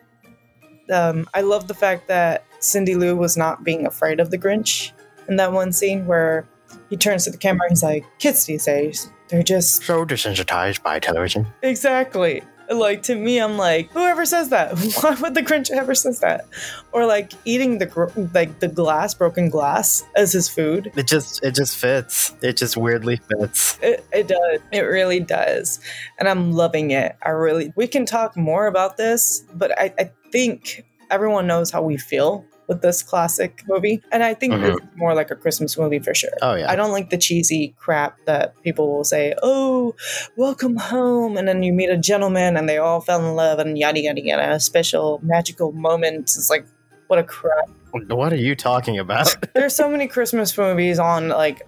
Um, 0.92 1.28
I 1.34 1.40
love 1.42 1.66
the 1.68 1.74
fact 1.74 2.08
that 2.08 2.44
Cindy 2.60 2.94
Lou 2.94 3.16
was 3.16 3.36
not 3.36 3.62
being 3.64 3.86
afraid 3.86 4.20
of 4.20 4.30
the 4.30 4.38
Grinch 4.38 4.92
in 5.28 5.36
that 5.36 5.52
one 5.52 5.72
scene 5.72 6.06
where 6.06 6.46
he 6.90 6.96
turns 6.96 7.24
to 7.24 7.30
the 7.30 7.38
camera 7.38 7.66
and 7.66 7.72
he's 7.72 7.82
like, 7.82 8.04
"Kids 8.18 8.44
these 8.46 8.64
days, 8.64 9.10
they're 9.28 9.42
just 9.42 9.84
So 9.84 10.04
desensitized 10.04 10.82
by 10.82 10.98
television. 10.98 11.46
Exactly. 11.62 12.42
Like 12.70 13.02
to 13.04 13.14
me, 13.14 13.38
I'm 13.40 13.56
like, 13.56 13.90
whoever 13.92 14.26
says 14.26 14.50
that? 14.50 14.78
Why 15.00 15.14
would 15.22 15.34
the 15.34 15.42
Grinch 15.42 15.70
ever 15.70 15.94
says 15.94 16.20
that? 16.20 16.46
Or 16.92 17.06
like 17.06 17.32
eating 17.46 17.78
the 17.78 17.86
gr- 17.86 18.10
like 18.34 18.60
the 18.60 18.68
glass, 18.68 19.14
broken 19.14 19.48
glass, 19.48 20.04
as 20.16 20.32
his 20.34 20.50
food. 20.50 20.92
It 20.94 21.06
just 21.06 21.42
it 21.42 21.54
just 21.54 21.78
fits. 21.78 22.34
It 22.42 22.58
just 22.58 22.76
weirdly 22.76 23.16
fits. 23.16 23.78
It, 23.80 24.04
it 24.12 24.28
does. 24.28 24.60
It 24.70 24.80
really 24.82 25.20
does, 25.20 25.80
and 26.18 26.28
I'm 26.28 26.52
loving 26.52 26.90
it. 26.90 27.16
I 27.22 27.30
really. 27.30 27.72
We 27.74 27.86
can 27.86 28.04
talk 28.04 28.36
more 28.36 28.66
about 28.66 28.98
this, 28.98 29.44
but 29.54 29.78
I, 29.80 29.94
I 29.98 30.10
think 30.30 30.84
everyone 31.10 31.46
knows 31.46 31.70
how 31.70 31.80
we 31.82 31.96
feel 31.96 32.44
with 32.68 32.82
this 32.82 33.02
classic 33.02 33.64
movie, 33.66 34.02
and 34.12 34.22
I 34.22 34.34
think 34.34 34.52
uh-huh. 34.52 34.66
this 34.66 34.76
is 34.76 34.82
more 34.94 35.14
like 35.14 35.30
a 35.30 35.34
Christmas 35.34 35.76
movie 35.76 35.98
for 35.98 36.14
sure. 36.14 36.30
Oh 36.42 36.54
yeah. 36.54 36.70
I 36.70 36.76
don't 36.76 36.92
like 36.92 37.10
the 37.10 37.18
cheesy 37.18 37.74
crap 37.78 38.18
that 38.26 38.60
people 38.62 38.94
will 38.94 39.04
say, 39.04 39.34
oh, 39.42 39.96
welcome 40.36 40.76
home. 40.76 41.36
And 41.36 41.48
then 41.48 41.62
you 41.62 41.72
meet 41.72 41.88
a 41.88 41.96
gentleman 41.96 42.56
and 42.56 42.68
they 42.68 42.76
all 42.76 43.00
fell 43.00 43.26
in 43.26 43.34
love 43.34 43.58
and 43.58 43.76
yada, 43.78 44.00
yada, 44.00 44.20
yada. 44.20 44.60
Special 44.60 45.18
magical 45.22 45.72
moments. 45.72 46.36
It's 46.36 46.50
like, 46.50 46.66
what 47.06 47.18
a 47.18 47.24
crap. 47.24 47.70
What 47.92 48.32
are 48.32 48.36
you 48.36 48.54
talking 48.54 48.98
about? 48.98 49.34
There's 49.54 49.74
so 49.74 49.88
many 49.88 50.06
Christmas 50.06 50.56
movies 50.56 50.98
on, 50.98 51.30
like, 51.30 51.62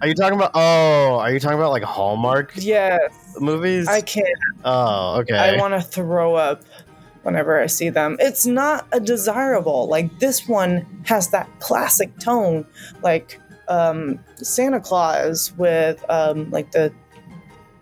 Are 0.00 0.08
you 0.08 0.14
talking 0.14 0.38
about? 0.38 0.52
Oh, 0.54 1.18
are 1.18 1.30
you 1.30 1.38
talking 1.38 1.58
about 1.58 1.72
like 1.72 1.82
Hallmark 1.82 2.52
yes, 2.56 3.12
movies? 3.38 3.86
I 3.86 4.00
can't. 4.00 4.26
oh, 4.64 5.20
okay. 5.20 5.36
I 5.36 5.58
want 5.58 5.74
to 5.74 5.82
throw 5.82 6.36
up 6.36 6.62
whenever 7.28 7.60
I 7.60 7.66
see 7.66 7.90
them. 7.90 8.16
It's 8.20 8.46
not 8.46 8.88
a 8.92 9.00
desirable. 9.00 9.86
Like, 9.86 10.18
this 10.18 10.48
one 10.48 10.86
has 11.04 11.28
that 11.28 11.46
classic 11.60 12.18
tone, 12.18 12.66
like 13.02 13.38
um, 13.68 14.18
Santa 14.36 14.80
Claus 14.80 15.52
with, 15.58 16.02
um, 16.08 16.50
like, 16.50 16.72
the 16.72 16.90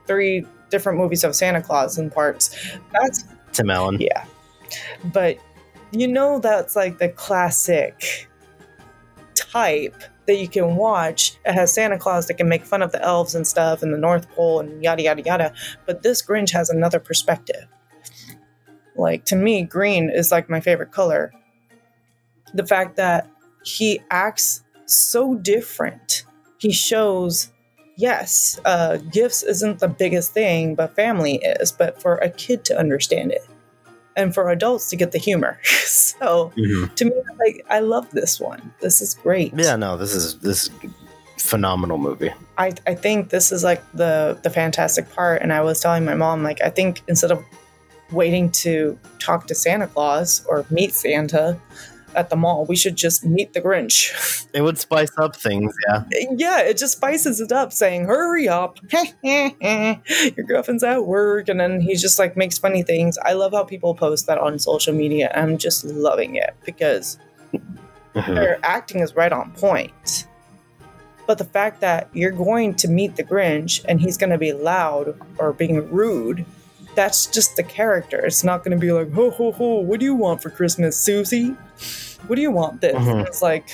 three 0.06 0.44
different 0.70 0.98
movies 0.98 1.22
of 1.22 1.36
Santa 1.36 1.62
Claus 1.62 1.96
in 1.96 2.10
parts. 2.10 2.50
That's 2.92 3.24
Tim 3.52 3.70
Allen. 3.70 3.98
Yeah. 4.00 4.24
But 5.12 5.38
you 5.92 6.08
know 6.08 6.40
that's 6.40 6.74
like 6.74 6.98
the 6.98 7.08
classic 7.08 8.28
type 9.34 10.02
that 10.26 10.36
you 10.36 10.48
can 10.48 10.74
watch. 10.74 11.38
It 11.44 11.52
has 11.52 11.72
Santa 11.72 11.98
Claus 11.98 12.26
that 12.26 12.34
can 12.34 12.48
make 12.48 12.64
fun 12.64 12.82
of 12.82 12.90
the 12.90 13.00
elves 13.00 13.34
and 13.34 13.46
stuff 13.46 13.82
and 13.82 13.94
the 13.94 13.98
North 13.98 14.28
Pole 14.30 14.60
and 14.60 14.82
yada 14.82 15.02
yada 15.02 15.22
yada. 15.22 15.52
But 15.86 16.02
this 16.02 16.20
Grinch 16.20 16.50
has 16.50 16.68
another 16.68 16.98
perspective. 16.98 17.66
Like 18.96 19.24
to 19.26 19.36
me, 19.36 19.62
green 19.62 20.10
is 20.10 20.32
like 20.32 20.48
my 20.48 20.60
favorite 20.60 20.92
color. 20.92 21.32
The 22.54 22.66
fact 22.66 22.96
that 22.96 23.28
he 23.64 24.00
acts 24.10 24.62
so 24.86 25.34
different. 25.34 26.24
He 26.58 26.72
shows, 26.72 27.52
yes, 27.96 28.58
uh, 28.64 28.96
gifts 28.96 29.42
isn't 29.42 29.80
the 29.80 29.88
biggest 29.88 30.32
thing, 30.32 30.74
but 30.74 30.94
family 30.94 31.36
is. 31.36 31.72
But 31.72 32.00
for 32.00 32.16
a 32.16 32.30
kid 32.30 32.64
to 32.66 32.78
understand 32.78 33.32
it, 33.32 33.46
and 34.16 34.34
for 34.34 34.50
adults 34.50 34.88
to 34.90 34.96
get 34.96 35.12
the 35.12 35.18
humor. 35.18 35.58
so 35.64 36.52
to 36.96 37.04
me, 37.04 37.12
like 37.38 37.66
I 37.68 37.80
love 37.80 38.10
this 38.10 38.40
one. 38.40 38.72
This 38.80 39.00
is 39.00 39.14
great. 39.14 39.52
Yeah, 39.54 39.76
no, 39.76 39.96
this 39.96 40.14
is 40.14 40.38
this 40.38 40.68
is 40.68 40.70
phenomenal 41.38 41.98
movie. 41.98 42.32
I, 42.58 42.72
I 42.86 42.94
think 42.94 43.30
this 43.30 43.52
is 43.52 43.62
like 43.62 43.82
the 43.92 44.38
the 44.42 44.50
fantastic 44.50 45.10
part 45.14 45.42
and 45.42 45.52
i 45.52 45.60
was 45.60 45.80
telling 45.80 46.04
my 46.04 46.14
mom 46.14 46.42
like 46.42 46.60
i 46.62 46.70
think 46.70 47.02
instead 47.08 47.30
of 47.30 47.44
waiting 48.12 48.50
to 48.50 48.98
talk 49.18 49.46
to 49.46 49.54
santa 49.54 49.86
claus 49.86 50.44
or 50.48 50.64
meet 50.70 50.92
santa 50.94 51.58
at 52.14 52.30
the 52.30 52.36
mall 52.36 52.64
we 52.64 52.76
should 52.76 52.96
just 52.96 53.24
meet 53.24 53.52
the 53.52 53.60
grinch 53.60 54.42
It 54.54 54.62
would 54.62 54.78
spice 54.78 55.10
up 55.18 55.36
things, 55.36 55.74
yeah. 55.86 56.04
yeah 56.34 56.60
it 56.62 56.78
just 56.78 56.96
spices 56.96 57.40
it 57.42 57.52
up 57.52 57.72
saying 57.74 58.06
hurry 58.06 58.48
up 58.48 58.78
your 59.22 60.46
girlfriend's 60.46 60.82
at 60.82 61.04
work 61.04 61.48
and 61.48 61.60
then 61.60 61.80
he 61.80 61.94
just 61.94 62.18
like 62.18 62.36
makes 62.36 62.56
funny 62.58 62.82
things 62.82 63.18
i 63.24 63.32
love 63.34 63.52
how 63.52 63.64
people 63.64 63.94
post 63.94 64.26
that 64.28 64.38
on 64.38 64.58
social 64.58 64.94
media 64.94 65.30
i'm 65.34 65.58
just 65.58 65.84
loving 65.84 66.36
it 66.36 66.54
because 66.64 67.18
Mhm. 68.14 68.34
their 68.34 68.58
acting 68.62 69.02
is 69.02 69.14
right 69.14 69.30
on 69.30 69.50
point. 69.52 70.26
But 71.26 71.36
the 71.36 71.44
fact 71.44 71.82
that 71.82 72.08
you're 72.14 72.30
going 72.30 72.74
to 72.76 72.88
meet 72.88 73.16
the 73.16 73.22
Grinch 73.24 73.84
and 73.86 74.00
he's 74.00 74.16
going 74.16 74.30
to 74.30 74.38
be 74.38 74.54
loud 74.54 75.20
or 75.38 75.52
being 75.52 75.90
rude, 75.90 76.46
that's 76.96 77.26
just 77.26 77.54
the 77.56 77.62
character. 77.62 78.18
It's 78.26 78.42
not 78.42 78.64
going 78.64 78.76
to 78.76 78.80
be 78.80 78.90
like, 78.90 79.12
ho, 79.12 79.30
ho, 79.30 79.52
ho, 79.52 79.76
what 79.80 80.00
do 80.00 80.04
you 80.06 80.14
want 80.14 80.42
for 80.42 80.50
Christmas, 80.50 80.96
Susie? 80.96 81.50
What 82.26 82.34
do 82.36 82.42
you 82.42 82.50
want 82.50 82.80
this? 82.80 82.96
Mhm. 82.96 83.24
It's 83.26 83.42
like, 83.42 83.68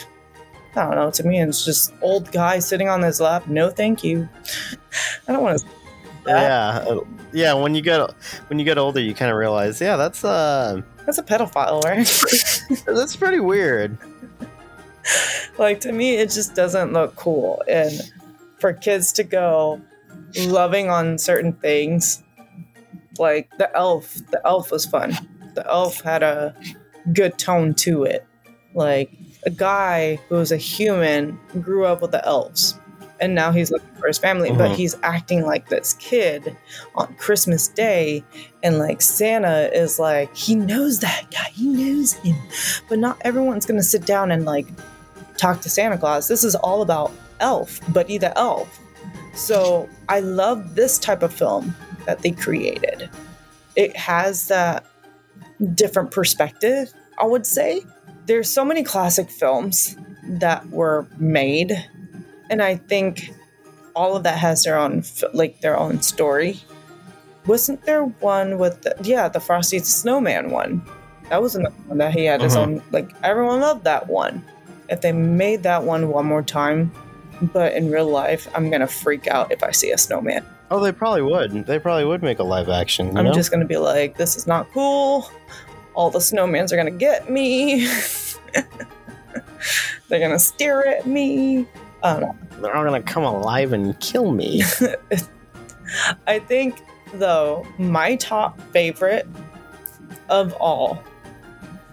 I 0.77 0.83
don't 0.83 0.97
know. 0.97 1.11
To 1.11 1.23
me, 1.25 1.41
it's 1.41 1.65
just 1.65 1.95
old 2.03 2.31
guy 2.33 2.59
sitting 2.59 2.89
on 2.89 3.01
his 3.03 3.21
lap. 3.21 3.47
No, 3.47 3.71
thank 3.71 4.05
you. 4.05 4.29
I 5.29 5.33
don't 5.33 5.43
want 5.43 5.61
to. 5.61 5.67
Yeah, 6.27 6.85
uh, 6.89 7.01
yeah. 7.33 7.53
When 7.55 7.75
you 7.75 7.81
get 7.83 8.11
when 8.49 8.59
you 8.59 8.65
get 8.65 8.79
older, 8.79 9.01
you 9.01 9.13
kind 9.15 9.31
of 9.31 9.37
realize, 9.37 9.81
yeah, 9.81 9.97
that's 9.97 10.25
uh, 10.25 10.81
That's 11.07 11.19
a 11.19 11.23
pedophile, 11.23 11.83
right? 11.83 12.07
that's 12.87 13.17
pretty 13.17 13.41
weird. 13.41 13.99
like 15.59 15.81
to 15.81 15.93
me 15.93 16.15
it 16.17 16.31
just 16.31 16.55
doesn't 16.55 16.93
look 16.93 17.17
cool 17.17 17.61
and 17.69 17.93
for 18.61 18.73
kids 18.73 19.13
to 19.13 19.25
go 19.25 19.81
loving 20.47 20.89
on 20.89 21.19
certain 21.19 21.53
things 21.55 22.23
like 23.19 23.51
the 23.59 23.75
elf 23.77 24.15
the 24.31 24.41
elf 24.47 24.71
was 24.71 24.87
fun 24.87 25.13
the 25.55 25.67
elf 25.69 26.01
had 26.01 26.23
a 26.23 26.55
good 27.13 27.37
tone 27.39 27.75
to 27.75 28.05
it 28.05 28.27
like 28.75 29.11
a 29.45 29.51
guy 29.51 30.17
who 30.29 30.37
was 30.37 30.53
a 30.53 30.57
human 30.57 31.39
grew 31.61 31.85
up 31.85 32.01
with 32.01 32.11
the 32.13 32.25
elves 32.27 32.79
and 33.21 33.35
now 33.35 33.53
he's 33.53 33.71
looking 33.71 33.89
for 34.01 34.07
his 34.09 34.19
family 34.19 34.51
but 34.53 34.71
Mhm. 34.71 34.77
he's 34.77 34.97
acting 35.03 35.45
like 35.45 35.69
this 35.69 35.95
kid 35.95 36.57
on 36.95 37.15
christmas 37.19 37.69
day 37.69 38.25
and 38.63 38.79
like 38.79 39.03
santa 39.03 39.71
is 39.77 39.99
like 39.99 40.35
he 40.37 40.55
knows 40.55 41.01
that 41.01 41.25
guy 41.31 41.51
he 41.53 41.67
knows 41.69 42.15
him 42.15 42.37
but 42.89 42.99
not 42.99 43.17
everyone's 43.23 43.67
gonna 43.67 43.83
sit 43.83 44.07
down 44.07 44.31
and 44.31 44.45
like 44.45 44.67
talk 45.39 45.61
to 45.63 45.69
Santa 45.69 45.99
Claus. 45.99 46.29
This 46.29 46.45
is 46.45 46.55
all 46.55 46.83
about 46.83 47.11
Elf, 47.41 47.81
Buddy 47.93 48.17
the 48.17 48.37
Elf. 48.39 48.79
So 49.35 49.89
I 50.09 50.21
love 50.21 50.77
this 50.77 50.99
type 50.99 51.23
of 51.23 51.33
film 51.33 51.75
that 52.07 52.21
they 52.21 52.31
created. 52.33 53.09
It 53.77 53.97
has 53.97 54.49
that 54.49 54.85
different 55.75 56.11
perspective, 56.11 56.93
I 57.19 57.25
would 57.25 57.47
say. 57.47 57.83
There's 58.27 58.49
so 58.49 58.65
many 58.65 58.83
classic 58.83 59.31
films 59.31 59.97
that 60.25 60.69
were 60.71 61.07
made, 61.19 61.73
and 62.51 62.63
I 62.63 62.77
think 62.77 63.31
all 63.95 64.17
of 64.17 64.23
that 64.23 64.39
has 64.39 64.65
their 64.65 64.79
own 64.79 65.03
like 65.35 65.61
their 65.61 65.77
own 65.79 66.01
story. 66.03 66.61
Wasn't 67.47 67.83
there 67.85 68.05
one 68.05 68.59
with 68.59 68.83
the, 68.83 68.95
yeah 69.03 69.29
the 69.29 69.41
Frosty 69.41 69.79
the 69.81 69.85
Snowman 69.85 70.51
one? 70.51 70.83
That 71.29 71.43
was 71.43 71.57
another 71.57 71.75
one 71.87 71.99
that 71.99 72.13
he 72.15 72.25
had 72.27 72.41
his 72.41 72.55
Mhm. 72.55 72.59
own 72.59 72.83
like 72.93 73.11
everyone 73.23 73.61
loved 73.61 73.85
that 73.85 74.07
one. 74.09 74.45
If 74.89 75.01
they 75.01 75.13
made 75.13 75.63
that 75.65 75.83
one 75.83 76.09
one 76.09 76.27
more 76.27 76.43
time, 76.43 76.93
but 77.53 77.73
in 77.75 77.91
real 77.91 78.07
life, 78.07 78.47
I'm 78.55 78.71
gonna 78.71 78.87
freak 78.87 79.27
out 79.27 79.51
if 79.51 79.63
I 79.63 79.73
see 79.73 79.91
a 79.91 79.99
snowman. 79.99 80.45
Oh, 80.73 80.81
they 80.81 80.91
probably 80.91 81.21
would. 81.21 81.67
They 81.67 81.79
probably 81.79 82.07
would 82.07 82.23
make 82.23 82.39
a 82.39 82.43
live 82.43 82.71
action. 82.71 83.13
You 83.13 83.19
I'm 83.19 83.27
know? 83.27 83.35
just 83.35 83.51
gonna 83.51 83.67
be 83.67 83.77
like, 83.77 84.17
this 84.17 84.37
is 84.37 84.47
not 84.47 84.73
cool. 84.73 85.31
All 85.93 86.09
the 86.09 86.19
snowmans 86.19 86.73
are 86.73 86.77
gonna 86.77 86.91
get 86.91 87.29
me. 87.29 87.87
They're 90.09 90.19
gonna 90.19 90.39
stare 90.39 90.87
at 90.87 91.07
me. 91.07 91.69
Don't. 92.03 92.63
They're 92.63 92.75
all 92.75 92.85
gonna 92.85 93.03
come 93.03 93.23
alive 93.23 93.75
and 93.75 94.01
kill 94.01 94.33
me. 94.33 94.63
I 96.27 96.39
think, 96.39 96.81
though, 97.13 97.67
my 97.77 98.17
top 98.17 98.59
favorite 98.71 99.29
of 100.31 100.55
all 100.55 101.05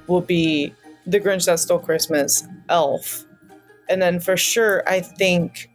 will 0.08 0.22
be 0.22 0.74
The 1.06 1.20
Grinch 1.20 1.48
That 1.48 1.60
Stole 1.60 1.80
Christmas, 1.80 2.48
Elf. 2.70 3.26
And 3.90 4.02
then 4.02 4.22
for 4.22 4.38
sure, 4.38 4.88
I 4.88 5.02
think 5.02 5.70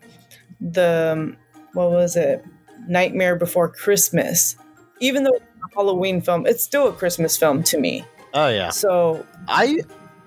the, 0.59 1.11
um, 1.13 1.37
what 1.75 1.91
was 1.91 2.17
it? 2.17 2.43
Nightmare 2.89 3.37
Before 3.37 3.69
Christmas. 3.69 4.57
Even 5.01 5.25
though 5.25 5.35
it's 5.35 5.45
a 5.45 5.75
Halloween 5.75 6.21
film, 6.21 6.47
it's 6.47 6.63
still 6.63 6.89
a 6.89 6.93
Christmas 6.93 7.37
film 7.37 7.63
to 7.65 7.79
me. 7.79 8.05
oh 8.35 8.49
yeah, 8.49 8.71
So, 8.71 9.27
I. 9.49 9.81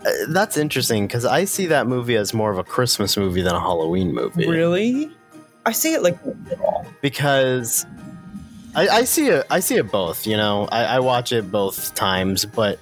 Uh, 0.06 0.12
that's 0.30 0.58
interesting 0.58 1.08
because 1.08 1.26
I 1.26 1.46
see 1.46 1.66
that 1.68 1.88
movie 1.88 2.16
as 2.16 2.32
more 2.32 2.52
of 2.52 2.60
a 2.60 2.64
Christmas 2.64 3.18
movie 3.18 3.42
than 3.42 3.56
a 3.56 3.60
Halloween 3.60 4.14
movie. 4.14 4.48
really? 4.48 5.12
I 5.66 5.72
see 5.72 5.96
it 5.96 6.04
like 6.04 6.18
because 7.02 7.86
I, 8.76 8.88
I 8.88 9.04
see 9.06 9.28
it. 9.28 9.46
I 9.50 9.60
see 9.60 9.76
it 9.76 9.92
both. 9.92 10.28
You 10.28 10.38
know, 10.38 10.70
I, 10.72 10.84
I 10.84 11.00
watch 11.00 11.32
it 11.34 11.52
both 11.52 11.96
times. 11.96 12.46
But 12.46 12.80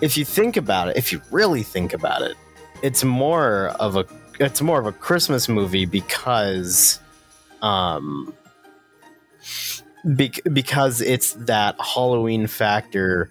if 0.00 0.18
you 0.18 0.24
think 0.24 0.56
about 0.56 0.88
it, 0.88 0.96
if 0.96 1.12
you 1.12 1.22
really 1.30 1.62
think 1.62 1.94
about 1.94 2.22
it, 2.22 2.36
it's 2.82 3.04
more 3.04 3.68
of 3.80 3.96
a 3.96 4.04
it's 4.40 4.60
more 4.60 4.80
of 4.80 4.86
a 4.86 4.92
Christmas 4.92 5.48
movie 5.48 5.86
because, 5.86 7.00
um, 7.62 8.34
bec- 10.16 10.40
because 10.52 11.00
it's 11.00 11.32
that 11.34 11.76
Halloween 11.80 12.46
factor 12.46 13.30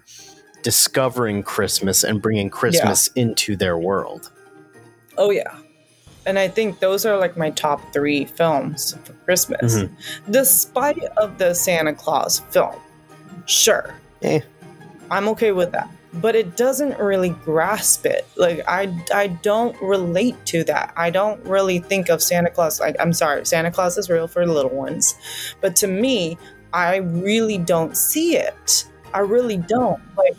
discovering 0.62 1.42
Christmas 1.42 2.02
and 2.04 2.20
bringing 2.20 2.50
Christmas 2.50 3.08
into 3.14 3.56
their 3.56 3.78
world. 3.78 4.30
Oh 5.16 5.30
yeah. 5.30 5.56
And 6.26 6.38
I 6.38 6.48
think 6.48 6.80
those 6.80 7.06
are 7.06 7.16
like 7.16 7.36
my 7.36 7.50
top 7.50 7.80
three 7.92 8.24
films 8.26 8.94
for 9.04 9.12
Christmas. 9.24 9.76
Mhm. 9.76 9.90
Despite 10.30 11.02
of 11.16 11.38
the 11.38 11.54
Santa 11.54 11.94
Claus 11.94 12.40
film. 12.50 12.74
Sure. 13.46 13.94
Eh. 14.22 14.40
I'm 15.10 15.26
okay 15.28 15.52
with 15.52 15.72
that. 15.72 15.88
But 16.14 16.34
it 16.34 16.56
doesn't 16.56 16.98
really 16.98 17.30
grasp 17.30 18.06
it. 18.06 18.26
Like 18.36 18.62
I 18.66 18.96
I 19.12 19.26
don't 19.28 19.80
relate 19.82 20.36
to 20.46 20.64
that. 20.64 20.92
I 20.96 21.10
don't 21.10 21.42
really 21.44 21.80
think 21.80 22.08
of 22.08 22.22
Santa 22.22 22.50
Claus 22.50 22.80
like 22.80 22.96
I'm 22.98 23.12
sorry, 23.12 23.44
Santa 23.44 23.70
Claus 23.70 23.98
is 23.98 24.08
real 24.08 24.26
for 24.26 24.46
little 24.46 24.70
ones. 24.70 25.14
But 25.60 25.76
to 25.76 25.86
me, 25.86 26.38
I 26.72 26.96
really 26.96 27.58
don't 27.58 27.96
see 27.96 28.36
it. 28.36 28.84
I 29.12 29.20
really 29.20 29.58
don't. 29.58 30.00
Like 30.16 30.36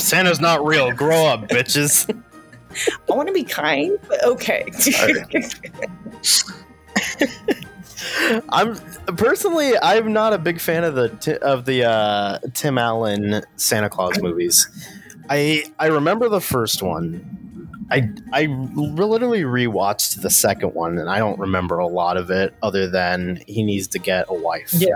Santa's 0.00 0.40
not 0.40 0.64
real. 0.64 0.92
Grow 0.92 1.26
up, 1.26 1.48
bitches. 1.48 2.08
I 3.08 3.12
want 3.12 3.28
to 3.28 3.34
be 3.34 3.44
kind, 3.44 3.98
but 4.08 4.22
okay. 4.24 4.66
I'm 8.50 8.76
personally, 9.16 9.72
I'm 9.80 10.12
not 10.12 10.32
a 10.32 10.38
big 10.38 10.60
fan 10.60 10.84
of 10.84 10.94
the 10.94 11.38
of 11.42 11.64
the 11.64 11.84
uh, 11.84 12.38
Tim 12.54 12.78
Allen 12.78 13.42
Santa 13.56 13.88
Claus 13.88 14.20
movies. 14.20 14.68
I 15.30 15.64
I 15.78 15.86
remember 15.86 16.28
the 16.28 16.40
first 16.40 16.82
one. 16.82 17.34
I 17.90 18.08
I 18.32 18.46
literally 18.74 19.42
rewatched 19.42 20.20
the 20.22 20.30
second 20.30 20.74
one, 20.74 20.98
and 20.98 21.08
I 21.08 21.18
don't 21.18 21.38
remember 21.38 21.78
a 21.78 21.86
lot 21.86 22.16
of 22.16 22.30
it 22.30 22.54
other 22.62 22.88
than 22.88 23.42
he 23.46 23.62
needs 23.62 23.88
to 23.88 23.98
get 23.98 24.26
a 24.28 24.34
wife. 24.34 24.70
Yeah. 24.72 24.90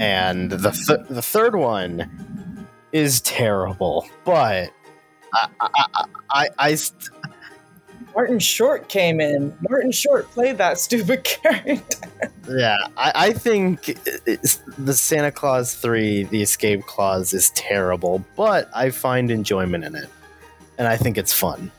and 0.00 0.50
the 0.50 0.70
th- 0.70 1.06
the 1.08 1.22
third 1.22 1.54
one 1.54 2.66
is 2.92 3.20
terrible, 3.22 4.06
but 4.24 4.70
I 5.34 5.48
I 5.60 5.68
I, 5.94 6.04
I, 6.30 6.48
I 6.58 6.74
st- 6.74 7.10
Martin 8.14 8.38
Short 8.38 8.88
came 8.88 9.20
in. 9.20 9.56
Martin 9.68 9.90
Short 9.92 10.30
played 10.30 10.58
that 10.58 10.78
stupid 10.78 11.24
character. 11.24 12.08
Yeah, 12.48 12.76
I, 12.96 13.12
I 13.14 13.32
think 13.32 13.84
the 14.78 14.94
Santa 14.94 15.30
Clause 15.32 15.74
3, 15.74 16.24
the 16.24 16.42
escape 16.42 16.82
clause, 16.82 17.32
is 17.32 17.50
terrible, 17.50 18.24
but 18.36 18.68
I 18.74 18.90
find 18.90 19.30
enjoyment 19.30 19.84
in 19.84 19.94
it. 19.94 20.08
And 20.78 20.88
I 20.88 20.96
think 20.96 21.16
it's 21.18 21.32
fun. 21.32 21.70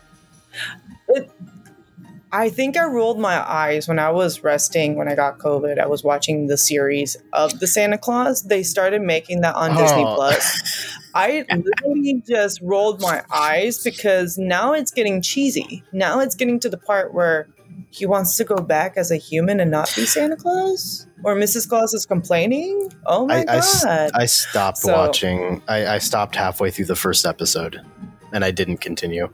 I 2.32 2.50
think 2.50 2.78
I 2.78 2.86
rolled 2.86 3.20
my 3.20 3.38
eyes 3.48 3.88
when 3.88 4.00
I 4.00 4.10
was 4.10 4.44
resting 4.44 4.96
when 4.96 5.08
I 5.08 5.14
got 5.16 5.38
COVID. 5.38 5.78
I 5.80 5.86
was 5.86 6.04
watching 6.04 6.48
the 6.48 6.58
series 6.58 7.16
of 7.32 7.60
the 7.60 7.68
Santa 7.68 7.98
Claus. 7.98 8.44
They 8.44 8.64
started 8.64 9.02
making 9.04 9.42
that 9.42 9.54
on 9.56 9.76
Disney 9.78 10.04
Oh. 10.04 10.16
Plus. 10.16 10.98
I 11.14 11.46
literally 11.50 12.24
just 12.28 12.60
rolled 12.62 13.02
my 13.02 13.24
eyes 13.34 13.84
because 13.84 14.38
now 14.38 14.74
it's 14.74 14.92
getting 14.92 15.22
cheesy. 15.22 15.84
Now 15.92 16.20
it's 16.20 16.36
getting 16.36 16.60
to 16.62 16.70
the 16.70 16.78
part 16.78 17.14
where 17.14 17.48
he 17.90 18.06
wants 18.06 18.36
to 18.38 18.44
go 18.44 18.56
back 18.56 18.94
as 18.98 19.12
a 19.12 19.18
human 19.18 19.60
and 19.60 19.70
not 19.70 19.92
be 19.96 20.06
Santa 20.06 20.36
Claus? 20.36 21.08
Or 21.24 21.36
Mrs. 21.36 21.70
Claus 21.70 21.94
is 21.94 22.06
complaining? 22.06 22.92
Oh 23.06 23.28
my 23.28 23.46
I, 23.48 23.58
I 23.58 23.62
god. 23.62 24.12
I 24.16 24.26
stopped 24.26 24.80
So- 24.80 24.94
watching. 24.94 25.62
I, 25.68 25.86
I 25.88 25.98
stopped 26.00 26.36
halfway 26.36 26.72
through 26.72 26.86
the 26.86 26.96
first 26.96 27.26
episode, 27.26 27.80
and 28.32 28.44
I 28.44 28.52
didn't 28.52 28.78
continue. 28.78 29.30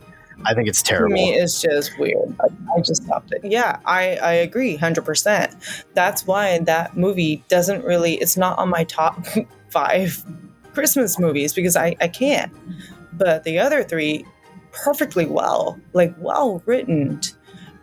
I 0.45 0.53
think 0.53 0.69
it's 0.69 0.81
terrible. 0.81 1.13
me, 1.15 1.33
it's 1.33 1.61
just 1.61 1.97
weird. 1.99 2.33
I, 2.39 2.45
I 2.77 2.79
just 2.81 3.03
stopped 3.03 3.33
it. 3.33 3.41
Yeah, 3.43 3.79
I, 3.85 4.15
I 4.17 4.31
agree 4.33 4.77
100%. 4.77 5.83
That's 5.95 6.25
why 6.25 6.59
that 6.59 6.95
movie 6.95 7.43
doesn't 7.49 7.83
really, 7.83 8.13
it's 8.15 8.37
not 8.37 8.57
on 8.57 8.69
my 8.69 8.85
top 8.85 9.25
five 9.69 10.23
Christmas 10.79 11.19
movies 11.19 11.53
because 11.53 11.75
I, 11.75 11.95
I 11.99 12.07
can't. 12.07 12.51
But 13.13 13.43
the 13.43 13.59
other 13.59 13.83
three, 13.83 14.25
perfectly 14.71 15.25
well, 15.25 15.77
like 15.93 16.15
well 16.19 16.63
written. 16.65 17.19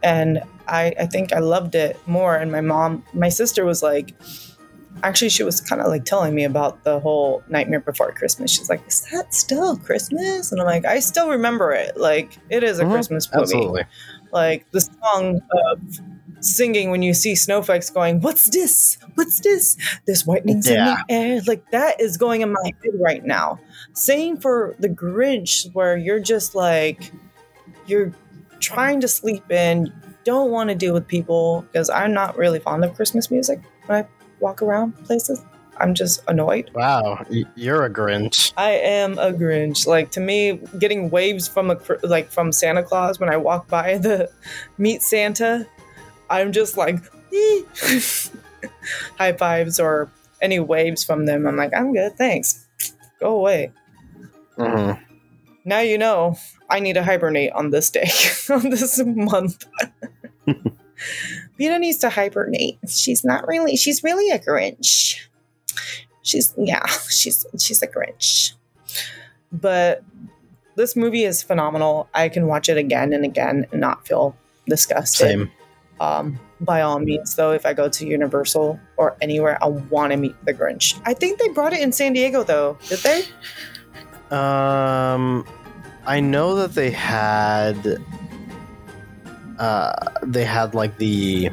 And 0.02 0.42
I, 0.66 0.94
I 0.98 1.06
think 1.06 1.32
I 1.34 1.40
loved 1.40 1.74
it 1.74 2.00
more. 2.06 2.36
And 2.36 2.50
my 2.50 2.62
mom, 2.62 3.04
my 3.12 3.28
sister 3.28 3.66
was 3.66 3.82
like, 3.82 4.14
actually, 5.02 5.28
she 5.28 5.42
was 5.42 5.60
kind 5.60 5.82
of 5.82 5.88
like 5.88 6.06
telling 6.06 6.34
me 6.34 6.44
about 6.44 6.84
the 6.84 6.98
whole 7.00 7.42
Nightmare 7.48 7.80
Before 7.80 8.12
Christmas. 8.12 8.50
She's 8.50 8.70
like, 8.70 8.80
is 8.88 9.02
that 9.12 9.34
still 9.34 9.76
Christmas? 9.76 10.52
And 10.52 10.60
I'm 10.60 10.66
like, 10.66 10.86
I 10.86 11.00
still 11.00 11.28
remember 11.28 11.72
it. 11.72 11.98
Like, 11.98 12.38
it 12.48 12.64
is 12.64 12.78
a 12.78 12.84
Mhm. 12.84 12.92
Christmas 12.92 13.28
movie 13.30 13.42
Absolutely. 13.42 13.84
like 14.32 14.64
the 14.70 14.80
song 14.80 15.40
of 15.66 16.00
singing 16.40 16.90
when 16.90 17.02
you 17.02 17.14
see 17.14 17.34
snowflakes 17.34 17.90
going, 17.90 18.20
What's 18.20 18.44
this? 18.50 18.98
What's 19.14 19.40
this? 19.40 19.76
There's 20.06 20.22
whitenings 20.22 20.68
Yeah. 20.68 20.74
in 20.74 20.84
the 21.08 21.14
air. 21.14 21.40
Like 21.46 21.70
that 21.70 22.00
is 22.00 22.16
going 22.16 22.42
in 22.42 22.52
my 22.52 22.72
head 22.82 22.94
right 23.00 23.24
now. 23.24 23.58
Same 23.92 24.36
for 24.36 24.74
the 24.78 24.88
Grinch, 24.88 25.72
where 25.72 25.96
you're 25.96 26.20
just 26.20 26.54
like, 26.54 27.12
you're 27.86 28.12
trying 28.60 29.00
to 29.00 29.08
sleep 29.08 29.50
in, 29.50 29.92
don't 30.24 30.50
want 30.50 30.70
to 30.70 30.74
deal 30.74 30.92
with 30.94 31.06
people 31.06 31.64
because 31.72 31.88
I'm 31.88 32.12
not 32.12 32.36
really 32.36 32.58
fond 32.58 32.84
of 32.84 32.94
Christmas 32.94 33.30
music 33.30 33.60
when 33.86 34.04
I 34.04 34.08
walk 34.40 34.60
around 34.62 34.92
places. 35.04 35.42
I'm 35.78 35.92
just 35.94 36.22
annoyed. 36.26 36.70
Wow, 36.74 37.22
you're 37.54 37.84
a 37.84 37.90
Grinch. 37.90 38.52
I 38.56 38.70
am 38.70 39.18
a 39.18 39.30
Grinch. 39.30 39.86
Like 39.86 40.10
to 40.12 40.20
me, 40.20 40.58
getting 40.78 41.10
waves 41.10 41.46
from 41.46 41.70
a 41.70 41.78
like 42.02 42.30
from 42.30 42.50
Santa 42.50 42.82
Claus 42.82 43.20
when 43.20 43.28
I 43.28 43.36
walk 43.36 43.68
by 43.68 43.98
the 43.98 44.30
meet 44.78 45.02
Santa, 45.02 45.66
I'm 46.30 46.52
just 46.52 46.76
like 46.76 46.96
high 49.18 49.32
fives 49.32 49.80
or 49.80 50.10
any 50.42 50.60
waves 50.60 51.04
from 51.04 51.26
them. 51.26 51.46
I'm 51.46 51.56
like, 51.56 51.72
I'm 51.74 51.92
good, 51.92 52.16
thanks. 52.16 52.66
Go 53.20 53.36
away. 53.36 53.72
Mhm. 54.58 55.00
Now 55.64 55.80
you 55.80 55.98
know 55.98 56.36
I 56.70 56.80
need 56.80 56.94
to 56.94 57.02
hibernate 57.02 57.52
on 57.52 57.70
this 57.70 57.90
day, 57.90 58.08
on 58.50 58.70
this 58.70 59.02
month. 59.04 59.66
Bita 61.58 61.78
needs 61.80 61.98
to 61.98 62.10
hibernate. 62.10 62.78
She's 62.88 63.24
not 63.24 63.46
really. 63.46 63.76
She's 63.76 64.04
really 64.04 64.30
a 64.30 64.38
Grinch. 64.38 65.26
She's 66.22 66.54
yeah. 66.56 66.86
She's 67.08 67.46
she's 67.58 67.82
a 67.82 67.86
Grinch. 67.86 68.52
But 69.52 70.02
this 70.74 70.96
movie 70.96 71.24
is 71.24 71.42
phenomenal. 71.42 72.08
I 72.14 72.28
can 72.28 72.46
watch 72.46 72.68
it 72.68 72.76
again 72.76 73.12
and 73.12 73.24
again 73.24 73.66
and 73.72 73.80
not 73.80 74.06
feel 74.06 74.36
disgusted. 74.68 75.28
Same. 75.28 75.50
Um, 76.00 76.38
by 76.60 76.82
all 76.82 76.98
means, 76.98 77.34
though, 77.34 77.52
if 77.52 77.64
I 77.66 77.72
go 77.74 77.88
to 77.88 78.06
Universal 78.06 78.78
or 78.96 79.16
anywhere, 79.20 79.58
I 79.62 79.68
want 79.68 80.12
to 80.12 80.16
meet 80.16 80.34
the 80.44 80.52
Grinch. 80.54 81.00
I 81.04 81.14
think 81.14 81.38
they 81.38 81.48
brought 81.48 81.72
it 81.72 81.80
in 81.80 81.92
San 81.92 82.12
Diego, 82.12 82.42
though. 82.44 82.78
Did 82.88 82.98
they? 83.00 83.24
Um, 84.30 85.46
I 86.06 86.20
know 86.20 86.56
that 86.56 86.74
they 86.74 86.90
had, 86.90 87.98
uh, 89.58 89.92
they 90.22 90.44
had 90.44 90.74
like 90.74 90.96
the 90.98 91.50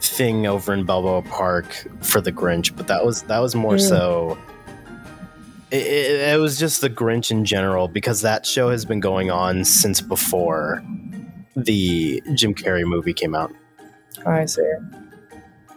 thing 0.00 0.46
over 0.46 0.72
in 0.72 0.84
Balboa 0.84 1.22
Park 1.22 1.86
for 2.02 2.20
the 2.20 2.32
Grinch, 2.32 2.74
but 2.76 2.86
that 2.86 3.04
was 3.04 3.22
that 3.22 3.38
was 3.40 3.54
more 3.54 3.74
Mm. 3.74 3.88
so. 3.88 4.38
It, 5.70 5.86
it, 5.86 6.20
it 6.34 6.38
was 6.38 6.56
just 6.58 6.82
the 6.82 6.90
Grinch 6.90 7.32
in 7.32 7.44
general 7.44 7.88
because 7.88 8.20
that 8.20 8.46
show 8.46 8.70
has 8.70 8.84
been 8.84 9.00
going 9.00 9.30
on 9.32 9.64
since 9.64 10.00
before 10.00 10.84
the 11.56 12.22
Jim 12.34 12.54
Carrey 12.54 12.84
movie 12.84 13.12
came 13.14 13.34
out. 13.34 13.52
I 14.26 14.44
see. 14.46 14.62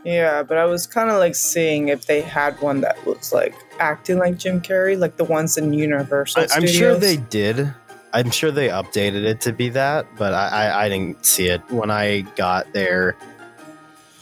Yeah, 0.04 0.44
but 0.44 0.58
I 0.58 0.66
was 0.66 0.88
kind 0.88 1.10
of 1.10 1.18
like 1.18 1.36
seeing 1.36 1.90
if 1.90 2.06
they 2.06 2.22
had 2.22 2.60
one 2.62 2.82
that 2.82 3.04
was 3.06 3.34
like 3.34 3.54
acting 3.80 4.18
like 4.20 4.38
Jim 4.38 4.62
Carrey, 4.62 4.98
like 4.98 5.18
the 5.18 5.26
ones 5.26 5.58
in 5.58 5.74
Universal. 5.74 6.44
I, 6.44 6.48
I'm 6.56 6.68
sure 6.68 6.96
they 6.96 7.18
did. 7.18 7.74
I'm 8.14 8.32
sure 8.32 8.52
they 8.52 8.70
updated 8.70 9.26
it 9.26 9.42
to 9.42 9.52
be 9.54 9.70
that, 9.70 10.08
but 10.16 10.34
I, 10.34 10.48
I, 10.48 10.86
I 10.86 10.90
didn't 10.90 11.26
see 11.26 11.48
it 11.50 11.62
when 11.70 11.92
I 11.92 12.22
got 12.36 12.72
there 12.72 13.18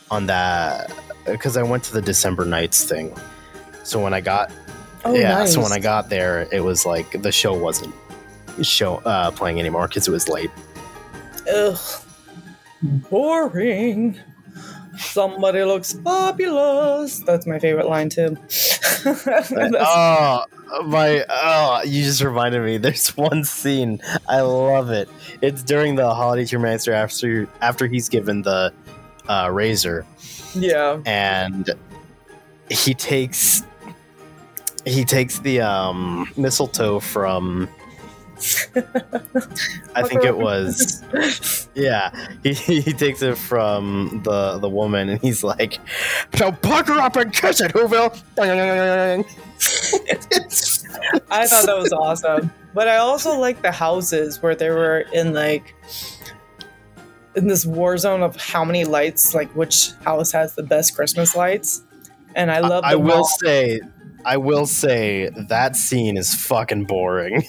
on 0.09 0.25
that 0.25 0.91
because 1.25 1.55
I 1.55 1.63
went 1.63 1.83
to 1.85 1.93
the 1.93 2.01
December 2.01 2.45
Nights 2.45 2.83
thing. 2.83 3.15
So 3.83 4.01
when 4.03 4.13
I 4.13 4.21
got 4.21 4.51
Oh, 5.05 5.13
yeah, 5.13 5.35
nice. 5.35 5.53
so 5.53 5.61
when 5.61 5.71
I 5.71 5.77
got 5.77 6.09
there, 6.09 6.47
it 6.51 6.61
was 6.63 6.83
like 6.83 7.21
the 7.21 7.31
show 7.31 7.53
wasn't 7.53 7.93
show 8.63 8.95
uh, 9.05 9.29
playing 9.29 9.59
anymore 9.59 9.87
because 9.87 10.07
it 10.07 10.11
was 10.11 10.27
late. 10.27 10.49
Ugh, 11.53 11.79
boring. 13.09 14.17
Somebody 14.97 15.63
looks 15.63 15.93
fabulous. 15.93 17.19
That's 17.19 17.45
my 17.45 17.59
favorite 17.59 17.87
line 17.87 18.09
too. 18.09 18.37
Oh 20.67 20.81
my! 20.83 21.23
Oh, 21.29 21.81
you 21.85 22.03
just 22.03 22.21
reminded 22.23 22.63
me. 22.63 22.77
There's 22.77 23.09
one 23.15 23.43
scene 23.43 24.01
I 24.27 24.41
love 24.41 24.89
it. 24.89 25.07
It's 25.41 25.61
during 25.61 25.95
the 25.95 26.13
holiday 26.13 26.45
romancer 26.55 26.91
after 26.91 27.47
after 27.61 27.85
he's 27.87 28.09
given 28.09 28.41
the 28.41 28.73
uh, 29.29 29.49
razor. 29.51 30.05
yeah. 30.55 30.99
and 31.05 31.69
he 32.69 32.95
takes 32.95 33.61
he 34.85 35.05
takes 35.05 35.39
the 35.39 35.61
um 35.61 36.27
mistletoe 36.35 36.99
from 36.99 37.69
I 39.95 40.03
think 40.03 40.23
it 40.23 40.37
was. 40.37 41.03
Yeah. 41.75 42.29
He, 42.41 42.53
he 42.53 42.93
takes 42.93 43.21
it 43.21 43.37
from 43.37 44.21
the 44.23 44.57
the 44.59 44.69
woman 44.69 45.09
and 45.09 45.19
he's 45.19 45.43
like 45.43 45.77
so 46.33 46.53
pucker 46.53 46.93
up 46.93 47.17
and 47.17 47.33
kiss 47.33 47.59
it 47.59 47.73
Whoville. 47.73 48.13
I 51.29 51.47
thought 51.47 51.65
that 51.65 51.77
was 51.77 51.91
awesome. 51.91 52.49
But 52.73 52.87
I 52.87 52.95
also 52.95 53.37
like 53.37 53.61
the 53.61 53.73
houses 53.73 54.41
where 54.41 54.55
they 54.55 54.69
were 54.69 54.99
in 55.11 55.33
like 55.33 55.75
in 57.35 57.47
this 57.47 57.65
war 57.65 57.97
zone 57.97 58.23
of 58.23 58.37
how 58.37 58.63
many 58.63 58.85
lights, 58.85 59.33
like 59.33 59.53
which 59.53 59.91
house 60.05 60.31
has 60.31 60.55
the 60.55 60.63
best 60.63 60.95
Christmas 60.95 61.35
lights. 61.35 61.83
And 62.35 62.51
I 62.51 62.59
love 62.59 62.83
the 62.83 62.89
I 62.89 62.95
will 62.95 63.25
say 63.25 63.81
I 64.23 64.37
will 64.37 64.65
say 64.65 65.29
that 65.49 65.75
scene 65.75 66.15
is 66.15 66.33
fucking 66.33 66.85
boring 66.85 67.43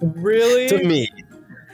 really? 0.00 0.68
To 0.68 0.84
me. 0.84 1.08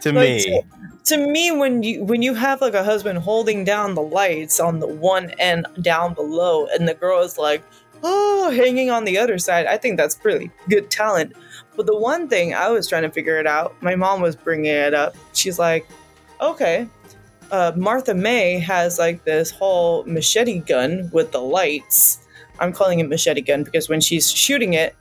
To 0.02 0.12
Like, 0.12 0.28
me. 0.28 0.62
to 1.04 1.16
me 1.16 1.50
when 1.50 1.82
you 1.82 2.04
when 2.04 2.22
you 2.22 2.34
have 2.34 2.60
like 2.60 2.74
a 2.74 2.84
husband 2.84 3.18
holding 3.18 3.64
down 3.64 3.94
the 3.94 4.02
lights 4.02 4.58
on 4.60 4.80
the 4.80 4.86
one 4.86 5.30
end 5.38 5.66
down 5.80 6.14
below 6.14 6.66
and 6.66 6.88
the 6.88 6.94
girl 6.94 7.20
is 7.20 7.38
like 7.38 7.62
oh 8.02 8.50
hanging 8.50 8.90
on 8.90 9.04
the 9.04 9.16
other 9.18 9.38
side 9.38 9.66
i 9.66 9.76
think 9.76 9.96
that's 9.96 10.14
pretty 10.16 10.50
good 10.68 10.90
talent. 10.90 11.32
But 11.76 11.86
the 11.86 11.96
one 11.96 12.28
thing 12.28 12.52
i 12.54 12.68
was 12.68 12.88
trying 12.88 13.02
to 13.02 13.10
figure 13.10 13.38
it 13.38 13.46
out 13.46 13.80
my 13.82 13.94
mom 13.94 14.20
was 14.20 14.34
bringing 14.36 14.66
it 14.66 14.94
up. 14.94 15.16
She's 15.32 15.58
like 15.58 15.86
okay 16.40 16.88
uh, 17.52 17.72
martha 17.76 18.14
may 18.14 18.58
has 18.58 18.98
like 18.98 19.22
this 19.24 19.50
whole 19.50 20.04
machete 20.04 20.60
gun 20.60 21.10
with 21.12 21.32
the 21.32 21.40
lights. 21.40 22.26
I'm 22.58 22.72
calling 22.72 22.98
it 22.98 23.08
machete 23.08 23.42
gun 23.42 23.62
because 23.62 23.88
when 23.88 24.00
she's 24.00 24.30
shooting 24.32 24.72
it 24.72 24.96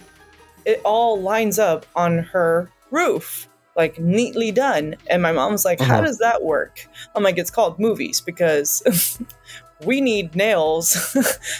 it 0.65 0.81
all 0.83 1.19
lines 1.19 1.57
up 1.57 1.85
on 1.95 2.19
her 2.19 2.69
roof 2.91 3.47
like 3.77 3.97
neatly 3.99 4.51
done. 4.51 4.95
And 5.09 5.21
my 5.21 5.31
mom's 5.31 5.63
like, 5.63 5.79
How 5.79 5.99
Mhm. 6.01 6.05
does 6.05 6.17
that 6.17 6.43
work? 6.43 6.85
I'm 7.15 7.23
like, 7.23 7.37
It's 7.37 7.49
called 7.49 7.79
movies 7.79 8.19
because 8.21 8.83
we 9.85 10.01
need 10.01 10.35
nails 10.35 11.15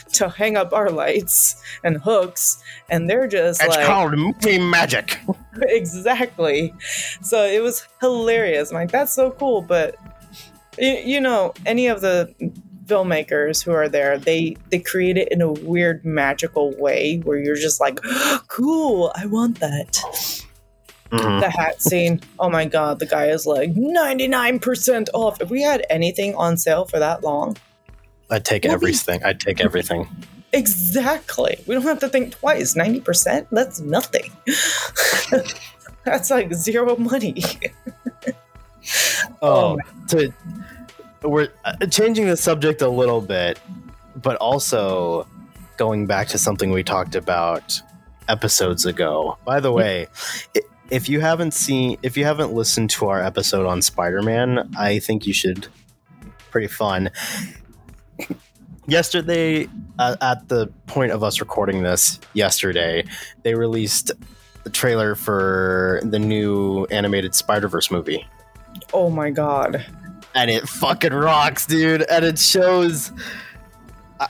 to 0.14 0.28
hang 0.30 0.58
up 0.58 0.74
our 0.74 0.90
lights 0.90 1.56
and 1.86 1.98
hooks. 1.98 2.62
And 2.90 3.10
they're 3.10 3.28
just 3.28 3.62
It's 3.64 3.76
like, 3.78 3.86
called 3.86 4.12
movie 4.18 4.60
magic. 4.60 5.20
exactly. 5.62 6.74
So 7.22 7.44
it 7.46 7.62
was 7.64 7.88
hilarious. 8.02 8.72
I'm 8.72 8.76
like, 8.76 8.92
That's 8.92 9.14
so 9.14 9.32
cool. 9.32 9.62
But, 9.62 9.96
you, 10.78 10.92
you 10.92 11.22
know, 11.22 11.54
any 11.66 11.88
of 11.88 12.02
the 12.02 12.34
filmmakers 12.86 13.64
who 13.64 13.72
are 13.72 13.88
there 13.88 14.18
they 14.18 14.58
they 14.70 14.80
create 14.80 15.16
it 15.16 15.32
in 15.32 15.42
a 15.42 15.50
weird 15.50 16.04
magical 16.04 16.76
way 16.78 17.20
where 17.24 17.38
you're 17.38 17.56
just 17.56 17.80
like 17.80 18.02
cool 18.50 19.14
i 19.16 19.26
want 19.26 19.60
that 19.62 20.04
Mhm. 21.12 21.42
the 21.42 21.50
hat 21.50 21.82
scene. 21.82 22.22
Oh 22.40 22.50
my 22.50 22.66
god, 22.66 23.00
the 23.00 23.06
guy 23.06 23.28
is 23.28 23.46
like 23.46 23.74
99% 23.74 25.10
off. 25.14 25.42
If 25.42 25.50
we 25.50 25.62
had 25.62 25.86
anything 25.90 26.34
on 26.36 26.58
sale 26.58 26.86
for 26.86 27.00
that 27.00 27.24
long, 27.24 27.58
I'd 28.30 28.46
take 28.46 28.64
Well, 28.64 28.74
everything 28.74 29.22
I'd 29.24 29.40
take 29.40 29.60
everything 29.62 30.08
Exactly. 30.54 31.58
We 31.68 31.76
don't 31.76 31.84
have 31.84 32.00
to 32.00 32.10
think 32.10 32.34
twice. 32.38 32.76
90%? 32.76 33.48
That's 33.52 33.80
nothing. 33.80 34.30
That's 36.04 36.30
like 36.30 36.54
zero 36.54 36.96
money. 36.98 37.44
Oh, 39.44 39.78
to 40.08 40.34
we're 41.22 41.50
uh, 41.66 41.76
changing 41.86 42.26
the 42.28 42.36
subject 42.36 42.82
a 42.82 42.90
little 42.90 43.22
bit, 43.22 43.60
but 44.16 44.36
also 44.38 45.28
going 45.78 46.08
back 46.08 46.28
to 46.30 46.38
something 46.40 46.72
we 46.72 46.84
talked 46.84 47.14
about 47.16 47.80
episodes 48.28 48.86
ago. 48.88 49.38
By 49.46 49.60
the 49.60 49.72
way, 49.72 50.08
i- 50.56 50.62
if 50.92 51.10
you 51.10 51.20
haven't 51.22 51.54
seen, 51.54 51.98
if 52.04 52.16
you 52.18 52.26
haven't 52.26 52.54
listened 52.54 52.90
to 52.92 53.08
our 53.08 53.22
episode 53.22 53.66
on 53.66 53.82
Spider-Man, 53.82 54.72
I 54.78 55.00
think 55.00 55.26
you 55.26 55.34
should. 55.34 55.68
Pretty 56.52 56.68
fun. 56.68 57.10
Yesterday, 58.88 59.70
uh, 60.00 60.16
at 60.22 60.50
the 60.50 60.68
point 60.88 61.12
of 61.12 61.24
us 61.24 61.40
recording 61.40 61.84
this, 61.84 62.20
yesterday, 62.34 63.06
they 63.44 63.56
released 63.56 64.12
the 64.64 64.70
trailer 64.70 65.16
for 65.16 66.02
the 66.04 66.20
new 66.20 66.86
animated 66.86 67.34
Spider-Verse 67.34 67.90
movie 67.90 68.26
Oh 68.94 69.10
my 69.10 69.30
god. 69.32 69.86
and 70.36 70.52
it 70.52 70.68
fucking 70.68 71.14
rocks, 71.14 71.66
dude. 71.66 72.04
And 72.04 72.26
it 72.26 72.38
shows. 72.38 73.12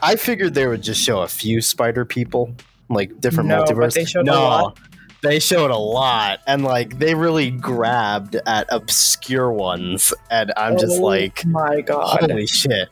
I 0.02 0.16
figured 0.16 0.54
they 0.54 0.68
would 0.68 0.82
just 0.84 1.02
show 1.02 1.22
a 1.22 1.28
few 1.28 1.62
spider 1.62 2.06
people, 2.06 2.54
like 2.90 3.20
different 3.20 3.50
No, 3.50 3.66
but 3.66 3.94
they 3.94 4.06
showed 4.06 4.22
a 4.22 4.32
no, 4.32 4.42
lot. 4.44 4.80
They 5.24 5.40
showed 5.40 5.72
a 5.72 5.78
lot, 5.78 6.40
and 6.48 6.64
like 6.64 7.00
they 7.00 7.16
really 7.16 7.52
grabbed 7.52 8.36
at 8.46 8.68
obscure 8.70 9.52
ones, 9.52 10.14
and 10.30 10.52
I'm 10.58 10.78
just 10.78 11.00
Oh 11.00 11.04
like, 11.04 11.46
my 11.46 11.82
god. 11.82 12.20
holy 12.22 12.48
shit! 12.48 12.90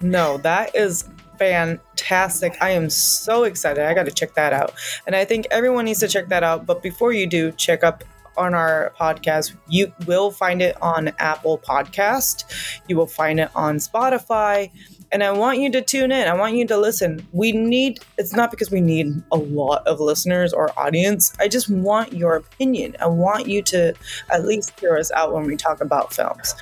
No, 0.00 0.38
that 0.38 0.74
is 0.74 1.08
fantastic. 1.38 2.56
I 2.60 2.70
am 2.70 2.90
so 2.90 3.44
excited. 3.44 3.84
I 3.84 3.94
got 3.94 4.04
to 4.06 4.10
check 4.12 4.34
that 4.34 4.52
out. 4.52 4.74
And 5.06 5.16
I 5.16 5.24
think 5.24 5.46
everyone 5.50 5.86
needs 5.86 6.00
to 6.00 6.08
check 6.08 6.28
that 6.28 6.42
out. 6.42 6.66
But 6.66 6.82
before 6.82 7.12
you 7.12 7.26
do, 7.26 7.50
check 7.52 7.82
up 7.82 8.04
on 8.36 8.54
our 8.54 8.92
podcast. 8.98 9.54
You 9.68 9.92
will 10.06 10.30
find 10.30 10.62
it 10.62 10.80
on 10.82 11.08
Apple 11.18 11.58
Podcast. 11.58 12.44
You 12.88 12.96
will 12.96 13.06
find 13.06 13.40
it 13.40 13.50
on 13.54 13.76
Spotify. 13.76 14.70
And 15.12 15.24
I 15.24 15.32
want 15.32 15.58
you 15.58 15.70
to 15.72 15.82
tune 15.82 16.12
in. 16.12 16.28
I 16.28 16.34
want 16.34 16.54
you 16.54 16.66
to 16.68 16.76
listen. 16.76 17.26
We 17.32 17.50
need, 17.50 17.98
it's 18.16 18.32
not 18.32 18.50
because 18.50 18.70
we 18.70 18.80
need 18.80 19.20
a 19.32 19.36
lot 19.36 19.84
of 19.86 19.98
listeners 19.98 20.52
or 20.52 20.70
audience. 20.78 21.32
I 21.40 21.48
just 21.48 21.68
want 21.68 22.12
your 22.12 22.36
opinion. 22.36 22.94
I 23.00 23.06
want 23.06 23.48
you 23.48 23.60
to 23.62 23.92
at 24.30 24.44
least 24.44 24.78
hear 24.78 24.96
us 24.96 25.10
out 25.10 25.32
when 25.32 25.44
we 25.44 25.56
talk 25.56 25.80
about 25.80 26.14
films. 26.14 26.54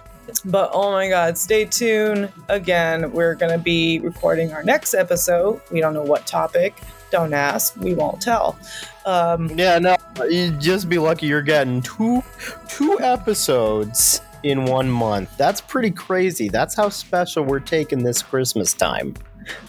But 0.45 0.71
oh 0.73 0.93
my 0.93 1.09
god, 1.09 1.37
stay 1.37 1.65
tuned. 1.65 2.33
Again, 2.49 3.13
we're 3.13 3.35
going 3.35 3.53
to 3.53 3.59
be 3.59 3.99
recording 4.01 4.53
our 4.53 4.63
next 4.63 4.95
episode. 4.95 5.61
We 5.71 5.81
don't 5.81 5.95
know 5.95 6.03
what 6.03 6.27
topic. 6.27 6.75
Don't 7.11 7.33
ask, 7.33 7.75
we 7.77 7.95
won't 7.95 8.21
tell. 8.21 8.59
Um, 9.07 9.49
Yeah, 9.59 9.79
no, 9.79 9.97
you 10.29 10.51
just 10.53 10.89
be 10.89 10.99
lucky 10.99 11.27
you're 11.27 11.43
getting 11.43 11.81
two 11.81 12.23
two 12.69 12.99
episodes 13.01 14.21
in 14.43 14.64
one 14.64 14.89
month. 14.91 15.36
That's 15.36 15.61
pretty 15.61 15.91
crazy. 15.91 16.49
That's 16.49 16.74
how 16.74 16.89
special 16.89 17.45
we're 17.45 17.61
taking 17.61 18.03
this 18.03 18.22
Christmas 18.22 18.74
time. 18.74 19.14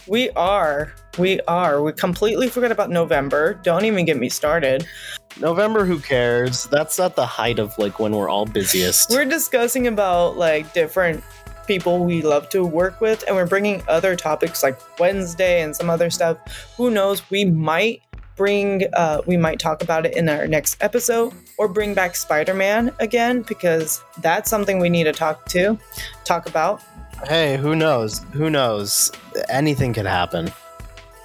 we 0.08 0.30
are. 0.32 0.94
We 1.18 1.40
are. 1.48 1.82
We 1.82 1.92
completely 1.94 2.50
forgot 2.50 2.72
about 2.72 2.90
November. 2.90 3.56
Don't 3.64 3.86
even 3.86 4.06
get 4.06 4.18
me 4.18 4.30
started. 4.30 4.86
November, 5.40 5.86
who 5.86 6.00
cares? 6.00 6.66
That's 6.66 7.00
at 7.00 7.16
the 7.16 7.26
height 7.26 7.60
of 7.60 7.78
like 7.78 8.00
when 8.00 8.16
we're 8.16 8.30
all 8.30 8.46
busiest. 8.46 9.10
We're 9.10 9.26
discussing 9.26 9.88
about 9.88 10.38
like 10.38 10.74
different 10.74 11.24
people 11.68 12.04
we 12.04 12.22
love 12.24 12.50
to 12.50 12.66
work 12.66 13.00
with, 13.00 13.24
and 13.28 13.36
we're 13.36 13.46
bringing 13.46 13.84
other 13.88 14.16
topics 14.16 14.64
like 14.64 14.80
Wednesday 15.00 15.62
and 15.62 15.76
some 15.76 15.90
other 15.90 16.10
stuff. 16.10 16.38
Who 16.78 16.90
knows? 16.90 17.30
We 17.30 17.46
might 17.46 18.02
bring, 18.44 18.86
uh, 18.94 19.22
we 19.28 19.36
might 19.36 19.60
talk 19.60 19.84
about 19.84 20.06
it 20.06 20.16
in 20.16 20.30
our 20.30 20.48
next 20.48 20.82
episode, 20.82 21.34
or 21.58 21.68
bring 21.68 21.94
back 21.94 22.16
Spider 22.16 22.54
Man 22.54 22.92
again 23.02 23.42
because 23.42 24.02
that's 24.22 24.50
something 24.50 24.80
we 24.80 24.90
need 24.90 25.04
to 25.04 25.12
talk 25.12 25.46
to, 25.48 25.78
talk 26.24 26.48
about. 26.48 26.82
hey, 27.28 27.58
who 27.58 27.76
knows? 27.76 28.20
Who 28.32 28.50
knows? 28.50 29.12
Anything 29.50 29.94
can 29.94 30.06
happen. 30.06 30.52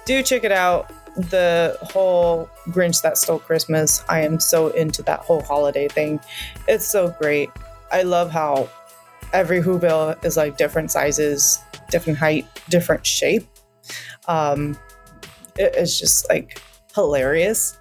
Do 0.05 0.21
check 0.21 0.43
it 0.43 0.51
out. 0.51 0.91
The 1.15 1.77
whole 1.81 2.49
Grinch 2.67 3.01
that 3.03 3.17
stole 3.17 3.39
Christmas. 3.39 4.03
I 4.09 4.19
am 4.19 4.37
so 4.41 4.67
into 4.71 5.01
that 5.03 5.21
whole 5.21 5.41
holiday 5.41 5.87
thing. 5.87 6.19
It's 6.67 6.85
so 6.85 7.15
great. 7.21 7.49
I 7.93 8.01
love 8.01 8.29
how 8.29 8.67
every 9.31 9.61
Whoville 9.61 10.21
is 10.25 10.35
like 10.35 10.57
different 10.57 10.91
sizes, 10.91 11.59
different 11.89 12.19
height, 12.19 12.45
different 12.67 13.05
shape. 13.05 13.47
Um, 14.27 14.77
it- 15.57 15.73
it's 15.77 15.97
just 15.97 16.27
like 16.27 16.61
hilarious, 16.95 17.77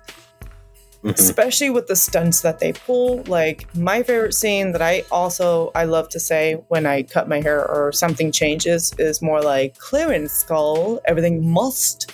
Mhm. 1.04 1.18
especially 1.18 1.70
with 1.70 1.86
the 1.86 1.96
stunts 1.96 2.40
that 2.40 2.58
they 2.58 2.72
pull. 2.72 3.22
Like 3.26 3.66
my 3.74 4.02
favorite 4.02 4.34
scene 4.34 4.72
that 4.72 4.82
I 4.82 5.04
also 5.10 5.70
I 5.74 5.84
love 5.84 6.08
to 6.10 6.20
say 6.20 6.54
when 6.68 6.86
I 6.86 7.02
cut 7.02 7.28
my 7.28 7.40
hair 7.40 7.66
or 7.66 7.92
something 7.92 8.32
changes 8.32 8.92
is 8.98 9.20
more 9.22 9.42
like 9.42 9.78
clearance 9.78 10.32
skull. 10.32 11.00
Everything 11.06 11.46
must 11.46 12.10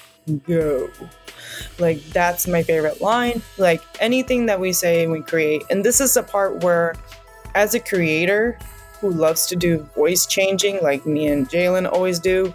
go. 0.47 0.89
Like 1.79 2.03
that's 2.13 2.47
my 2.47 2.63
favorite 2.63 3.01
line. 3.01 3.43
Like 3.59 3.81
anything 4.01 4.47
that 4.47 4.59
we 4.61 4.73
say 4.73 5.03
and 5.05 5.13
we 5.13 5.23
create, 5.23 5.63
and 5.71 5.85
this 5.85 6.01
is 6.01 6.15
the 6.15 6.23
part 6.23 6.63
where, 6.65 6.95
as 7.55 7.75
a 7.75 7.81
creator 7.81 8.59
who 9.01 9.11
loves 9.11 9.47
to 9.47 9.57
do 9.57 9.79
voice 9.97 10.27
changing, 10.27 10.81
like 10.83 11.07
me 11.07 11.29
and 11.29 11.49
Jalen 11.49 11.91
always 11.91 12.19
do, 12.19 12.53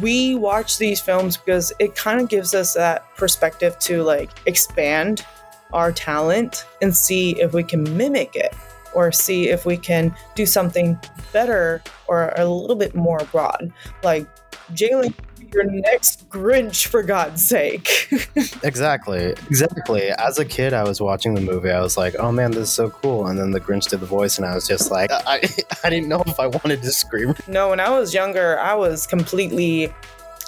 we 0.00 0.34
watch 0.34 0.78
these 0.78 1.00
films 1.00 1.36
because 1.36 1.72
it 1.78 1.94
kind 1.94 2.20
of 2.20 2.28
gives 2.28 2.54
us 2.54 2.74
that 2.74 3.04
perspective 3.16 3.78
to 3.80 4.02
like 4.02 4.30
expand 4.46 5.24
our 5.72 5.92
talent 5.92 6.64
and 6.80 6.96
see 6.96 7.40
if 7.40 7.52
we 7.52 7.62
can 7.62 7.96
mimic 7.96 8.34
it 8.34 8.54
or 8.94 9.12
see 9.12 9.48
if 9.48 9.66
we 9.66 9.76
can 9.76 10.14
do 10.34 10.46
something 10.46 10.98
better 11.32 11.82
or 12.06 12.32
a 12.36 12.44
little 12.46 12.76
bit 12.76 12.94
more 12.94 13.18
broad. 13.30 13.72
Like 14.02 14.26
Jalen, 14.72 15.14
your 15.52 15.64
next 15.64 16.28
Grinch 16.28 16.86
for 16.86 17.02
God's 17.02 17.46
sake. 17.46 18.08
Exactly. 18.62 19.30
Exactly. 19.48 20.10
As 20.10 20.38
a 20.38 20.44
kid, 20.44 20.72
I 20.74 20.82
was 20.84 21.00
watching 21.00 21.34
the 21.34 21.40
movie. 21.40 21.70
I 21.70 21.80
was 21.80 21.96
like, 21.96 22.14
"Oh 22.18 22.32
man, 22.32 22.50
this 22.50 22.64
is 22.64 22.70
so 22.70 22.90
cool!" 22.90 23.26
And 23.26 23.38
then 23.38 23.50
the 23.52 23.60
Grinch 23.60 23.88
did 23.88 24.00
the 24.00 24.06
voice, 24.06 24.36
and 24.36 24.46
I 24.46 24.54
was 24.54 24.66
just 24.66 24.90
like, 24.90 25.10
I, 25.12 25.40
I 25.84 25.90
didn't 25.90 26.08
know 26.08 26.22
if 26.26 26.38
I 26.40 26.46
wanted 26.48 26.82
to 26.82 26.90
scream. 26.92 27.34
no, 27.46 27.70
when 27.70 27.80
I 27.80 27.90
was 27.90 28.12
younger, 28.14 28.58
I 28.58 28.74
was 28.74 29.06
completely 29.06 29.92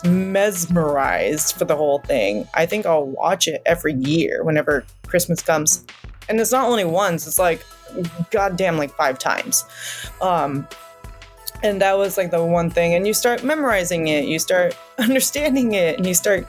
mesmerized 0.05 1.57
for 1.57 1.65
the 1.65 1.77
whole 1.77 2.01
thing. 2.01 2.49
I 2.55 2.67
think 2.67 2.87
I'll 2.87 3.07
watch 3.07 3.47
it 3.49 3.63
every 3.67 3.95
year 3.95 4.43
whenever 4.45 4.85
Christmas 5.07 5.43
comes. 5.43 5.85
And 6.29 6.41
it's 6.41 6.53
not 6.53 6.67
only 6.67 6.85
once, 6.85 7.27
it's 7.27 7.39
like 7.39 7.65
goddamn 8.31 8.77
like 8.77 8.93
five 8.95 9.19
times. 9.19 9.65
Um 10.21 10.67
and 11.63 11.81
that 11.81 11.97
was 11.97 12.17
like 12.17 12.31
the 12.31 12.45
one 12.45 12.71
thing 12.71 12.95
and 12.95 13.07
you 13.07 13.15
start 13.15 13.45
memorizing 13.45 14.09
it, 14.09 14.25
you 14.25 14.39
start 14.39 14.77
understanding 14.99 15.73
it 15.73 15.99
and 15.99 16.07
you 16.07 16.15
start 16.15 16.47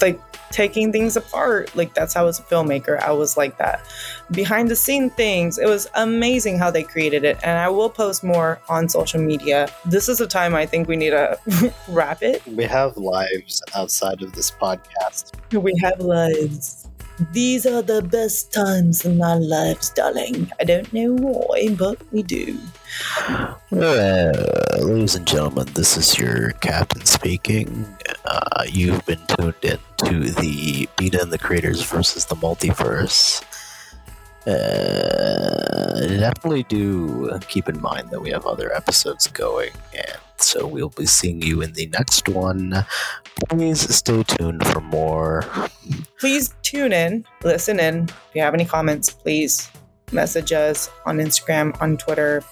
like 0.00 0.20
taking 0.50 0.92
things 0.92 1.16
apart. 1.16 1.74
Like 1.76 1.94
that's 1.94 2.14
how 2.14 2.26
as 2.26 2.38
a 2.38 2.42
filmmaker 2.42 3.00
I 3.00 3.12
was 3.12 3.36
like 3.36 3.58
that. 3.58 3.84
Behind 4.30 4.70
the 4.70 4.76
scene 4.76 5.10
things, 5.10 5.58
it 5.58 5.66
was 5.66 5.88
amazing 5.94 6.58
how 6.58 6.70
they 6.70 6.82
created 6.82 7.24
it 7.24 7.38
and 7.42 7.58
I 7.58 7.68
will 7.68 7.90
post 7.90 8.24
more 8.24 8.60
on 8.68 8.88
social 8.88 9.20
media. 9.20 9.68
This 9.84 10.08
is 10.08 10.20
a 10.20 10.26
time 10.26 10.54
I 10.54 10.66
think 10.66 10.88
we 10.88 10.96
need 10.96 11.10
to 11.10 11.38
wrap 11.88 12.22
it. 12.22 12.46
We 12.46 12.64
have 12.64 12.96
lives 12.96 13.62
outside 13.74 14.22
of 14.22 14.32
this 14.32 14.50
podcast. 14.50 15.32
We 15.52 15.78
have 15.82 16.00
lives. 16.00 16.88
These 17.32 17.64
are 17.64 17.80
the 17.80 18.02
best 18.02 18.52
times 18.52 19.04
in 19.06 19.22
our 19.22 19.40
lives, 19.40 19.88
darling. 19.90 20.50
I 20.60 20.64
don't 20.64 20.92
know 20.92 21.14
why, 21.14 21.74
but 21.74 21.98
we 22.12 22.22
do. 22.22 22.58
Uh, 23.72 24.32
ladies 24.80 25.16
and 25.16 25.26
gentlemen, 25.26 25.66
this 25.74 25.96
is 25.96 26.18
your 26.18 26.52
captain 26.60 27.04
speaking. 27.04 27.86
Uh, 28.24 28.64
you've 28.68 29.04
been 29.06 29.20
tuned 29.26 29.54
in 29.62 29.78
to 29.98 30.30
the 30.30 30.88
Bita 30.96 31.20
and 31.20 31.32
the 31.32 31.38
Creators 31.38 31.82
versus 31.82 32.24
the 32.26 32.36
Multiverse. 32.36 33.42
Uh, 34.46 36.06
definitely 36.06 36.62
do 36.64 37.36
keep 37.48 37.68
in 37.68 37.80
mind 37.80 38.08
that 38.10 38.20
we 38.20 38.30
have 38.30 38.46
other 38.46 38.72
episodes 38.72 39.26
going, 39.26 39.72
and 39.92 40.18
so 40.38 40.66
we'll 40.66 40.90
be 40.90 41.04
seeing 41.04 41.42
you 41.42 41.62
in 41.62 41.72
the 41.72 41.88
next 41.88 42.28
one. 42.28 42.86
Please 43.48 43.80
stay 43.94 44.22
tuned 44.22 44.64
for 44.68 44.80
more. 44.80 45.44
Please 46.20 46.54
tune 46.62 46.92
in, 46.92 47.26
listen 47.42 47.80
in. 47.80 48.04
If 48.04 48.34
you 48.34 48.42
have 48.42 48.54
any 48.54 48.64
comments, 48.64 49.10
please 49.10 49.68
message 50.12 50.52
us 50.52 50.88
on 51.04 51.18
Instagram, 51.18 51.76
on 51.82 51.96
Twitter. 51.96 52.44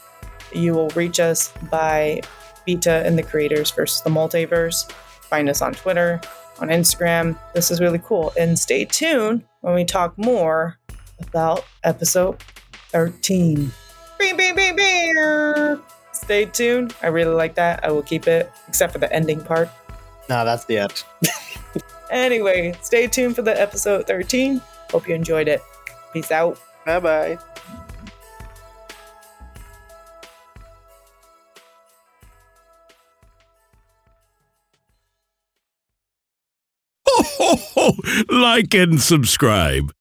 You 0.55 0.75
will 0.75 0.89
reach 0.91 1.21
us 1.21 1.53
by 1.71 2.21
Bita 2.67 3.05
and 3.05 3.19
the 3.19 3.23
Creators 3.23 3.71
versus 3.71 4.03
the 4.03 4.11
Multiverse. 4.11 4.91
Find 4.93 5.49
us 5.49 5.63
on 5.63 5.75
Twitter, 5.75 6.21
on 6.61 6.69
Instagram. 6.69 7.39
This 7.55 7.71
is 7.71 7.81
really 7.81 8.01
cool. 8.01 8.33
And 8.39 8.59
stay 8.59 8.85
tuned 8.85 9.45
when 9.61 9.75
we 9.75 9.85
talk 9.85 10.17
more 10.17 10.79
about 11.21 11.65
episode 11.83 12.43
13. 12.91 13.71
Beep, 14.19 14.37
beep, 14.37 14.57
beep, 14.57 14.77
beep. 14.77 15.79
Stay 16.13 16.45
tuned. 16.47 16.95
I 17.03 17.09
really 17.09 17.35
like 17.35 17.55
that. 17.57 17.85
I 17.85 17.91
will 17.91 18.03
keep 18.03 18.27
it, 18.27 18.51
except 18.69 18.93
for 18.93 18.99
the 18.99 19.13
ending 19.13 19.41
part. 19.41 19.69
No, 20.29 20.45
that's 20.45 20.65
the 20.65 20.79
end. 20.79 21.05
Anyway, 22.15 22.73
stay 22.81 23.09
tuned 23.09 23.35
for 23.35 23.43
the 23.43 23.61
episode 23.61 24.07
13. 24.07 24.61
Hope 24.91 25.09
you 25.09 25.15
enjoyed 25.17 25.49
it. 25.49 25.61
Peace 26.13 26.31
out. 26.31 26.59
Bye 26.87 27.01
bye. 27.01 27.39
Like 38.29 38.75
and 38.75 39.01
subscribe. 39.01 39.93